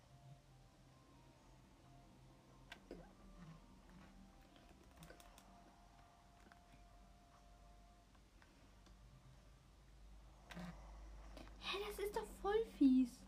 Hä, 11.58 11.78
das 11.88 11.98
ist 11.98 12.16
doch 12.16 12.28
voll 12.40 12.64
fies. 12.78 13.18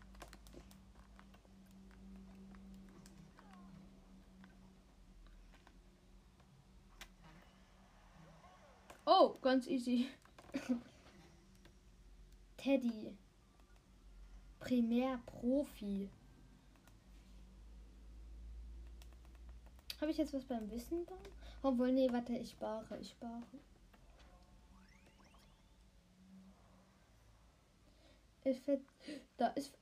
Oh, 9.05 9.35
ganz 9.41 9.67
easy. 9.67 10.07
Teddy. 12.65 13.15
Primärprofi. 14.59 16.09
Habe 20.01 20.09
ich 20.09 20.17
jetzt 20.17 20.33
was 20.33 20.43
beim 20.45 20.71
Wissen 20.71 21.05
da? 21.05 21.13
Obwohl, 21.61 21.91
nee, 21.91 22.11
warte, 22.11 22.35
ich 22.35 22.49
spare, 22.49 22.97
ich 22.99 23.11
spare. 23.11 23.43
Fällt. 28.41 28.81
Da 29.37 29.47
ist. 29.49 29.77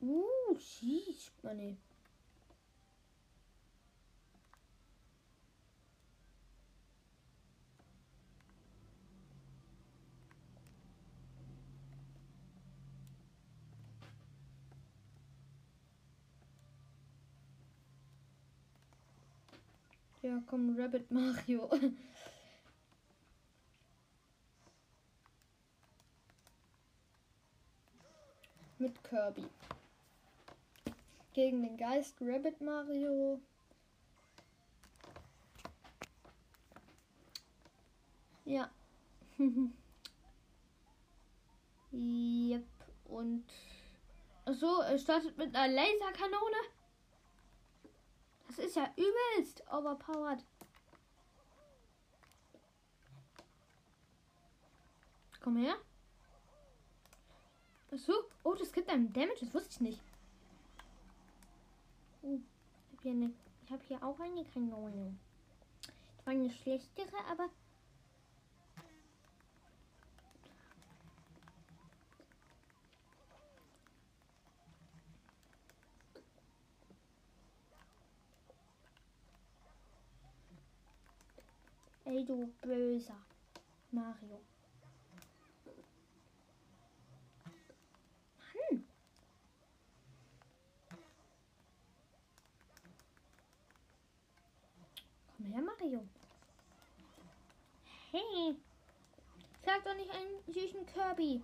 Uh, 0.00 0.56
schieß. 0.56 1.32
Nee. 1.54 1.76
Ja, 20.22 20.42
komm, 20.46 20.78
Rabbit 20.78 21.10
Mario. 21.10 21.70
Mit 28.78 29.02
Kirby. 29.02 29.46
Gegen 31.32 31.62
den 31.62 31.76
Geist 31.78 32.16
Rabbit 32.20 32.60
Mario. 32.60 33.40
Ja. 38.44 38.70
yep. 41.92 42.64
Und. 43.04 43.44
So, 44.46 44.82
es 44.82 45.02
startet 45.02 45.38
mit 45.38 45.54
einer 45.54 45.72
Laserkanone. 45.72 46.56
Das 48.50 48.58
ist 48.58 48.74
ja 48.74 48.92
übelst 48.96 49.62
overpowered. 49.70 50.44
Komm 55.40 55.56
her. 55.56 55.76
Achso. 57.92 58.12
Oh, 58.42 58.54
das 58.54 58.72
gibt 58.72 58.88
einem 58.88 59.12
Damage. 59.12 59.38
Das 59.42 59.54
wusste 59.54 59.70
ich 59.74 59.80
nicht. 59.80 60.02
Oh, 62.22 62.40
ich 62.90 62.98
habe 62.98 63.08
hier, 63.08 63.30
hab 63.70 63.82
hier 63.84 64.02
auch 64.02 64.18
eine 64.18 64.44
Kanone. 64.46 65.16
Das 66.16 66.26
war 66.26 66.32
eine 66.32 66.50
schlechtere, 66.50 67.24
aber... 67.30 67.50
Ey, 82.10 82.24
du 82.24 82.52
böser 82.60 83.14
Mario. 83.92 84.40
Mann. 88.52 88.84
Komm 95.36 95.46
her, 95.46 95.62
Mario. 95.62 96.08
Hey. 98.10 98.56
Sag 99.64 99.84
doch 99.84 99.94
nicht 99.94 100.10
einen 100.10 100.52
süßen 100.52 100.84
Kirby. 100.86 101.40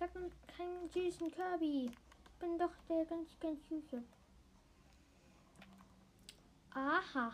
Sag 0.00 0.12
doch 0.14 0.22
keinen 0.56 0.88
süßen 0.88 1.30
Kirby. 1.30 1.92
Ich 2.24 2.38
bin 2.40 2.58
doch 2.58 2.72
der 2.88 3.04
ganz, 3.04 3.28
ganz 3.38 3.68
süße. 3.68 4.02
Aha. 6.74 7.32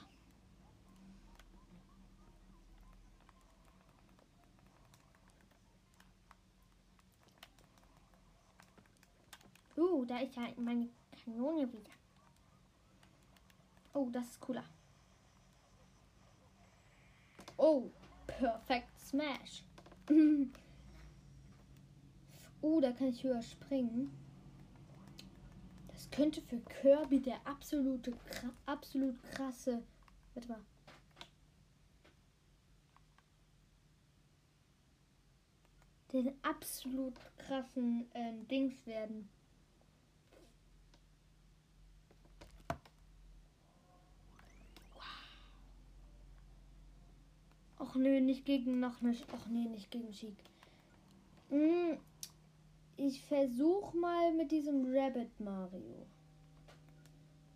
Uh, 9.79 10.05
da 10.05 10.19
ist 10.19 10.35
ja 10.35 10.49
meine 10.57 10.89
Kanone 11.25 11.73
wieder. 11.73 11.93
Oh, 13.95 14.09
das 14.11 14.27
ist 14.31 14.41
cooler. 14.41 14.65
Oh, 17.57 17.89
perfekt 18.27 18.99
Smash. 18.99 19.63
oh, 22.61 22.81
da 22.81 22.91
kann 22.91 23.11
ich 23.11 23.23
höher 23.23 23.41
springen. 23.41 24.11
Das 25.87 26.11
könnte 26.11 26.41
für 26.43 26.59
Kirby 26.59 27.21
der 27.21 27.47
absolute, 27.47 28.13
absolut 28.67 29.23
krasse. 29.31 29.85
Warte 30.35 30.49
mal. 30.49 30.61
Den 36.13 36.33
absolut 36.43 37.15
krassen 37.37 38.11
äh, 38.15 38.33
Dings 38.51 38.85
werden. 38.85 39.29
Och 47.89 47.97
nö, 47.97 48.21
nicht 48.21 48.45
gegen 48.45 48.81
noch 48.81 49.01
nicht. 49.01 49.33
Och 49.33 49.49
nee, 49.49 49.67
nicht 49.67 49.91
gegen 49.91 50.13
Chic. 50.13 50.37
Hm, 51.49 51.99
ich 52.97 53.23
versuch 53.23 53.95
mal 53.95 54.35
mit 54.35 54.53
diesem 54.53 54.85
Rabbit 54.95 55.41
Mario. 55.41 56.07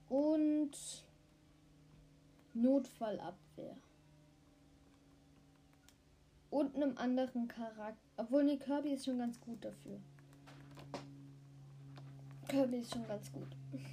Und 0.09 1.05
Notfallabwehr. 2.55 3.77
Und 6.49 6.77
einem 6.77 6.97
anderen 6.97 7.49
Charakter. 7.49 7.99
Obwohl, 8.17 8.45
nee, 8.45 8.57
Kirby 8.57 8.95
ist 8.95 9.05
schon 9.05 9.19
ganz 9.19 9.39
gut 9.39 9.63
dafür. 9.63 10.01
Kirby 12.49 12.79
ist 12.79 12.93
schon 12.93 13.07
ganz 13.07 13.31
gut. 13.33 13.49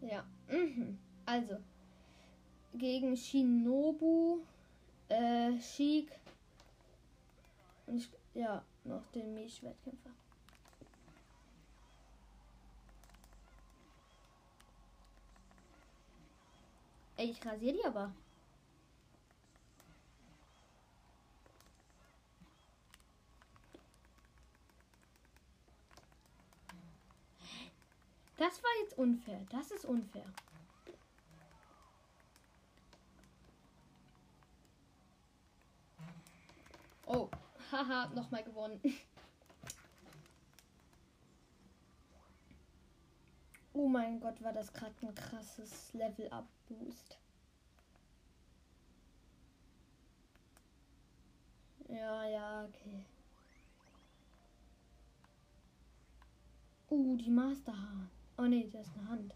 Ja. 0.00 0.24
Mhm. 0.48 0.96
Also. 1.28 1.58
Gegen 2.72 3.14
Shinobu, 3.14 4.40
äh, 5.10 5.60
Sheik 5.60 6.10
und 7.86 7.98
ich, 7.98 8.08
ja, 8.32 8.64
noch 8.84 9.04
den 9.12 9.34
Misch-Wettkämpfer. 9.34 10.10
Ey, 17.18 17.30
ich 17.30 17.44
rasiere 17.44 17.76
die 17.76 17.84
aber. 17.84 18.10
Das 28.38 28.62
war 28.62 28.70
jetzt 28.82 28.96
unfair. 28.96 29.44
Das 29.50 29.70
ist 29.72 29.84
unfair. 29.84 30.24
Oh, 37.10 37.30
haha, 37.72 38.06
nochmal 38.14 38.44
gewonnen. 38.44 38.80
Oh 43.72 43.88
mein 43.88 44.20
Gott, 44.20 44.42
war 44.42 44.52
das 44.52 44.70
gerade 44.70 44.94
ein 45.00 45.14
krasses 45.14 45.94
Level-Up-Boost. 45.94 47.18
Ja, 51.88 52.28
ja, 52.28 52.64
okay. 52.64 53.04
Uh, 56.90 57.16
die 57.16 57.30
Masterhand. 57.30 58.10
Oh 58.36 58.42
ne, 58.42 58.68
das 58.68 58.86
ist 58.86 58.98
eine 58.98 59.08
Hand. 59.08 59.34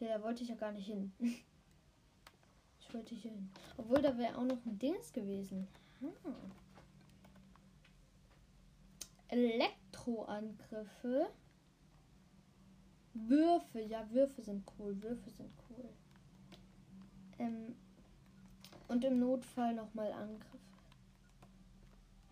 Ja, 0.00 0.18
da 0.18 0.22
wollte 0.22 0.42
ich 0.42 0.50
ja 0.50 0.56
gar 0.56 0.72
nicht 0.72 0.86
hin. 0.86 1.12
ich 2.92 2.94
wollte 2.94 3.14
hier 3.14 3.30
hin. 3.30 3.48
Obwohl, 3.78 4.02
da 4.02 4.18
wäre 4.18 4.36
auch 4.36 4.44
noch 4.44 4.66
ein 4.66 4.78
Dings 4.78 5.14
gewesen. 5.14 5.66
Hm. 6.00 6.12
Elektroangriffe. 9.28 11.30
Würfe. 13.14 13.80
Ja, 13.80 14.06
Würfe 14.10 14.42
sind 14.42 14.70
cool. 14.78 15.00
Würfe 15.00 15.30
sind 15.30 15.50
cool. 15.70 15.88
Ähm, 17.38 17.74
und 18.88 19.02
im 19.04 19.20
Notfall 19.20 19.74
nochmal 19.74 20.12
Angriff. 20.12 20.60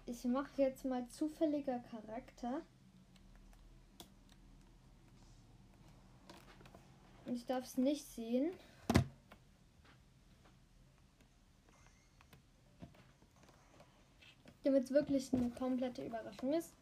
Ich 0.04 0.22
mache 0.24 0.60
jetzt 0.60 0.84
mal 0.84 1.08
zufälliger 1.08 1.78
Charakter. 1.78 2.60
Und 7.24 7.36
ich 7.36 7.46
darf 7.46 7.64
es 7.64 7.78
nicht 7.78 8.04
sehen. 8.04 8.52
Damit 14.64 14.84
es 14.84 14.90
wirklich 14.90 15.32
eine 15.32 15.50
komplette 15.50 16.04
Überraschung 16.04 16.52
ist. 16.52 16.72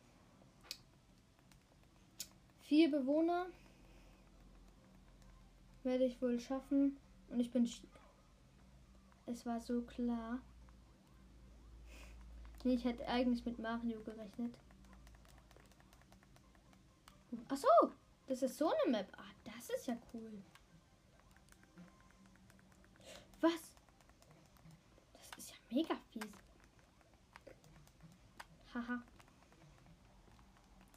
Vier 2.62 2.90
Bewohner 2.90 3.46
werde 5.84 6.04
ich 6.04 6.20
wohl 6.20 6.38
schaffen. 6.40 6.96
Und 7.30 7.40
ich 7.40 7.50
bin. 7.50 7.68
Es 9.26 9.46
war 9.46 9.60
so 9.60 9.82
klar. 9.82 10.40
Nee, 12.64 12.74
ich 12.74 12.84
hätte 12.84 13.06
eigentlich 13.06 13.44
mit 13.44 13.58
Mario 13.58 14.00
gerechnet. 14.02 14.54
Ach 17.48 17.56
so, 17.56 17.92
das 18.26 18.42
ist 18.42 18.56
so 18.58 18.70
eine 18.70 18.90
Map. 18.90 19.06
Ah, 19.16 19.32
das 19.44 19.70
ist 19.70 19.86
ja 19.86 19.96
cool. 20.12 20.42
Was? 23.40 23.76
Das 25.12 25.38
ist 25.38 25.50
ja 25.50 25.56
mega 25.70 25.94
fies. 26.10 26.37
Haha. 28.78 29.02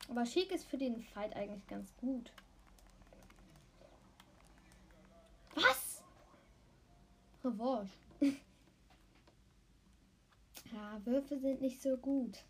Aber 0.09 0.25
Schick 0.25 0.51
ist 0.51 0.65
für 0.65 0.77
den 0.77 1.01
Fight 1.01 1.36
eigentlich 1.36 1.65
ganz 1.67 1.95
gut. 1.97 2.32
Was? 5.55 6.03
Revanche. 7.43 7.93
ja, 10.71 11.01
Würfe 11.05 11.39
sind 11.39 11.61
nicht 11.61 11.82
so 11.82 11.97
gut. 11.97 12.43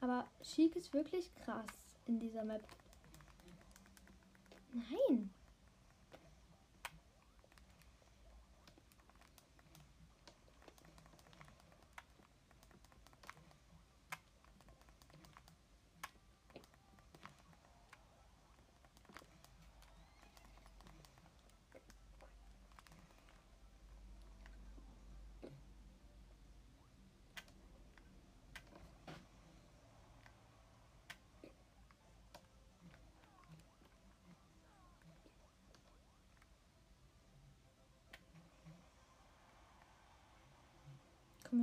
Aber 0.00 0.28
Chic 0.42 0.76
ist 0.76 0.92
wirklich 0.92 1.34
krass 1.36 1.64
in 2.06 2.20
dieser 2.20 2.44
Map. 2.44 2.62
Nein. 4.72 5.30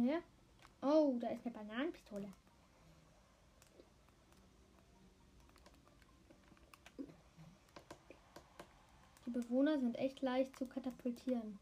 Her. 0.01 0.21
Oh, 0.81 1.15
da 1.19 1.29
ist 1.29 1.45
eine 1.45 1.53
Bananenpistole. 1.53 2.27
Die 9.25 9.29
Bewohner 9.29 9.79
sind 9.79 9.95
echt 9.97 10.21
leicht 10.21 10.57
zu 10.57 10.65
katapultieren. 10.65 11.59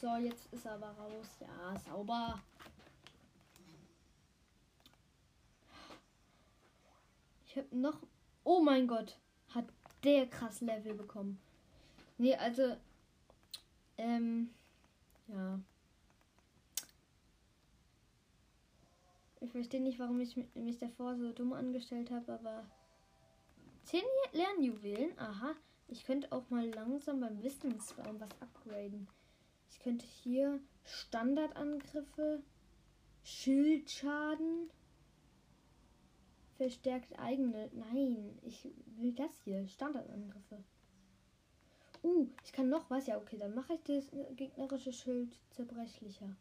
So, 0.00 0.14
jetzt 0.16 0.52
ist 0.52 0.66
er 0.66 0.72
aber 0.72 0.90
raus. 0.90 1.26
Ja, 1.40 1.78
sauber. 1.78 2.38
Ich 7.46 7.56
habe 7.56 7.74
noch. 7.74 7.98
Oh 8.44 8.60
mein 8.60 8.86
Gott. 8.86 9.16
Der 10.04 10.26
krass 10.26 10.60
Level 10.60 10.94
bekommen. 10.94 11.40
Nee, 12.18 12.36
also. 12.36 12.76
Ähm. 13.96 14.50
Ja. 15.28 15.58
Ich 19.40 19.50
verstehe 19.50 19.82
nicht, 19.82 19.98
warum 19.98 20.20
ich 20.20 20.36
mich 20.54 20.78
davor 20.78 21.16
so 21.16 21.32
dumm 21.32 21.52
angestellt 21.52 22.10
habe, 22.10 22.34
aber. 22.34 22.64
10 23.84 24.02
Lernjuwelen? 24.32 25.18
Aha. 25.18 25.54
Ich 25.88 26.04
könnte 26.04 26.32
auch 26.32 26.48
mal 26.50 26.66
langsam 26.66 27.20
beim 27.20 27.42
Wissensbaum 27.42 28.18
was 28.20 28.30
upgraden. 28.40 29.06
Ich 29.70 29.78
könnte 29.80 30.06
hier 30.06 30.60
Standardangriffe, 30.84 32.42
Schildschaden, 33.22 34.70
verstärkt 36.56 37.18
eigene. 37.18 37.70
Nein, 37.72 38.38
ich 38.42 38.68
will 38.96 39.12
das 39.12 39.32
hier. 39.44 39.66
Standardangriffe. 39.68 40.62
Uh, 42.02 42.28
ich 42.44 42.52
kann 42.52 42.68
noch 42.68 42.90
was. 42.90 43.06
Ja, 43.06 43.16
okay, 43.16 43.38
dann 43.38 43.54
mache 43.54 43.74
ich 43.74 43.82
das 43.84 44.04
gegnerische 44.36 44.92
Schild 44.92 45.34
zerbrechlicher. 45.50 46.34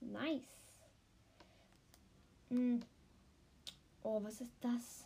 Nice. 0.00 0.42
Hm. 2.48 2.80
Oh, 4.02 4.22
was 4.22 4.40
ist 4.40 4.56
das? 4.60 5.04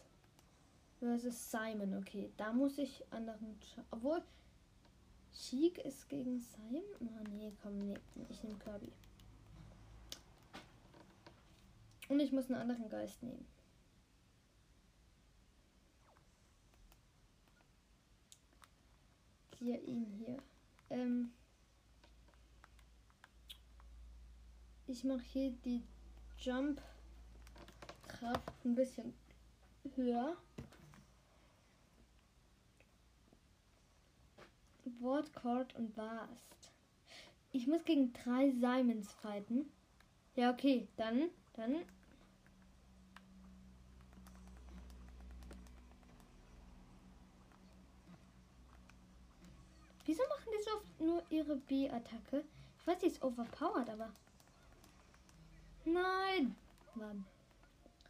Versus 0.99 1.51
Simon. 1.51 1.97
Okay, 1.99 2.31
da 2.37 2.53
muss 2.53 2.79
ich 2.79 3.05
anderen. 3.11 3.59
Obwohl. 3.91 4.23
Sheik 5.33 5.79
ist 5.79 6.09
gegen 6.09 6.41
Simon? 6.41 6.83
Oh, 7.01 7.29
nee, 7.37 7.53
komm, 7.63 7.79
nee. 7.79 7.95
Ich 8.29 8.43
nehme 8.43 8.59
Kirby. 8.59 8.93
Und 12.11 12.21
ich 12.21 12.33
muss 12.33 12.51
einen 12.51 12.61
anderen 12.61 12.91
Geist 12.91 13.23
nehmen. 13.23 13.47
platziere 19.61 19.79
ihn 19.79 20.07
hier. 20.19 20.39
Ähm, 20.91 21.33
ich 24.87 25.05
mache 25.05 25.23
hier 25.33 25.51
die 25.65 25.83
Jump 26.39 26.81
Kraft 28.09 28.65
ein 28.65 28.75
bisschen 28.75 29.15
höher. 29.95 30.37
Wordcord 34.99 35.75
und 35.77 35.95
Bast. 35.95 36.73
Ich 37.53 37.67
muss 37.67 37.85
gegen 37.85 38.13
drei 38.13 38.51
Simons 38.51 39.13
fighten. 39.15 39.71
Ja, 40.37 40.51
okay, 40.51 40.89
dann, 40.97 41.31
dann. 41.55 41.77
Wieso 50.11 50.25
machen 50.25 50.51
die 50.53 50.65
so 50.65 50.71
oft 50.73 51.01
nur 51.01 51.23
ihre 51.31 51.55
B-Attacke? 51.55 52.43
Ich 52.81 52.85
weiß, 52.85 52.99
die 52.99 53.07
ist 53.07 53.23
overpowered, 53.23 53.89
aber. 53.89 54.11
Nein! 55.85 56.57
Mann. 56.97 57.25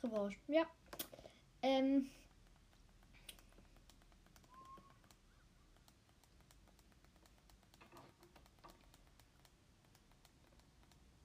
Revanche. 0.03 0.39
Ja. 0.49 0.63
Ähm. 1.61 2.11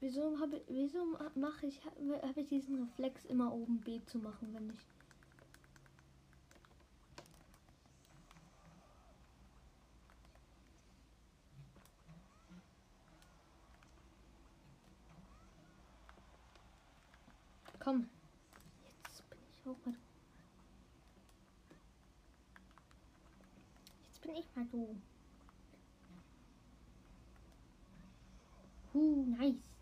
Wieso 0.01 0.37
habe 0.41 0.61
wieso 0.67 1.05
mache 1.35 1.67
ich 1.67 1.85
habe 1.85 2.41
ich 2.41 2.49
diesen 2.49 2.83
Reflex 2.83 3.23
immer 3.23 3.53
oben 3.53 3.79
B 3.79 4.01
zu 4.07 4.17
machen, 4.17 4.53
wenn 4.53 4.69
ich 4.71 4.85
Komm. 17.85 18.09
Jetzt 19.03 19.29
bin 19.29 19.39
ich 19.47 19.69
auch 19.69 19.85
mal. 19.85 19.95
Jetzt 24.07 24.21
bin 24.23 24.35
ich 24.35 24.55
mal 24.55 24.65
du. 24.71 24.99
Uh, 28.93 29.25
nice. 29.37 29.75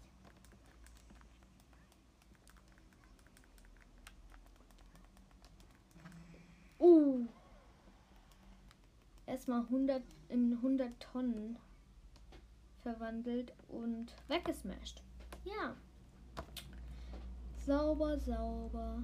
Erstmal 9.34 9.62
100 9.62 10.04
in 10.30 10.54
100 10.54 11.00
Tonnen 11.02 11.58
verwandelt 12.82 13.52
und 13.68 14.14
weggesmashed. 14.28 15.02
Ja. 15.44 15.76
Sauber, 17.66 18.20
sauber. 18.20 19.02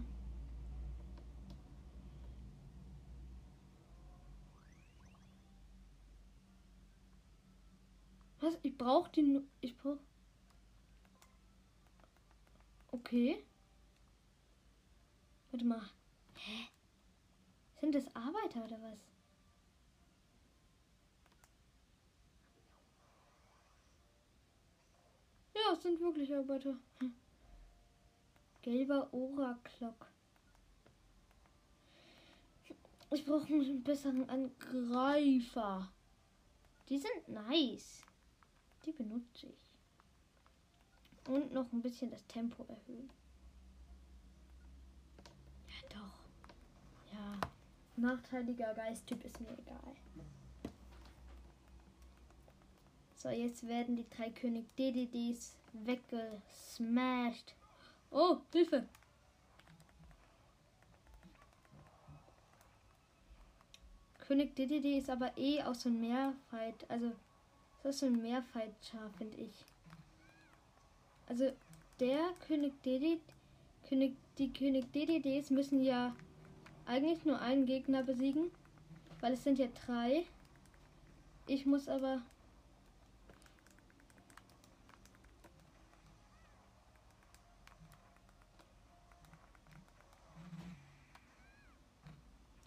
Was? 8.42 8.58
Ich 8.64 8.78
brauche 8.78 9.10
die. 9.12 9.42
Ich 9.62 9.78
brauche. 9.78 10.00
Okay. 12.92 13.44
Warte 15.52 15.66
mal. 15.66 15.82
Hä? 16.36 16.68
Sind 17.80 17.96
das 17.96 18.14
Arbeiter 18.14 18.66
oder 18.66 18.82
was? 18.82 19.00
Ja, 25.56 25.74
es 25.74 25.82
sind 25.82 26.00
wirklich 26.02 26.34
Arbeiter. 26.36 26.78
Hm. 27.00 27.14
Gelber 28.62 29.08
Ora-Glock. 29.14 30.08
Ich 33.12 33.26
brauche 33.26 33.48
einen 33.48 33.84
besseren 33.84 34.30
Angreifer. 34.30 35.92
Die 36.90 36.98
sind 36.98 37.28
nice. 37.28 38.04
Die 38.86 38.92
benutze 38.92 39.48
ich. 39.48 39.70
Und 41.28 41.54
noch 41.54 41.72
ein 41.72 41.82
bisschen 41.82 42.12
das 42.12 42.26
Tempo 42.28 42.64
erhöhen. 42.64 43.10
Ja, 45.68 45.90
doch. 45.90 47.14
Ja. 47.14 47.40
Nachteiliger 47.96 48.74
Geisttyp 48.74 49.24
ist 49.26 49.40
mir 49.42 49.58
egal. 49.58 49.96
So, 53.16 53.30
jetzt 53.30 53.68
werden 53.68 53.96
die 53.96 54.10
drei 54.10 54.30
König 54.30 54.74
DDDs 54.78 55.58
weggesmashed. 55.74 57.54
Oh, 58.12 58.38
Hilfe! 58.52 58.88
König 64.30 64.56
DDD 64.56 65.00
ist 65.00 65.10
aber 65.10 65.36
eh 65.38 65.64
auch 65.64 65.74
so 65.74 65.90
ein 65.90 66.00
Mehrfight. 66.00 66.90
Also, 66.90 67.12
das 67.82 67.96
ist 67.96 68.00
so 68.02 68.06
ein 68.06 68.22
Mehrfight-Char, 68.22 69.10
finde 69.18 69.38
ich. 69.38 69.66
Also, 71.28 71.52
der 72.00 72.34
König 72.48 72.74
DDD, 72.84 73.22
König, 73.88 74.16
die 74.38 74.54
König 74.54 74.92
DDDs 74.92 75.50
müssen 75.50 75.84
ja 75.84 76.16
eigentlich 76.86 77.26
nur 77.26 77.40
einen 77.40 77.66
Gegner 77.66 78.04
besiegen, 78.04 78.52
weil 79.20 79.34
es 79.34 79.44
sind 79.44 79.60
ja 79.60 79.68
drei. 79.86 80.26
Ich 81.48 81.66
muss 81.66 81.88
aber 81.88 82.22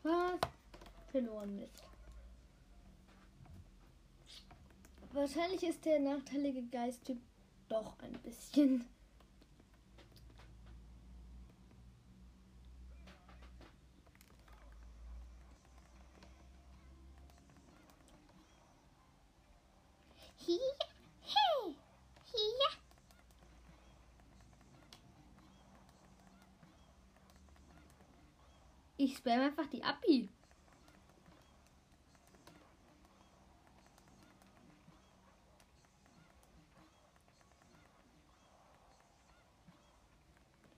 Was? 0.02 0.40
Verloren 1.10 1.58
ist. 1.58 1.84
Wahrscheinlich 5.12 5.62
ist 5.62 5.84
der 5.84 6.00
nachteilige 6.00 6.62
Geisttyp 6.68 7.20
doch 7.68 7.98
ein 8.00 8.12
bisschen. 8.22 8.84
Hier, 20.38 20.58
hey, 21.20 21.76
hier. 22.32 22.82
Ich 29.04 29.16
spam 29.16 29.40
einfach 29.40 29.66
die 29.66 29.82
Abi. 29.82 30.28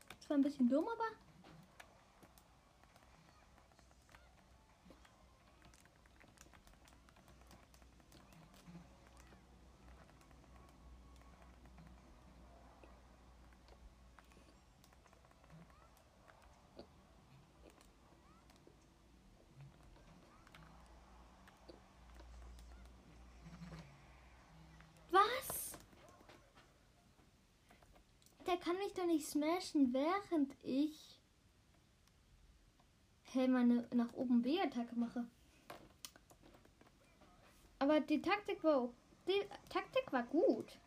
Das 0.09 0.31
war 0.31 0.39
ein 0.39 0.43
bisschen 0.43 0.71
dumm, 0.71 0.87
aber 0.87 1.24
der 28.55 28.61
kann 28.61 28.77
mich 28.79 28.93
doch 28.95 29.07
nicht 29.07 29.27
smashen, 29.27 29.93
während 29.93 30.55
ich 30.63 31.19
hey, 33.33 33.49
meine 33.49 33.85
nach 33.93 34.13
oben 34.13 34.43
B-Attacke 34.43 34.95
mache. 34.95 35.25
Aber 37.81 37.99
die 37.99 38.23
Taktik 38.23 38.63
war 38.63 38.91
die 39.27 39.43
Taktik 39.69 40.13
war 40.13 40.23
gut. 40.23 40.79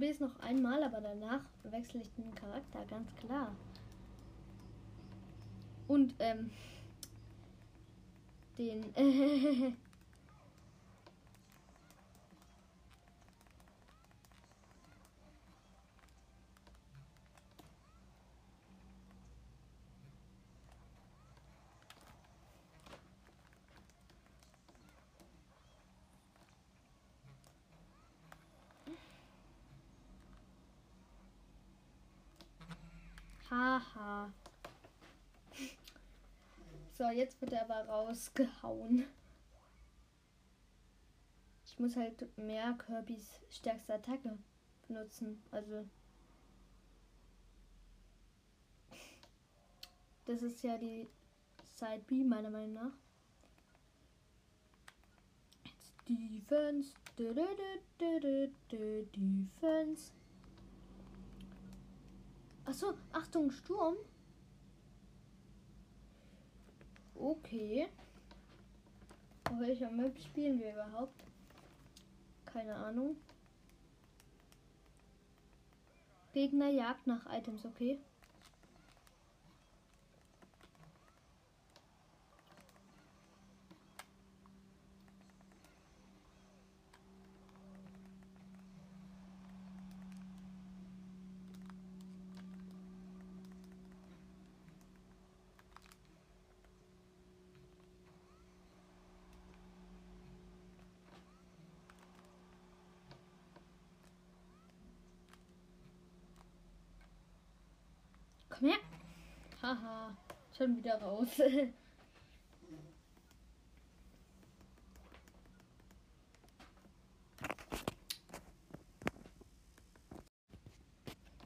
Probiere 0.00 0.14
es 0.14 0.20
noch 0.20 0.40
einmal, 0.40 0.82
aber 0.82 1.02
danach 1.02 1.42
wechsle 1.62 2.00
ich 2.00 2.10
den 2.14 2.34
Charakter, 2.34 2.82
ganz 2.88 3.14
klar. 3.16 3.54
Und 5.88 6.14
ähm, 6.20 6.50
den 8.56 8.82
äh, 8.96 9.72
Haha. 33.94 34.32
So, 36.96 37.08
jetzt 37.08 37.40
wird 37.40 37.52
er 37.52 37.62
aber 37.62 37.88
rausgehauen. 37.88 39.06
Ich 41.66 41.78
muss 41.78 41.96
halt 41.96 42.36
mehr 42.36 42.74
Kirbys 42.74 43.40
stärkste 43.50 43.94
Attacke 43.94 44.36
benutzen. 44.86 45.42
Also. 45.50 45.86
Das 50.26 50.42
ist 50.42 50.62
ja 50.62 50.76
die 50.76 51.08
Side 51.76 52.02
B, 52.06 52.22
meiner 52.22 52.50
Meinung 52.50 52.74
nach. 52.74 52.92
Defense. 56.06 56.92
Defense. 59.12 60.12
Achso, 62.70 62.94
Achtung, 63.12 63.50
Sturm. 63.50 63.96
Okay. 67.16 67.88
Auf 69.48 69.58
welcher 69.58 69.90
Map 69.90 70.16
spielen 70.20 70.60
wir 70.60 70.74
überhaupt? 70.74 71.24
Keine 72.44 72.76
Ahnung. 72.76 73.16
Gegner 76.32 76.68
jagt 76.68 77.08
nach 77.08 77.26
Items, 77.36 77.64
okay. 77.66 77.98
Komm 108.60 108.68
her. 108.68 108.78
Haha. 109.70 110.16
Schon 110.58 110.76
wieder 110.76 111.00
raus. 111.00 111.28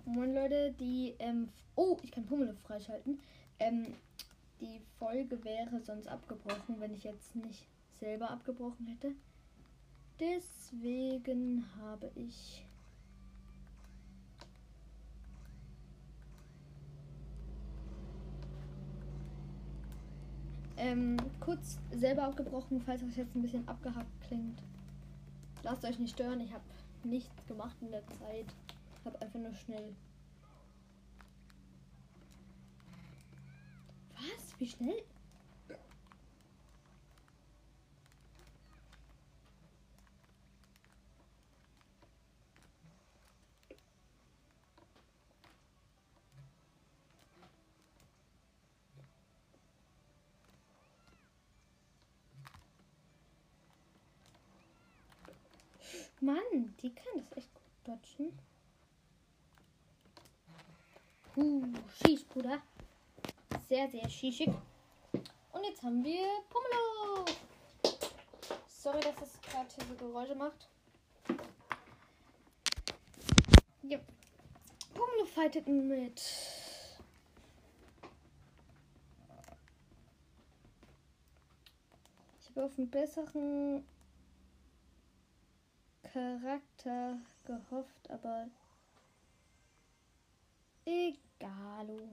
Moin 0.06 0.34
Leute, 0.34 0.72
die 0.80 1.14
ähm, 1.18 1.50
oh, 1.76 1.98
ich 2.02 2.12
kann 2.12 2.24
Pummel 2.24 2.56
freischalten. 2.66 3.20
Ähm, 3.58 3.94
die 4.58 4.80
Folge 4.98 5.44
wäre 5.44 5.82
sonst 5.82 6.08
abgebrochen, 6.08 6.80
wenn 6.80 6.94
ich 6.94 7.04
jetzt 7.04 7.36
nicht 7.36 7.66
selber 8.00 8.30
abgebrochen 8.30 8.86
hätte. 8.86 9.14
Deswegen 10.18 11.66
habe 11.78 12.10
ich 12.14 12.64
ähm, 20.84 21.16
kurz 21.40 21.78
selber 21.92 22.24
abgebrochen, 22.24 22.80
falls 22.82 23.00
das 23.00 23.16
jetzt 23.16 23.34
ein 23.34 23.42
bisschen 23.42 23.66
abgehackt 23.66 24.20
klingt. 24.28 24.62
Lasst 25.62 25.84
euch 25.84 25.98
nicht 25.98 26.14
stören, 26.14 26.40
ich 26.40 26.52
habe 26.52 26.64
nichts 27.04 27.46
gemacht 27.46 27.76
in 27.80 27.90
der 27.90 28.06
Zeit. 28.06 28.46
Ich 29.00 29.06
habe 29.06 29.20
einfach 29.22 29.40
nur 29.40 29.54
schnell. 29.54 29.96
Was? 34.14 34.60
Wie 34.60 34.66
schnell? 34.66 35.02
Mann, 56.24 56.74
die 56.80 56.94
kann 56.94 57.12
das 57.16 57.36
echt 57.36 57.52
gut 57.52 57.62
dodgen. 57.84 58.32
Uh, 61.36 61.66
schieß, 61.98 62.24
Bruder. 62.24 62.62
Sehr, 63.68 63.90
sehr 63.90 64.08
schießig. 64.08 64.48
Und 65.52 65.64
jetzt 65.64 65.82
haben 65.82 66.02
wir 66.02 66.26
Pomelo. 66.48 67.26
Sorry, 68.66 69.00
dass 69.00 69.16
das 69.16 69.40
gerade 69.42 69.68
hier 69.74 69.84
so 69.86 69.94
Geräusche 69.96 70.34
macht. 70.34 70.68
Ja. 73.82 73.98
Pomelo 74.94 75.26
fightet 75.26 75.66
mit. 75.66 76.22
Ich 82.40 82.48
habe 82.50 82.64
auf 82.64 82.78
einen 82.78 82.90
besseren 82.90 83.84
Charakter 86.14 87.18
gehofft, 87.44 88.08
aber 88.08 88.46
egalo. 90.84 92.08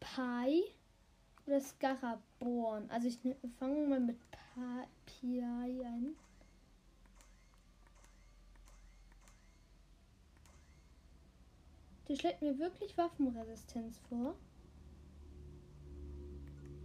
Pi 0.00 0.64
oder 1.46 1.60
Scaraborn? 1.60 2.90
Also 2.90 3.06
ich 3.06 3.18
fange 3.60 3.86
mal 3.86 4.00
mit 4.00 4.16
Pi 5.06 5.40
an. 5.40 6.16
Der 12.08 12.16
schlägt 12.16 12.42
mir 12.42 12.58
wirklich 12.58 12.98
Waffenresistenz 12.98 14.00
vor. 14.08 14.34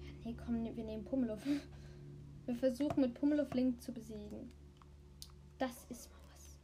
Ja, 0.03 0.11
nee, 0.23 0.35
komm, 0.45 0.63
wir 0.63 0.83
nehmen 0.83 1.03
Pummeluff. 1.03 1.41
Wir 2.45 2.55
versuchen 2.55 3.01
mit 3.01 3.13
Pummeluff 3.13 3.53
Link 3.53 3.81
zu 3.81 3.93
besiegen. 3.93 4.51
Das 5.57 5.85
ist 5.89 6.09
mal 6.11 6.19
was. 6.33 6.57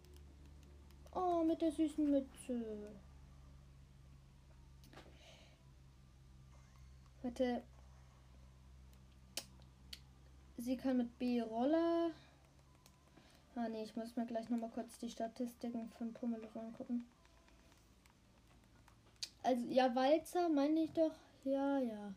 Oh, 1.13 1.43
mit 1.43 1.61
der 1.61 1.71
süßen 1.71 2.09
Mütze. 2.09 2.91
Warte. 7.21 7.63
Sie 10.57 10.75
kann 10.75 10.97
mit 10.97 11.17
B-Roller. 11.17 12.11
Ah 13.55 13.69
nee, 13.69 13.83
ich 13.83 13.95
muss 13.95 14.15
mir 14.15 14.25
gleich 14.25 14.49
nochmal 14.49 14.69
kurz 14.69 14.97
die 14.99 15.09
Statistiken 15.09 15.89
von 15.97 16.13
Pummeluff 16.13 16.55
angucken. 16.55 17.05
Also, 19.43 19.65
ja, 19.67 19.93
Walzer 19.95 20.49
meine 20.49 20.81
ich 20.81 20.91
doch. 20.91 21.15
Ja, 21.45 21.79
ja. 21.79 22.13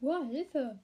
Wow, 0.00 0.30
Hilfe. 0.30 0.78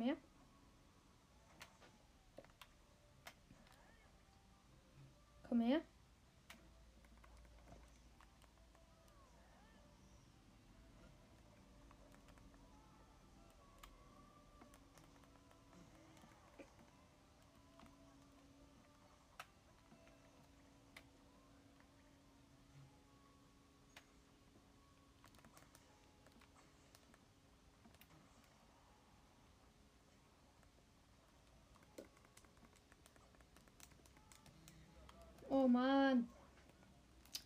Komm 0.00 0.08
her. 0.08 0.16
Komm 5.50 5.60
her. 5.72 5.80
Oh 35.62 35.68
Mann. 35.68 36.26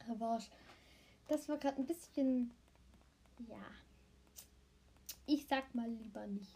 Revanche. 0.08 0.48
Das 1.26 1.48
war 1.48 1.56
gerade 1.56 1.78
ein 1.78 1.86
bisschen. 1.86 2.52
Ja. 3.48 3.64
Ich 5.26 5.48
sag 5.48 5.74
mal 5.74 5.90
lieber 5.90 6.24
nichts. 6.28 6.54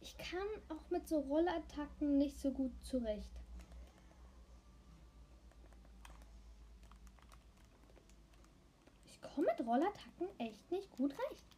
Ich 0.00 0.16
kam 0.18 0.46
auch 0.68 0.88
mit 0.90 1.08
so 1.08 1.18
Rollattacken 1.18 2.16
nicht 2.16 2.38
so 2.38 2.52
gut 2.52 2.70
zurecht. 2.84 3.32
Ich 9.06 9.20
komme 9.20 9.48
mit 9.48 9.66
Rollattacken 9.66 10.28
echt 10.38 10.70
nicht 10.70 10.92
gut 10.92 11.10
recht. 11.10 11.56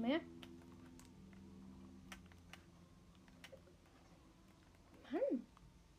Komm 0.00 0.08
her. 0.08 0.20
Mann. 5.12 5.46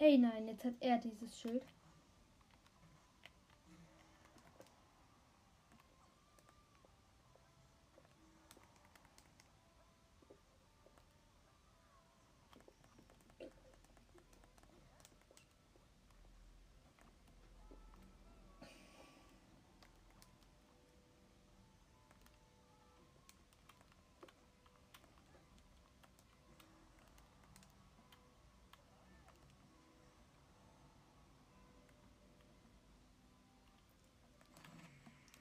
Ey, 0.01 0.17
nein, 0.17 0.47
jetzt 0.47 0.65
hat 0.65 0.73
er 0.79 0.97
dieses 0.97 1.39
Schild. 1.39 1.61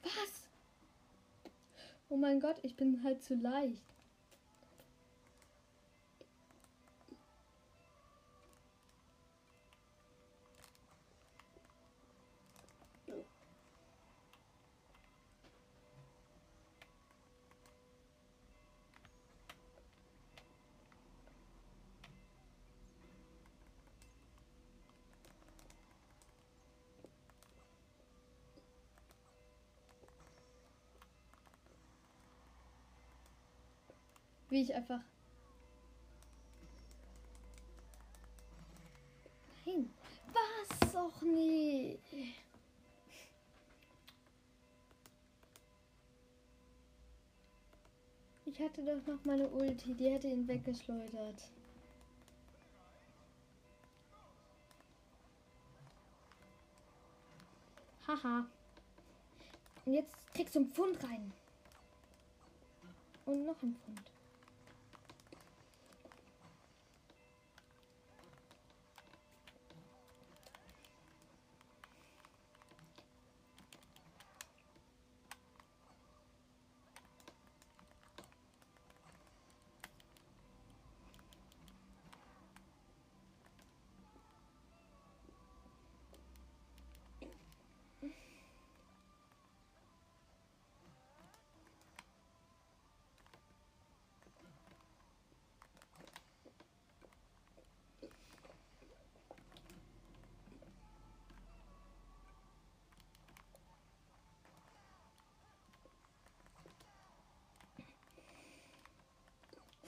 Was? 0.03 0.47
Oh 2.13 2.17
mein 2.17 2.41
Gott, 2.41 2.57
ich 2.61 2.75
bin 2.75 3.05
halt 3.05 3.23
zu 3.23 3.35
leicht. 3.35 3.90
Wie 34.51 34.63
ich 34.63 34.75
einfach. 34.75 34.99
Nein. 39.65 39.89
Was? 40.33 40.93
Och 40.93 41.21
nee. 41.21 41.97
Ich 48.43 48.59
hatte 48.59 48.83
doch 48.83 49.07
noch 49.07 49.23
meine 49.23 49.47
Ulti, 49.47 49.95
die 49.95 50.09
hätte 50.09 50.27
ihn 50.27 50.45
weggeschleudert. 50.45 51.49
Haha. 58.05 58.45
Und 59.85 59.93
jetzt 59.93 60.33
kriegst 60.33 60.55
du 60.55 60.59
einen 60.59 60.73
Pfund 60.73 61.01
rein. 61.05 61.31
Und 63.25 63.45
noch 63.45 63.63
ein 63.63 63.77
Pfund. 63.77 64.10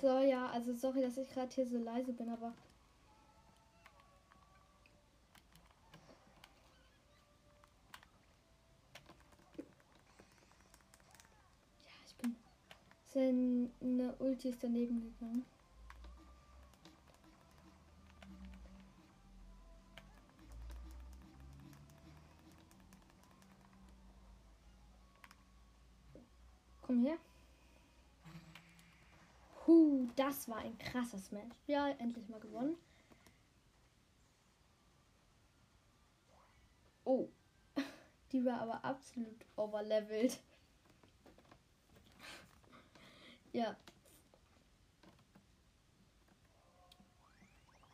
So, 0.04 0.20
ja, 0.20 0.48
also 0.48 0.74
sorry, 0.74 1.02
dass 1.02 1.16
ich 1.16 1.30
gerade 1.30 1.56
hier 1.56 1.66
so 1.66 1.78
leise 1.78 2.12
bin, 2.12 2.28
aber. 2.28 2.52
Ja, 11.82 11.92
ich 12.06 12.16
bin. 12.18 12.36
Seine 13.14 14.14
Ulti 14.20 14.50
ist 14.50 14.62
daneben 14.62 15.02
gegangen. 15.02 15.46
Das 30.24 30.48
war 30.48 30.60
ein 30.60 30.78
krasses 30.78 31.32
Match. 31.32 31.58
Ja, 31.68 31.90
endlich 31.90 32.30
mal 32.30 32.40
gewonnen. 32.40 32.78
Oh, 37.04 37.28
die 38.32 38.46
war 38.46 38.62
aber 38.62 38.86
absolut 38.86 39.46
overlevelt. 39.56 40.40
Ja. 43.52 43.78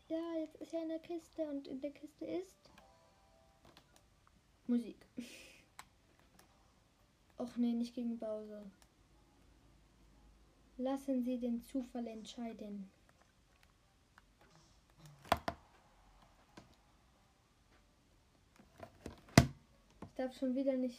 Ja, 0.08 0.36
jetzt 0.40 0.56
ist 0.56 0.72
ja 0.72 0.80
eine 0.80 1.00
Kiste 1.00 1.46
und 1.50 1.68
in 1.68 1.82
der 1.82 1.92
Kiste 1.92 2.26
ist 2.26 2.70
Musik. 4.68 5.06
Och 7.38 7.58
nee, 7.58 7.74
nicht 7.74 7.94
gegen 7.94 8.18
Bowser. 8.18 8.64
Lassen 10.80 11.22
Sie 11.26 11.38
den 11.38 11.62
Zufall 11.62 12.08
entscheiden. 12.08 12.90
Ich 20.02 20.14
darf 20.16 20.34
schon 20.38 20.56
wieder 20.56 20.78
nicht. 20.78 20.98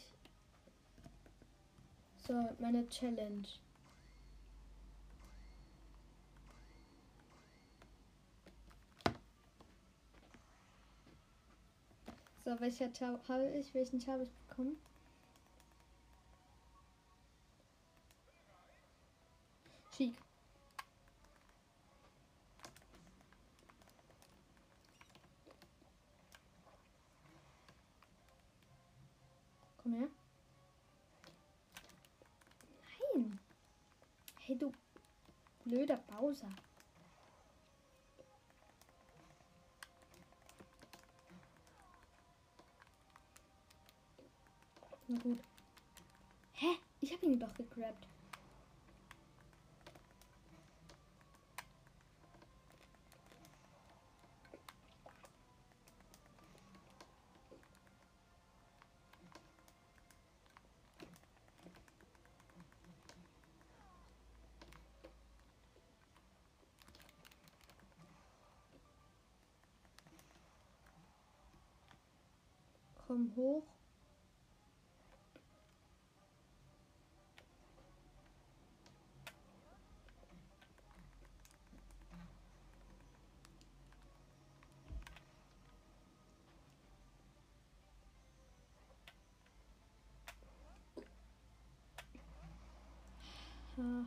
So, 2.27 2.35
meine 2.59 2.87
Challenge. 2.91 3.49
So, 12.45 12.61
welcher 12.61 12.93
Tab 12.93 13.27
habe 13.29 13.49
ich? 13.49 13.73
Welchen 13.73 13.99
Tab 13.99 14.13
habe 14.13 14.25
ich 14.25 14.33
bekommen? 14.47 14.77
Chic. 20.01 20.15
Her. 29.91 30.09
Nein. 33.15 33.41
Hey, 34.39 34.57
du 34.57 34.73
blöder 35.65 35.97
Bowser. 35.97 36.49
Na 45.09 45.19
gut. 45.19 45.41
Hä? 46.53 46.79
Ich 47.01 47.13
habe 47.13 47.27
ihn 47.27 47.41
doch 47.41 47.55
gegrabt. 47.55 48.10
Komm 73.11 73.33
hoch. 73.35 73.65
Ha. 93.77 94.07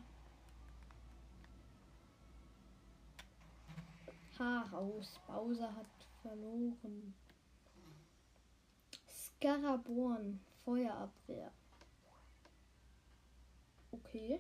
Ha 4.40 4.62
raus. 4.72 5.20
Bowser 5.28 5.76
hat 5.76 5.86
verloren. 6.22 7.14
Garaborn, 9.44 10.40
Feuerabwehr. 10.64 11.52
Okay. 13.92 14.40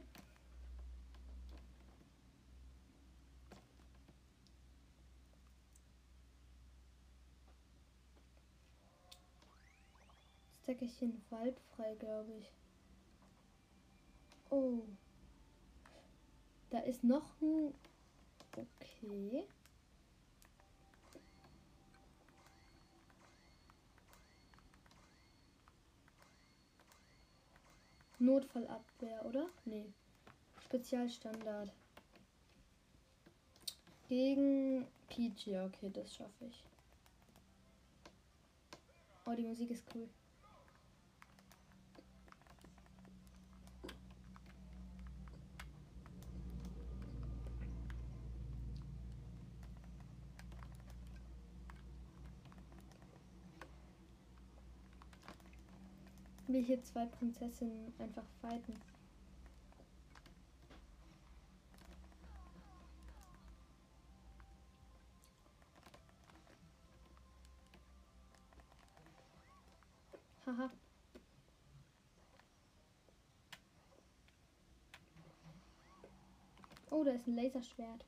Das 10.55 10.67
Deckerchen 10.67 11.21
waldfrei, 11.29 11.95
glaube 11.95 12.31
ich. 12.39 12.53
Oh. 14.49 14.83
Da 16.69 16.79
ist 16.79 17.03
noch 17.03 17.29
ein. 17.41 17.75
Okay. 18.53 19.45
Notfallabwehr, 28.23 29.25
oder? 29.25 29.49
Nee. 29.65 29.85
Spezialstandard. 30.65 31.71
Gegen 34.07 34.87
Peach, 35.09 35.47
okay, 35.47 35.91
das 35.93 36.15
schaffe 36.15 36.45
ich. 36.45 36.63
Oh, 39.25 39.33
die 39.33 39.43
Musik 39.43 39.71
ist 39.71 39.83
cool. 39.93 40.07
Wie 56.53 56.61
hier 56.61 56.83
zwei 56.83 57.07
Prinzessinnen 57.07 57.91
einfach 57.97 58.27
fighten. 58.39 58.75
Haha. 70.45 70.69
Oh, 76.91 77.03
da 77.03 77.13
ist 77.13 77.25
ein 77.25 77.33
Laserschwert. 77.33 78.05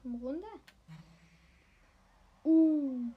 Komm 0.00 0.14
runter. 0.22 0.46
Uh 2.44 3.10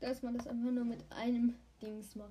dass 0.00 0.22
man 0.22 0.36
das 0.36 0.46
einfach 0.46 0.70
nur 0.70 0.84
mit 0.84 1.00
einem 1.12 1.54
Dings 1.80 2.16
macht. 2.16 2.30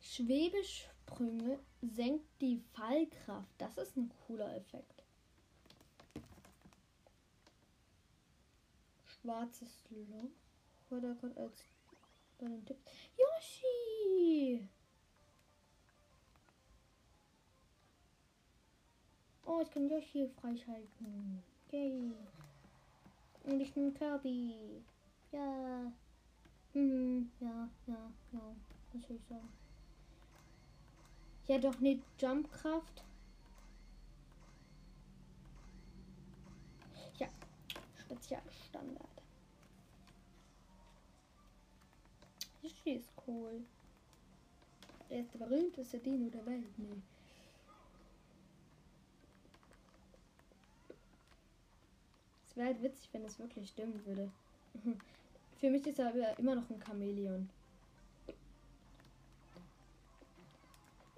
Schwebesprünge 0.00 1.58
senkt 1.80 2.26
die 2.40 2.60
Fallkraft. 2.74 3.54
Das 3.58 3.78
ist 3.78 3.96
ein 3.96 4.10
cooler 4.26 4.54
Effekt. 4.56 5.04
Schwarzes 9.06 9.84
Loch. 9.90 10.30
War 10.90 11.00
da 11.00 11.12
gerade 11.14 11.40
als 11.40 11.64
bei 12.38 12.46
den 12.46 12.64
Tipps. 12.66 12.90
Yoshi! 13.16 14.68
Oh, 19.44 19.60
ich 19.62 19.70
kann 19.70 19.88
Yoshi 19.88 20.28
freischalten. 20.40 21.42
Yay. 21.70 22.12
Und 23.44 23.60
ich 23.60 23.74
nehme 23.74 23.92
Kirby. 23.92 24.82
Ja. 25.30 25.92
Hm, 26.72 27.30
ja, 27.40 27.68
ja, 27.86 28.12
ja, 28.32 28.54
ich 29.16 29.24
sagen? 29.24 29.48
Ja, 31.46 31.58
doch 31.58 31.78
nicht 31.80 32.02
Jumpkraft. 32.20 33.02
Ja, 37.18 37.28
Spezialstandard. 38.00 39.08
Das 42.62 42.72
ist 42.84 43.10
cool. 43.26 43.62
Der 45.10 45.20
ist 45.20 45.34
der 45.34 45.38
berühmteste 45.40 45.98
Dino 45.98 46.30
der 46.30 46.46
Welt. 46.46 46.78
Nee. 46.78 47.02
Es 52.48 52.56
wäre 52.56 52.66
halt 52.68 52.82
witzig, 52.82 53.08
wenn 53.12 53.24
es 53.24 53.38
wirklich 53.38 53.68
stimmen 53.68 54.04
würde. 54.06 54.30
Für 55.60 55.70
mich 55.70 55.86
ist 55.86 55.98
er 55.98 56.08
aber 56.08 56.38
immer 56.38 56.54
noch 56.54 56.68
ein 56.70 56.82
Chamäleon. 56.82 57.48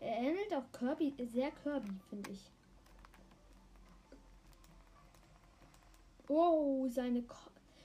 Er 0.05 0.19
ähnelt 0.19 0.53
auch 0.53 0.71
Kirby, 0.71 1.15
sehr 1.33 1.51
Kirby, 1.51 1.91
finde 2.11 2.31
ich. 2.31 2.51
Oh, 6.29 6.87
seine... 6.89 7.23
Ko 7.23 7.37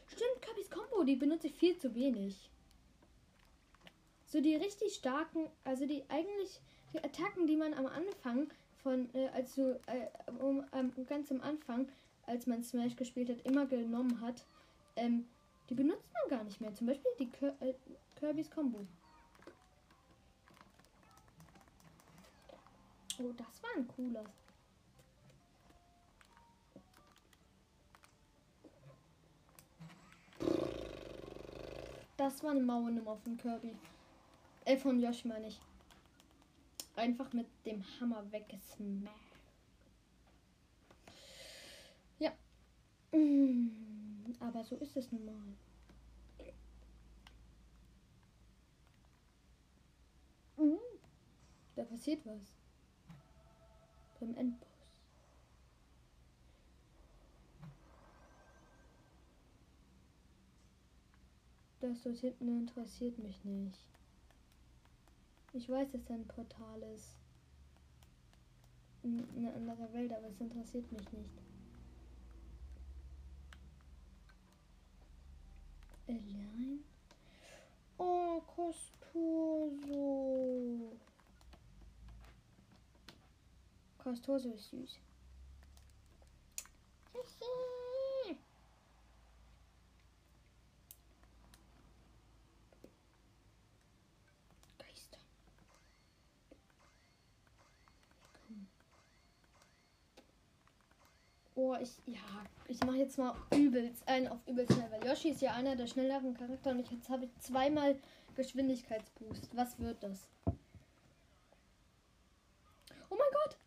Stimmt, 0.07 0.41
Kirbys 0.41 0.69
Combo, 0.69 1.03
die 1.03 1.15
benutze 1.15 1.47
ich 1.47 1.53
viel 1.53 1.77
zu 1.77 1.95
wenig. 1.95 2.49
So 4.25 4.41
die 4.41 4.55
richtig 4.55 4.95
starken, 4.95 5.47
also 5.63 5.85
die 5.85 6.03
eigentlich, 6.09 6.59
die 6.93 7.01
Attacken, 7.01 7.47
die 7.47 7.55
man 7.55 7.73
am 7.73 7.85
Anfang 7.85 8.49
von, 8.83 9.07
äh, 9.13 9.29
also 9.29 9.79
äh, 9.85 10.07
um, 10.41 10.65
ähm, 10.73 10.91
ganz 11.07 11.31
am 11.31 11.39
Anfang, 11.41 11.87
als 12.25 12.47
man 12.47 12.63
Smash 12.63 12.97
gespielt 12.97 13.29
hat, 13.29 13.45
immer 13.45 13.65
genommen 13.65 14.19
hat, 14.19 14.43
ähm, 14.97 15.25
die 15.69 15.75
benutzt 15.75 16.09
man 16.13 16.37
gar 16.37 16.43
nicht 16.43 16.59
mehr. 16.59 16.73
Zum 16.73 16.87
Beispiel 16.87 17.11
die 17.17 17.29
Kir 17.29 17.55
äh, 17.61 17.73
Kirby's 18.19 18.51
Combo. 18.51 18.85
Oh, 23.21 23.33
das 23.33 23.61
war 23.61 23.69
ein 23.75 23.85
cooler. 23.87 24.23
Das 32.15 32.41
war 32.43 32.51
eine 32.51 32.61
Mauernummer 32.61 33.17
von 33.17 33.37
Kirby. 33.37 33.75
Äh, 34.63 34.77
von 34.77 34.99
Yoshi 34.99 35.27
meine 35.27 35.47
ich. 35.47 35.59
Einfach 36.95 37.33
mit 37.33 37.47
dem 37.65 37.83
Hammer 37.99 38.23
weggesmashed. 38.31 39.09
Ja. 42.19 42.31
Aber 44.39 44.63
so 44.63 44.75
ist 44.77 44.95
es 44.95 45.11
nun 45.11 45.25
mal. 45.25 45.35
Da 51.75 51.83
passiert 51.83 52.25
was 52.25 52.58
beim 54.19 54.35
Endboss. 54.35 54.67
Das 61.81 62.01
dort 62.03 62.17
hinten 62.17 62.47
interessiert 62.59 63.17
mich 63.19 63.43
nicht. 63.45 63.79
Ich 65.53 65.69
weiß, 65.69 65.91
dass 65.91 66.03
da 66.05 66.13
ein 66.13 66.27
Portal 66.27 66.83
ist. 66.95 67.15
In 69.01 69.25
einer 69.37 69.55
anderen 69.55 69.93
Welt, 69.93 70.11
aber 70.11 70.27
es 70.27 70.41
interessiert 70.41 70.91
mich 70.91 71.09
nicht. 71.13 71.41
Allein? 76.07 76.83
Oh, 77.97 78.41
Kostoso. 78.41 79.79
Tor 84.03 84.39
so 84.39 84.55
süß. 84.55 84.97
Oh, 101.61 101.75
ich, 101.75 101.91
ja, 102.05 102.21
ich 102.69 102.79
mache 102.85 102.95
jetzt 102.95 103.17
mal 103.17 103.35
übelst 103.53 104.07
einen 104.07 104.29
auf 104.29 104.39
übelst 104.47 104.71
schnell, 104.71 104.89
weil 104.91 105.05
Yoshi 105.05 105.31
ist 105.31 105.41
ja 105.41 105.51
einer 105.51 105.75
der 105.75 105.87
schnelleren 105.87 106.33
Charakter 106.33 106.71
und 106.71 106.79
ich, 106.79 106.89
jetzt 106.89 107.09
habe 107.09 107.25
ich 107.25 107.37
zweimal 107.39 107.99
Geschwindigkeitsboost. 108.35 109.49
Was 109.57 109.77
wird 109.77 110.01
das? 110.01 110.29
Oh 110.45 110.53
mein 113.17 113.27
Gott! 113.33 113.57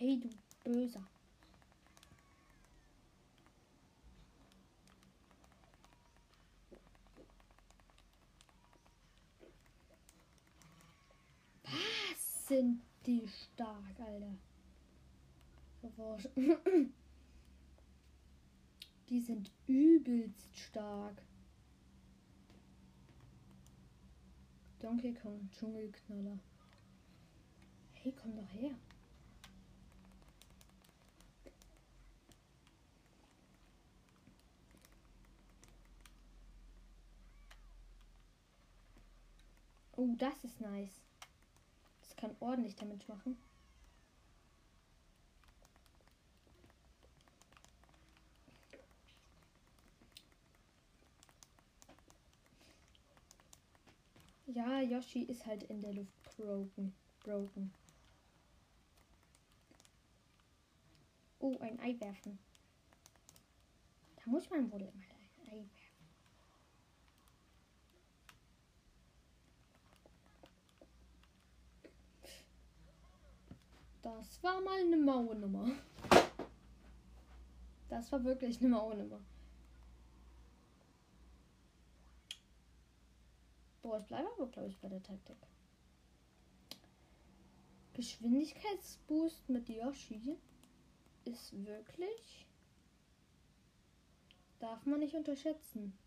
Hey, 0.00 0.18
du 0.18 0.30
Böser. 0.64 1.06
Was 11.64 12.48
sind 12.48 12.80
die 13.04 13.28
stark, 13.28 14.00
Alter? 14.00 14.38
Die 19.10 19.20
sind 19.20 19.50
übelst 19.66 20.56
stark. 20.56 21.20
Donkey 24.78 25.12
Kong, 25.12 25.50
Dschungelknaller. 25.52 26.38
Hey, 27.92 28.14
komm 28.16 28.34
doch 28.36 28.50
her. 28.50 28.74
Oh, 40.02 40.14
das 40.16 40.44
ist 40.44 40.58
nice. 40.62 41.02
Das 42.00 42.16
kann 42.16 42.34
ordentlich 42.40 42.74
Damage 42.74 43.04
machen. 43.06 43.36
Ja, 54.46 54.80
Yoshi 54.80 55.24
ist 55.24 55.44
halt 55.44 55.64
in 55.64 55.82
der 55.82 55.92
Luft 55.92 56.22
broken. 56.34 56.94
Broken. 57.22 57.70
Oh, 61.40 61.58
ein 61.60 61.78
Ei 61.78 62.00
werfen. 62.00 62.38
Da 64.16 64.22
muss 64.30 64.48
man 64.48 64.72
wohl 64.72 64.80
immer 64.80 65.02
ein 65.02 65.50
Ei 65.50 65.56
werfen. 65.56 65.90
Das 74.02 74.42
war 74.42 74.60
mal 74.60 74.80
eine 74.80 74.96
Mauernummer. 74.96 75.72
Das 77.88 78.10
war 78.12 78.24
wirklich 78.24 78.60
eine 78.60 78.70
Mauernummer. 78.70 79.20
Boah, 83.82 83.98
ich 83.98 84.06
bleibe 84.06 84.28
aber, 84.36 84.46
glaube 84.46 84.68
ich, 84.68 84.78
bei 84.78 84.88
der 84.88 85.02
Taktik. 85.02 85.36
Geschwindigkeitsboost 87.94 89.48
mit 89.48 89.68
Yoshi 89.68 90.38
ist 91.24 91.52
wirklich. 91.66 92.46
Darf 94.58 94.86
man 94.86 95.00
nicht 95.00 95.14
unterschätzen. 95.14 95.98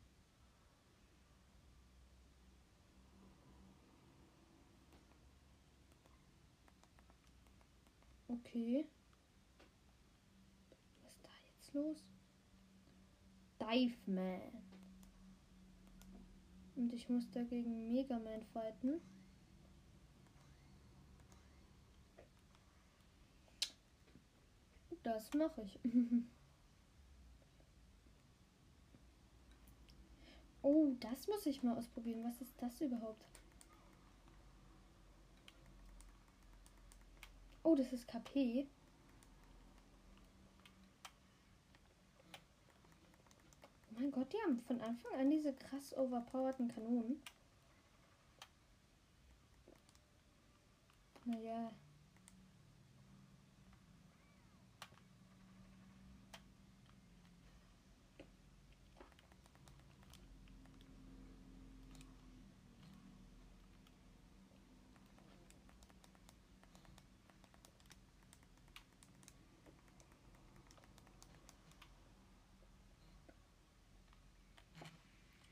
Okay. 8.34 8.86
Was 11.03 11.13
ist 11.13 11.23
da 11.23 11.29
jetzt 11.51 11.73
los? 11.73 12.03
Dive 13.59 14.11
Man. 14.11 14.41
Und 16.75 16.91
ich 16.93 17.07
muss 17.09 17.29
dagegen 17.29 17.88
Mega 17.88 18.17
Man 18.17 18.41
fighten. 18.41 19.01
Das 25.03 25.34
mache 25.34 25.61
ich. 25.61 25.79
oh, 30.63 30.88
das 31.01 31.27
muss 31.27 31.45
ich 31.45 31.61
mal 31.61 31.77
ausprobieren. 31.77 32.23
Was 32.23 32.41
ist 32.41 32.59
das 32.59 32.81
überhaupt? 32.81 33.32
Oh, 37.64 37.76
das 37.76 37.93
ist 37.93 38.07
KP. 38.07 38.68
Mein 43.91 44.11
Gott, 44.11 44.34
die 44.34 44.38
haben 44.44 44.60
von 44.61 44.81
Anfang 44.81 45.14
an 45.19 45.30
diese 45.30 45.53
krass 45.53 45.95
overpowerten 45.95 46.68
Kanonen. 46.68 47.22
Naja. 51.26 51.72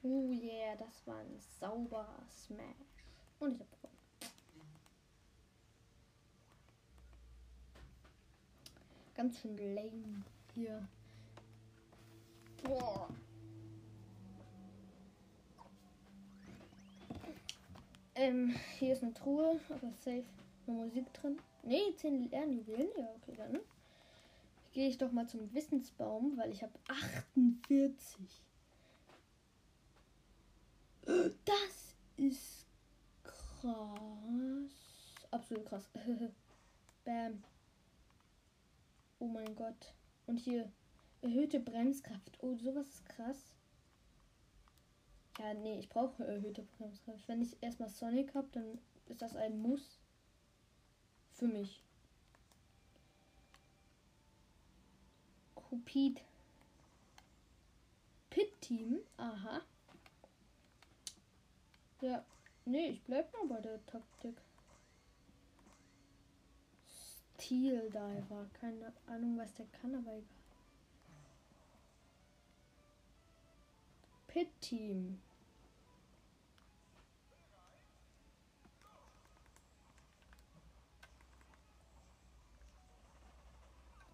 Oh 0.04 0.32
yeah, 0.32 0.76
das 0.78 1.06
war 1.06 1.20
ein 1.20 1.40
sauberer 1.60 2.26
Smash. 2.30 2.60
Und 3.40 3.54
ich 3.54 3.60
hab 3.60 3.70
bekommen. 3.72 3.98
Ganz 9.16 9.40
schön 9.40 9.58
lame 9.58 10.24
hier. 10.56 10.88
Boah. 12.64 13.10
Ähm, 18.16 18.56
hier 18.80 18.94
ist 18.94 19.04
eine 19.04 19.14
Truhe, 19.14 19.60
aber 19.70 19.94
safe 19.94 20.26
nur 20.66 20.86
Musik 20.86 21.14
drin. 21.14 21.38
Ne, 21.64 21.96
10 21.96 22.30
Lernjuwelen. 22.30 22.90
Ja, 22.98 23.08
okay, 23.16 23.34
dann 23.38 23.60
gehe 24.74 24.90
ich 24.90 24.98
doch 24.98 25.12
mal 25.12 25.28
zum 25.28 25.54
Wissensbaum, 25.54 26.38
weil 26.38 26.52
ich 26.52 26.64
habe 26.64 26.74
48. 26.88 28.42
Das 31.46 31.96
ist 32.18 32.66
krass. 33.24 34.72
Absolut 35.32 35.66
krass. 35.66 35.90
Bam. 37.06 37.44
Oh 39.20 39.28
mein 39.28 39.56
Gott. 39.56 39.94
Und 40.28 40.38
hier 40.38 40.72
erhöhte 41.22 41.60
Bremskraft. 41.60 42.38
Oh, 42.42 42.56
sowas 42.56 42.88
ist 42.88 43.06
krass. 43.06 43.56
Ja, 45.40 45.54
nee, 45.54 45.80
ich 45.80 45.90
brauche 45.90 46.26
erhöhte 46.26 46.64
Bremskraft. 46.78 47.28
Wenn 47.28 47.42
ich 47.42 47.62
erstmal 47.62 47.90
Sonic 47.90 48.34
habe, 48.34 48.48
dann 48.52 48.80
ist 49.08 49.22
das 49.22 49.36
ein 49.36 49.62
Muss 49.62 50.00
für 51.34 51.48
mich. 51.48 51.82
Cupid. 55.56 56.22
Pit 58.30 58.62
Team. 58.62 59.00
Aha. 59.18 59.62
Ja, 62.02 62.26
nee, 62.66 62.90
ich 62.90 63.04
bleib 63.04 63.32
mal 63.32 63.48
bei 63.48 63.62
der 63.62 63.86
Taktik. 63.86 64.36
Steel 67.36 67.90
Diver. 67.90 68.50
Keine 68.60 68.92
Ahnung, 69.06 69.38
was 69.38 69.54
der 69.54 69.68
kann, 69.68 69.94
aber 69.96 70.12
egal. 70.14 70.24
Pit 74.28 74.50
Team. 74.62 75.22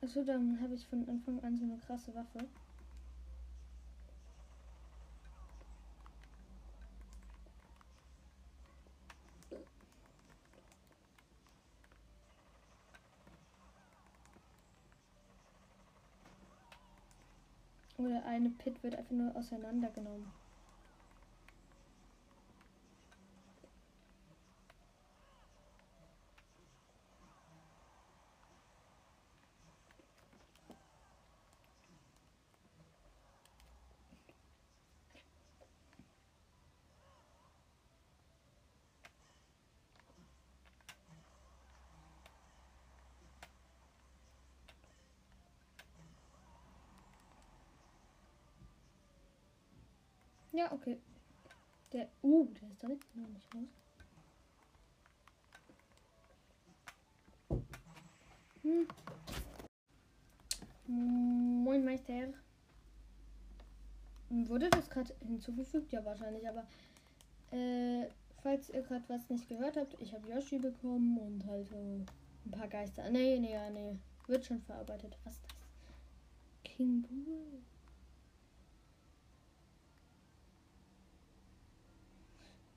Achso, 0.02 0.24
dann 0.24 0.60
habe 0.62 0.74
ich 0.74 0.86
von 0.88 1.08
Anfang 1.08 1.42
an 1.44 1.58
so 1.58 1.64
eine 1.64 1.78
krasse 1.78 2.14
Waffe. 2.16 2.40
Oder 18.08 18.24
eine 18.24 18.50
Pit 18.52 18.82
wird 18.84 18.96
einfach 18.96 19.12
nur 19.12 19.36
auseinandergenommen. 19.36 20.32
Ja, 50.58 50.72
okay. 50.72 50.98
Der. 51.94 52.08
Uh, 52.24 52.48
der 52.60 52.70
ist 52.70 52.82
direkt 52.82 53.16
noch 53.16 53.28
nicht 53.28 53.48
raus. 53.54 53.70
Hm. 58.64 58.88
Moin 61.64 61.86
Meister. 61.86 62.34
Wurde 64.30 64.72
das 64.72 64.90
gerade 64.90 65.14
hinzugefügt? 65.28 65.92
Ja, 65.92 66.04
wahrscheinlich, 66.04 66.50
aber 66.50 66.66
äh, 67.52 68.08
falls 68.42 68.72
ihr 68.72 68.82
gerade 68.82 69.08
was 69.10 69.30
nicht 69.30 69.48
gehört 69.48 69.78
habt, 69.78 69.96
ich 70.02 70.12
habe 70.12 70.28
Yoshi 70.28 70.58
bekommen 70.58 71.20
und 71.20 71.46
halt 71.46 71.72
äh, 71.72 72.00
ein 72.46 72.52
paar 72.52 72.68
Geister. 72.68 73.08
Nee, 73.12 73.38
nee, 73.38 73.54
ja, 73.54 73.70
nee. 73.70 73.96
Wird 74.26 74.44
schon 74.44 74.64
verarbeitet. 74.64 75.16
Was 75.24 75.36
ist 75.36 75.44
das? 75.44 75.54
King 76.64 77.04
Bull. 77.04 77.62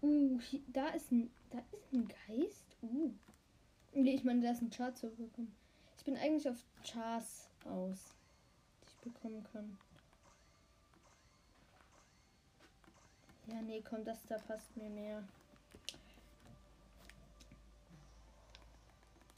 Uh, 0.03 0.41
hier, 0.41 0.61
da 0.69 0.89
ist 0.89 1.13
ein, 1.13 1.31
da 1.51 1.59
ist 1.73 1.93
ein 1.93 2.09
Geist. 2.09 2.77
Uh. 2.83 3.13
Nee, 3.93 4.15
ich 4.15 4.25
meine, 4.25 4.41
da 4.41 4.53
ist 4.53 4.63
ein 4.63 4.73
Char 4.73 4.95
zurückgekommen. 4.95 5.55
Ich 5.99 6.05
bin 6.05 6.17
eigentlich 6.17 6.49
auf 6.49 6.65
Chars 6.85 7.49
aus, 7.65 8.15
die 8.83 8.89
ich 8.89 9.13
bekommen 9.13 9.45
kann. 9.53 9.77
Ja, 13.49 13.61
nee, 13.63 13.83
komm, 13.83 14.05
das 14.05 14.25
da 14.27 14.39
passt 14.39 14.77
mir 14.77 14.89
mehr. 14.89 15.23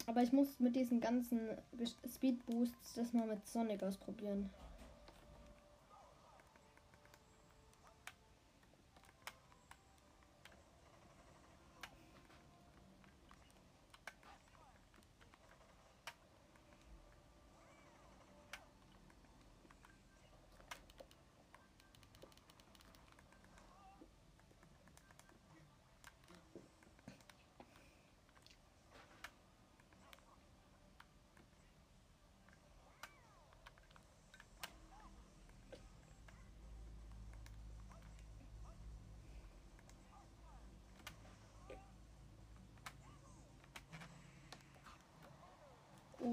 Aber 0.07 0.23
ich 0.23 0.33
muss 0.33 0.61
mit 0.61 0.77
diesen 0.77 1.01
ganzen 1.01 1.41
Speed 2.07 2.45
Boosts 2.47 2.95
das 2.95 3.13
mal 3.13 3.27
mit 3.27 3.47
Sonic 3.47 3.83
ausprobieren. 3.83 4.51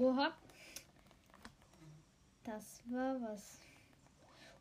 Oha. 0.00 0.32
Das 2.60 2.82
war 2.92 3.18
was. 3.22 3.58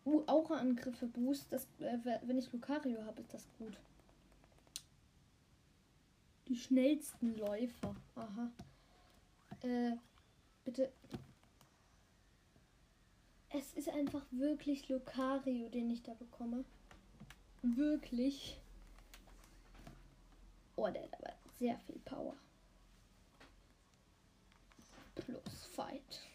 Uh, 0.06 0.24
Aura-Angriffe 0.26 1.06
Boost. 1.06 1.52
Das, 1.52 1.68
äh, 1.80 1.98
wenn 2.22 2.38
ich 2.38 2.50
Lucario 2.54 3.04
habe, 3.04 3.20
ist 3.20 3.34
das 3.34 3.46
gut. 3.58 3.78
Die 6.48 6.56
schnellsten 6.56 7.36
Läufer. 7.38 7.94
Aha. 8.16 8.52
Äh, 9.64 9.98
bitte. 10.64 10.94
Es 13.50 13.74
ist 13.74 13.90
einfach 13.90 14.26
wirklich 14.32 14.88
Lucario, 14.88 15.68
den 15.68 15.90
ich 15.90 16.02
da 16.02 16.14
bekomme. 16.14 16.64
Wirklich. 17.64 18.62
Oh, 20.78 20.88
der 20.88 21.04
hat 21.04 21.14
aber 21.16 21.34
sehr 21.60 21.78
viel 21.80 22.00
Power 22.06 22.38
plus 25.16 25.66
Fight. 25.76 26.29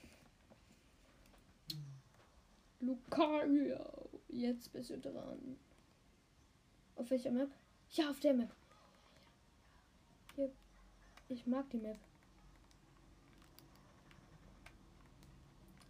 Lucario. 2.87 4.09
Jetzt 4.29 4.73
bist 4.73 4.91
du 4.91 4.99
dran. 4.99 5.57
Auf 6.97 7.11
welcher 7.11 7.31
Map? 7.31 7.51
Ja, 7.91 8.11
auf 8.11 8.21
der 8.21 8.35
Map. 8.35 8.51
Hier. 10.35 10.51
Ich 11.29 11.47
mag 11.47 11.69
die 11.71 11.79
Map. 11.79 11.99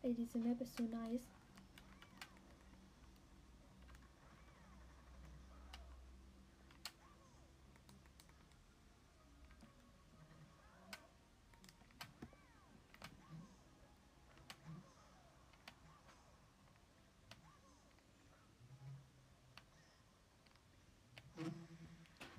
Ey, 0.02 0.14
diese 0.14 0.38
Map 0.38 0.60
ist 0.60 0.76
so 0.76 0.84
nice. 0.84 1.33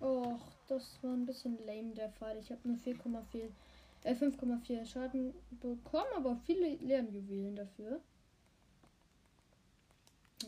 Och, 0.05 0.39
das 0.67 1.01
war 1.01 1.13
ein 1.13 1.25
bisschen 1.25 1.57
lame 1.65 1.95
der 1.95 2.11
Fall. 2.11 2.37
Ich 2.37 2.51
habe 2.51 2.67
nur 2.67 2.77
4,4 2.77 3.49
äh 4.03 4.13
5,4 4.13 4.85
Schaden 4.85 5.33
bekommen, 5.49 6.11
aber 6.15 6.37
viele 6.45 6.75
Lernjuwelen 6.75 7.55
dafür. 7.55 7.99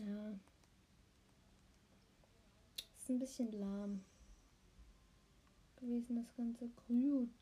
Ja. 0.06 0.40
Ist 2.98 3.10
ein 3.10 3.18
bisschen 3.18 3.52
lahm 3.54 4.04
gewesen, 5.78 6.18
das 6.18 6.36
ganze 6.36 6.70
Grün. 6.86 7.34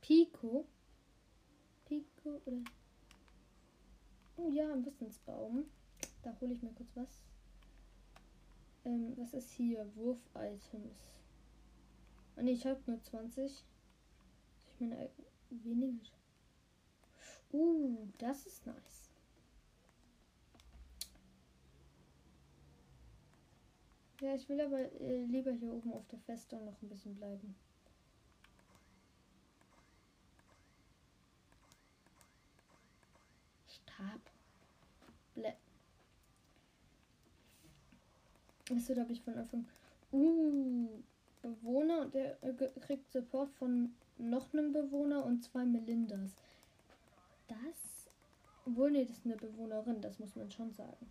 Pico. 0.00 0.64
Pico 1.84 2.40
oder. 2.46 2.62
Oh 4.38 4.48
ja, 4.48 4.72
ein 4.72 4.86
Wissensbaum. 4.86 5.64
Da 6.22 6.34
hole 6.40 6.54
ich 6.54 6.62
mir 6.62 6.72
kurz 6.72 6.90
was. 6.94 7.22
Ähm, 8.86 9.14
was 9.16 9.34
ist 9.34 9.50
hier? 9.50 9.84
Wurf-Items. 9.96 11.18
Oh 12.36 12.42
ne, 12.42 12.52
ich 12.52 12.64
habe 12.64 12.80
nur 12.86 13.02
20. 13.02 13.64
Ich 14.78 14.80
meine, 14.80 15.10
weniger. 15.50 16.12
Uh, 17.52 18.06
das 18.18 18.46
ist 18.46 18.64
nice. 18.64 19.10
Ja, 24.20 24.34
ich 24.34 24.48
will 24.48 24.60
aber 24.60 24.80
äh, 25.00 25.24
lieber 25.24 25.50
hier 25.50 25.72
oben 25.72 25.92
auf 25.92 26.06
der 26.06 26.20
Festung 26.20 26.64
noch 26.64 26.80
ein 26.80 26.88
bisschen 26.88 27.16
bleiben. 27.16 27.56
Stab. 33.68 34.35
Achso, 38.70 38.94
da 38.94 39.02
habe 39.02 39.12
ich 39.12 39.22
von 39.22 39.34
Anfang. 39.34 39.64
Uh, 40.12 40.88
Bewohner 41.42 42.00
und 42.00 42.14
der 42.14 42.42
äh, 42.42 42.52
kriegt 42.80 43.12
Support 43.12 43.50
von 43.52 43.94
noch 44.18 44.52
einem 44.52 44.72
Bewohner 44.72 45.24
und 45.24 45.44
zwei 45.44 45.64
Melindas. 45.64 46.34
Das. 47.46 48.10
Obwohl, 48.66 48.90
nee, 48.90 49.04
das 49.04 49.18
ist 49.18 49.26
eine 49.26 49.36
Bewohnerin, 49.36 50.00
das 50.00 50.18
muss 50.18 50.34
man 50.34 50.50
schon 50.50 50.72
sagen. 50.72 51.06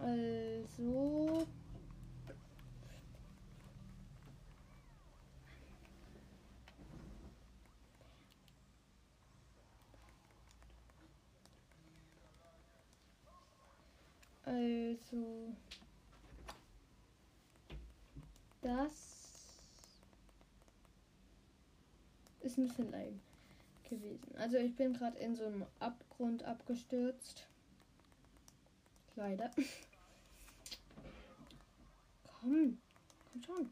Also. 0.00 1.46
Also. 14.50 15.54
Das 18.62 18.92
ist 22.40 22.58
ein 22.58 22.66
bisschen 22.66 22.90
lame 22.90 23.20
gewesen. 23.88 24.34
Also 24.36 24.56
ich 24.56 24.74
bin 24.74 24.92
gerade 24.92 25.18
in 25.18 25.36
so 25.36 25.44
einem 25.44 25.64
Abgrund 25.78 26.42
abgestürzt. 26.42 27.46
Leider. 29.14 29.52
komm, 32.40 32.78
komm 33.32 33.42
schon. 33.44 33.70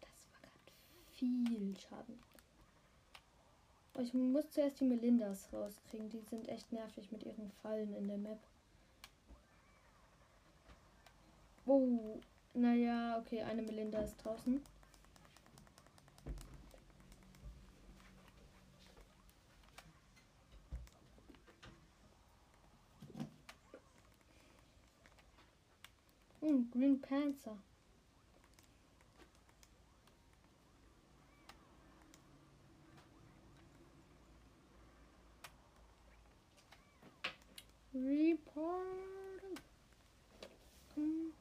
Das 0.00 0.10
war 0.32 0.40
gerade 0.40 0.72
viel 1.18 1.76
Schaden. 1.76 2.27
Ich 4.00 4.14
muss 4.14 4.48
zuerst 4.52 4.78
die 4.78 4.84
Melindas 4.84 5.52
rauskriegen. 5.52 6.08
Die 6.08 6.20
sind 6.20 6.48
echt 6.48 6.70
nervig 6.72 7.10
mit 7.10 7.24
ihren 7.24 7.50
Fallen 7.62 7.92
in 7.94 8.06
der 8.06 8.16
Map. 8.16 8.38
Oh, 11.66 12.20
naja, 12.54 13.18
okay, 13.18 13.42
eine 13.42 13.62
Melinda 13.62 14.00
ist 14.00 14.16
draußen. 14.18 14.62
Oh, 26.40 26.54
Green 26.70 27.00
Panther. 27.00 27.58
Report. 38.06 38.84
Hm. 40.94 41.32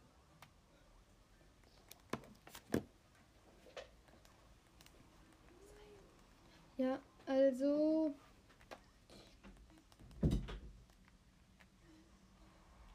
Ja, 6.77 6.99
also. 7.25 8.13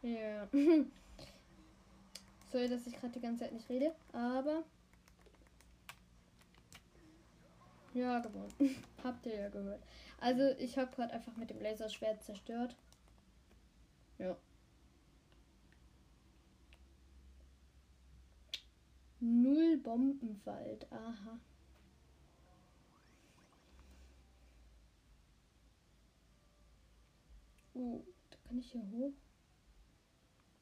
Ja. 0.03 0.49
Sorry, 2.63 2.71
dass 2.71 2.87
ich 2.87 2.95
gerade 2.95 3.13
die 3.13 3.21
ganze 3.21 3.43
Zeit 3.43 3.53
nicht 3.53 3.69
rede, 3.69 3.93
aber. 4.13 4.63
Ja, 7.93 8.21
gewonnen. 8.21 8.53
Habt 9.03 9.27
ihr 9.27 9.35
ja 9.35 9.49
gehört. 9.49 9.83
Also, 10.21 10.57
ich 10.61 10.79
habe 10.79 10.95
gerade 10.95 11.13
einfach 11.13 11.37
mit 11.37 11.51
dem 11.51 11.61
Laserschwert 11.61 12.23
zerstört. 12.23 12.77
Ja. 14.19 14.37
Null 19.19 19.79
Bombenwald. 19.79 20.87
Aha. 20.93 21.41
Oh, 27.75 28.05
da 28.31 28.37
kann 28.47 28.59
ich 28.59 28.71
hier 28.71 28.89
hoch. 28.93 29.15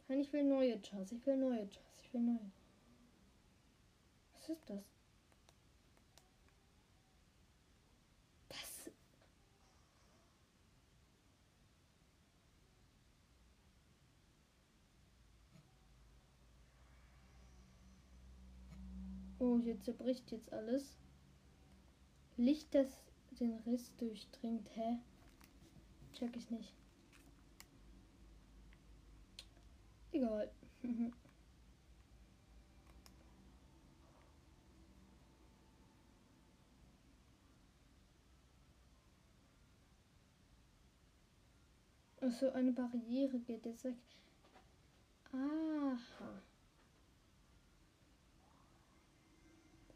Nein, 0.08 0.20
ich 0.20 0.32
will 0.32 0.44
neue 0.44 0.80
Chars. 0.80 1.12
Ich 1.12 1.26
will 1.26 1.36
neue 1.36 1.68
Chars. 1.68 1.89
Ich 2.10 2.14
will 2.14 2.22
neue. 2.22 2.50
Was 4.34 4.48
ist 4.48 4.68
das? 4.68 4.82
Das. 8.48 8.90
Oh, 19.38 19.60
hier 19.60 19.80
zerbricht 19.80 20.32
jetzt 20.32 20.52
alles. 20.52 20.98
Licht, 22.36 22.74
das 22.74 22.88
den 23.38 23.54
Riss 23.60 23.94
durchdringt. 23.98 24.68
Hä? 24.74 24.98
Check 26.14 26.36
ich 26.36 26.50
nicht. 26.50 26.74
Egal. 30.10 30.50
Also 42.20 42.52
eine 42.52 42.72
Barriere 42.72 43.38
geht 43.38 43.64
jetzt 43.64 43.84
weg. 43.84 43.96
Aha. 45.32 45.98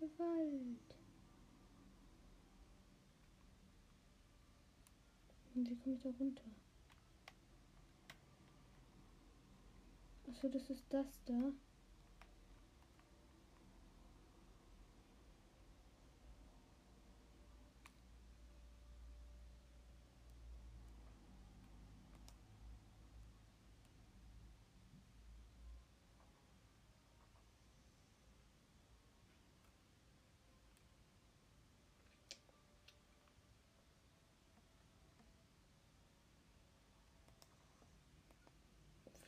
Der 0.00 0.08
Wald. 0.18 0.96
Und 5.54 5.70
wie 5.70 5.76
komme 5.76 5.96
ich 5.96 6.02
da 6.02 6.10
runter? 6.18 6.42
Achso, 10.28 10.48
das 10.48 10.70
ist 10.70 10.84
das 10.90 11.06
da. 11.26 11.52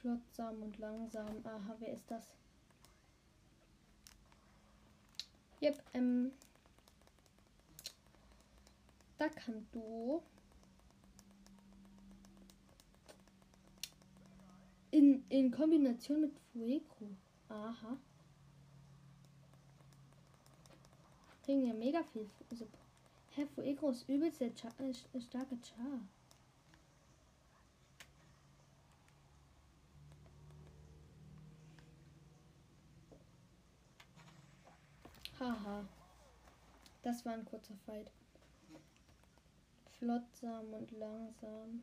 Flottsam 0.07 0.63
und 0.63 0.79
langsam. 0.79 1.27
Aha, 1.43 1.75
wer 1.81 1.93
ist 1.93 2.09
das? 2.09 2.29
Yep, 5.61 5.83
ähm. 5.95 6.31
Da 9.19 9.29
kann 9.29 9.67
du. 9.73 10.23
In, 14.93 15.25
in 15.29 15.51
Kombination 15.51 16.21
mit 16.21 16.33
Fuego. 16.53 17.09
Aha. 17.49 17.97
Kriegen 21.43 21.67
ja 21.67 21.75
mega 21.75 22.05
viel. 22.13 22.31
Also, 22.49 22.69
Herr 23.31 23.49
Fuego 23.49 23.91
ist 23.91 24.09
übelst 24.09 24.41
der 24.41 24.55
Char 24.55 24.71
äh, 24.79 25.21
starke 25.21 25.59
Char. 25.63 26.01
Haha. 35.39 35.85
Das 37.03 37.25
war 37.27 37.35
ein 37.35 37.45
kurzer 37.45 37.77
Fight. 37.85 38.11
Flottsam 39.99 40.73
und 40.73 40.91
langsam. 40.93 41.83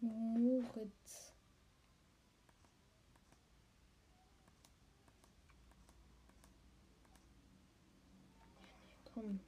Moritz. 0.00 1.31
Komm. 9.22 9.38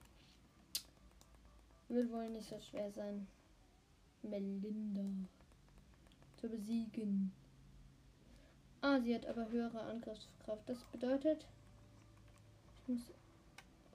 Wird 1.88 2.12
wohl 2.12 2.30
nicht 2.30 2.48
so 2.48 2.60
schwer 2.60 2.92
sein. 2.92 3.26
Melinda 4.22 5.28
zu 6.36 6.48
besiegen. 6.48 7.32
Ah, 8.80 9.00
sie 9.00 9.14
hat 9.14 9.26
aber 9.26 9.48
höhere 9.48 9.80
Angriffskraft. 9.80 10.68
Das 10.68 10.78
bedeutet, 10.84 11.44
ich 12.82 12.88
muss 12.88 13.12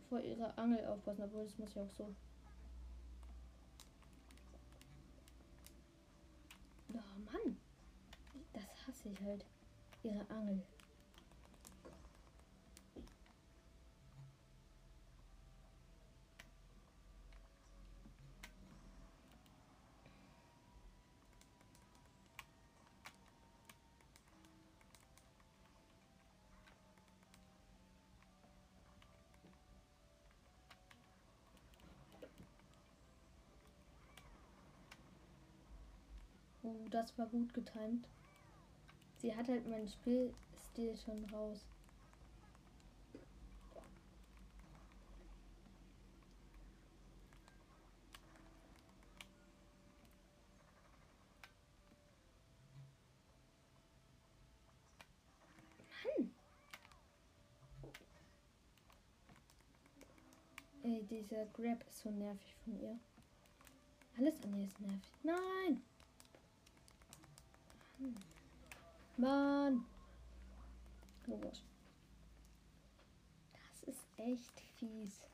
vor 0.10 0.20
ihrer 0.20 0.58
Angel 0.58 0.86
aufpassen, 0.86 1.24
obwohl 1.24 1.46
das 1.46 1.58
muss 1.58 1.70
ich 1.70 1.80
auch 1.80 1.90
so. 1.92 2.14
Oh 6.94 7.32
Mann, 7.32 7.58
das 8.52 8.64
hasse 8.86 9.10
ich 9.10 9.22
halt. 9.22 9.46
Ihre 10.04 10.30
Angel. 10.30 10.62
Das 36.90 37.18
war 37.18 37.28
gut 37.28 37.54
getimt. 37.54 38.08
Sie 39.18 39.36
hat 39.36 39.48
halt 39.48 39.68
meinen 39.68 39.88
Spielstil 39.88 40.98
schon 40.98 41.24
raus. 41.26 41.66
Dieser 61.10 61.46
Grab 61.48 61.84
ist 61.88 62.00
so 62.00 62.12
nervig 62.12 62.56
von 62.64 62.80
ihr. 62.80 63.00
Alles 64.18 64.44
an 64.44 64.60
ihr 64.60 64.66
ist 64.66 64.80
nervig. 64.80 65.12
Nein! 65.24 65.82
Mann! 69.18 69.86
Los. 71.28 71.64
Das 73.52 73.84
ist 73.88 74.06
echt 74.18 74.62
fies. 74.78 75.29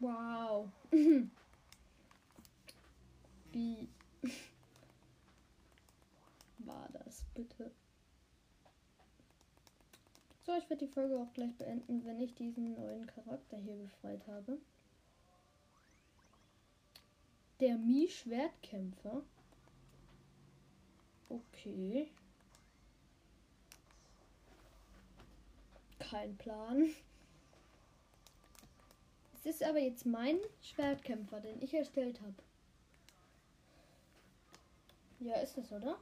Wow. 0.00 0.70
Wie 3.52 3.88
war 6.58 6.88
das 6.92 7.24
bitte? 7.34 7.70
So, 10.46 10.56
ich 10.56 10.68
werde 10.70 10.86
die 10.86 10.92
Folge 10.92 11.18
auch 11.18 11.32
gleich 11.34 11.54
beenden, 11.56 12.04
wenn 12.06 12.20
ich 12.20 12.34
diesen 12.34 12.74
neuen 12.74 13.06
Charakter 13.06 13.58
hier 13.58 13.76
befreit 13.76 14.26
habe. 14.26 14.58
Der 17.60 17.76
Mi-Schwertkämpfer. 17.76 19.22
Okay. 21.28 22.08
Kein 25.98 26.36
Plan. 26.38 26.88
Es 29.40 29.46
ist 29.46 29.62
aber 29.62 29.78
jetzt 29.78 30.04
mein 30.04 30.38
Schwertkämpfer, 30.60 31.40
den 31.40 31.62
ich 31.62 31.72
erstellt 31.72 32.20
habe. 32.20 32.34
Ja, 35.18 35.36
ist 35.36 35.56
es, 35.56 35.72
oder? 35.72 35.96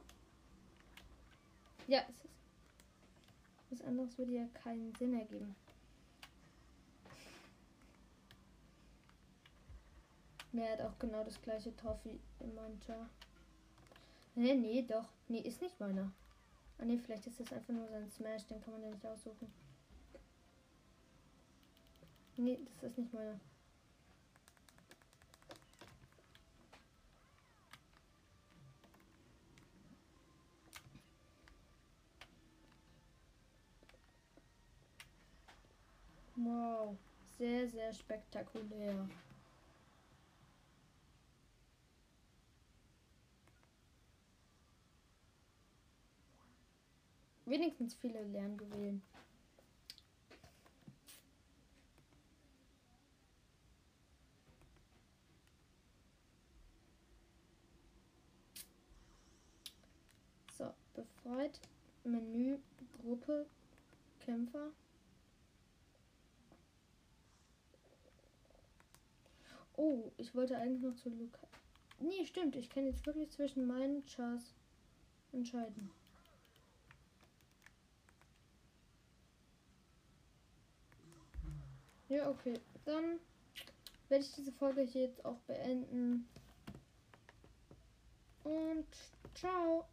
Ja, 1.87 1.99
ist 2.01 2.25
es. 2.25 2.31
Was 3.69 3.81
anderes 3.87 4.17
würde 4.17 4.33
ja 4.33 4.45
keinen 4.63 4.93
Sinn 4.95 5.13
ergeben. 5.17 5.55
Er 10.51 10.73
hat 10.73 10.81
auch 10.81 10.99
genau 10.99 11.23
das 11.23 11.41
gleiche 11.41 11.71
wie 12.03 12.19
in 12.39 12.55
meinem 12.55 12.81
Char. 12.81 13.09
Nee, 14.35 14.55
nee, 14.55 14.81
doch. 14.81 15.07
Nee, 15.27 15.39
ist 15.39 15.61
nicht 15.61 15.79
meiner. 15.79 16.11
Ah, 16.77 16.85
nee, 16.85 16.97
vielleicht 16.97 17.27
ist 17.27 17.39
das 17.39 17.53
einfach 17.53 17.73
nur 17.73 17.87
sein 17.87 18.09
Smash, 18.09 18.45
den 18.47 18.61
kann 18.61 18.73
man 18.73 18.83
ja 18.83 18.89
nicht 18.89 19.05
aussuchen. 19.05 19.51
Nee, 22.39 22.57
das 22.79 22.91
ist 22.91 22.97
nicht 22.97 23.13
meine. 23.13 23.37
Wow, 36.37 36.95
sehr, 37.37 37.67
sehr 37.67 37.91
spektakulär. 37.91 39.09
Wenigstens 47.45 47.95
viele 47.95 48.23
lernen 48.23 48.55
Befreit. 61.29 61.59
Menü, 62.03 62.57
Gruppe, 63.01 63.45
Kämpfer. 64.19 64.71
Oh, 69.75 70.11
ich 70.17 70.33
wollte 70.33 70.57
eigentlich 70.57 70.81
noch 70.81 70.95
zu 70.95 71.09
Luca. 71.09 71.47
Nee, 71.99 72.25
stimmt. 72.25 72.55
Ich 72.55 72.69
kann 72.69 72.85
jetzt 72.85 73.05
wirklich 73.05 73.29
zwischen 73.29 73.67
meinen 73.67 74.03
Chars 74.05 74.53
entscheiden. 75.31 75.91
Ja, 82.07 82.29
okay. 82.29 82.59
Dann 82.85 83.19
werde 84.07 84.23
ich 84.23 84.33
diese 84.33 84.51
Folge 84.51 84.81
hier 84.81 85.03
jetzt 85.03 85.23
auch 85.23 85.37
beenden. 85.41 86.27
Und 88.43 88.87
ciao. 89.35 89.85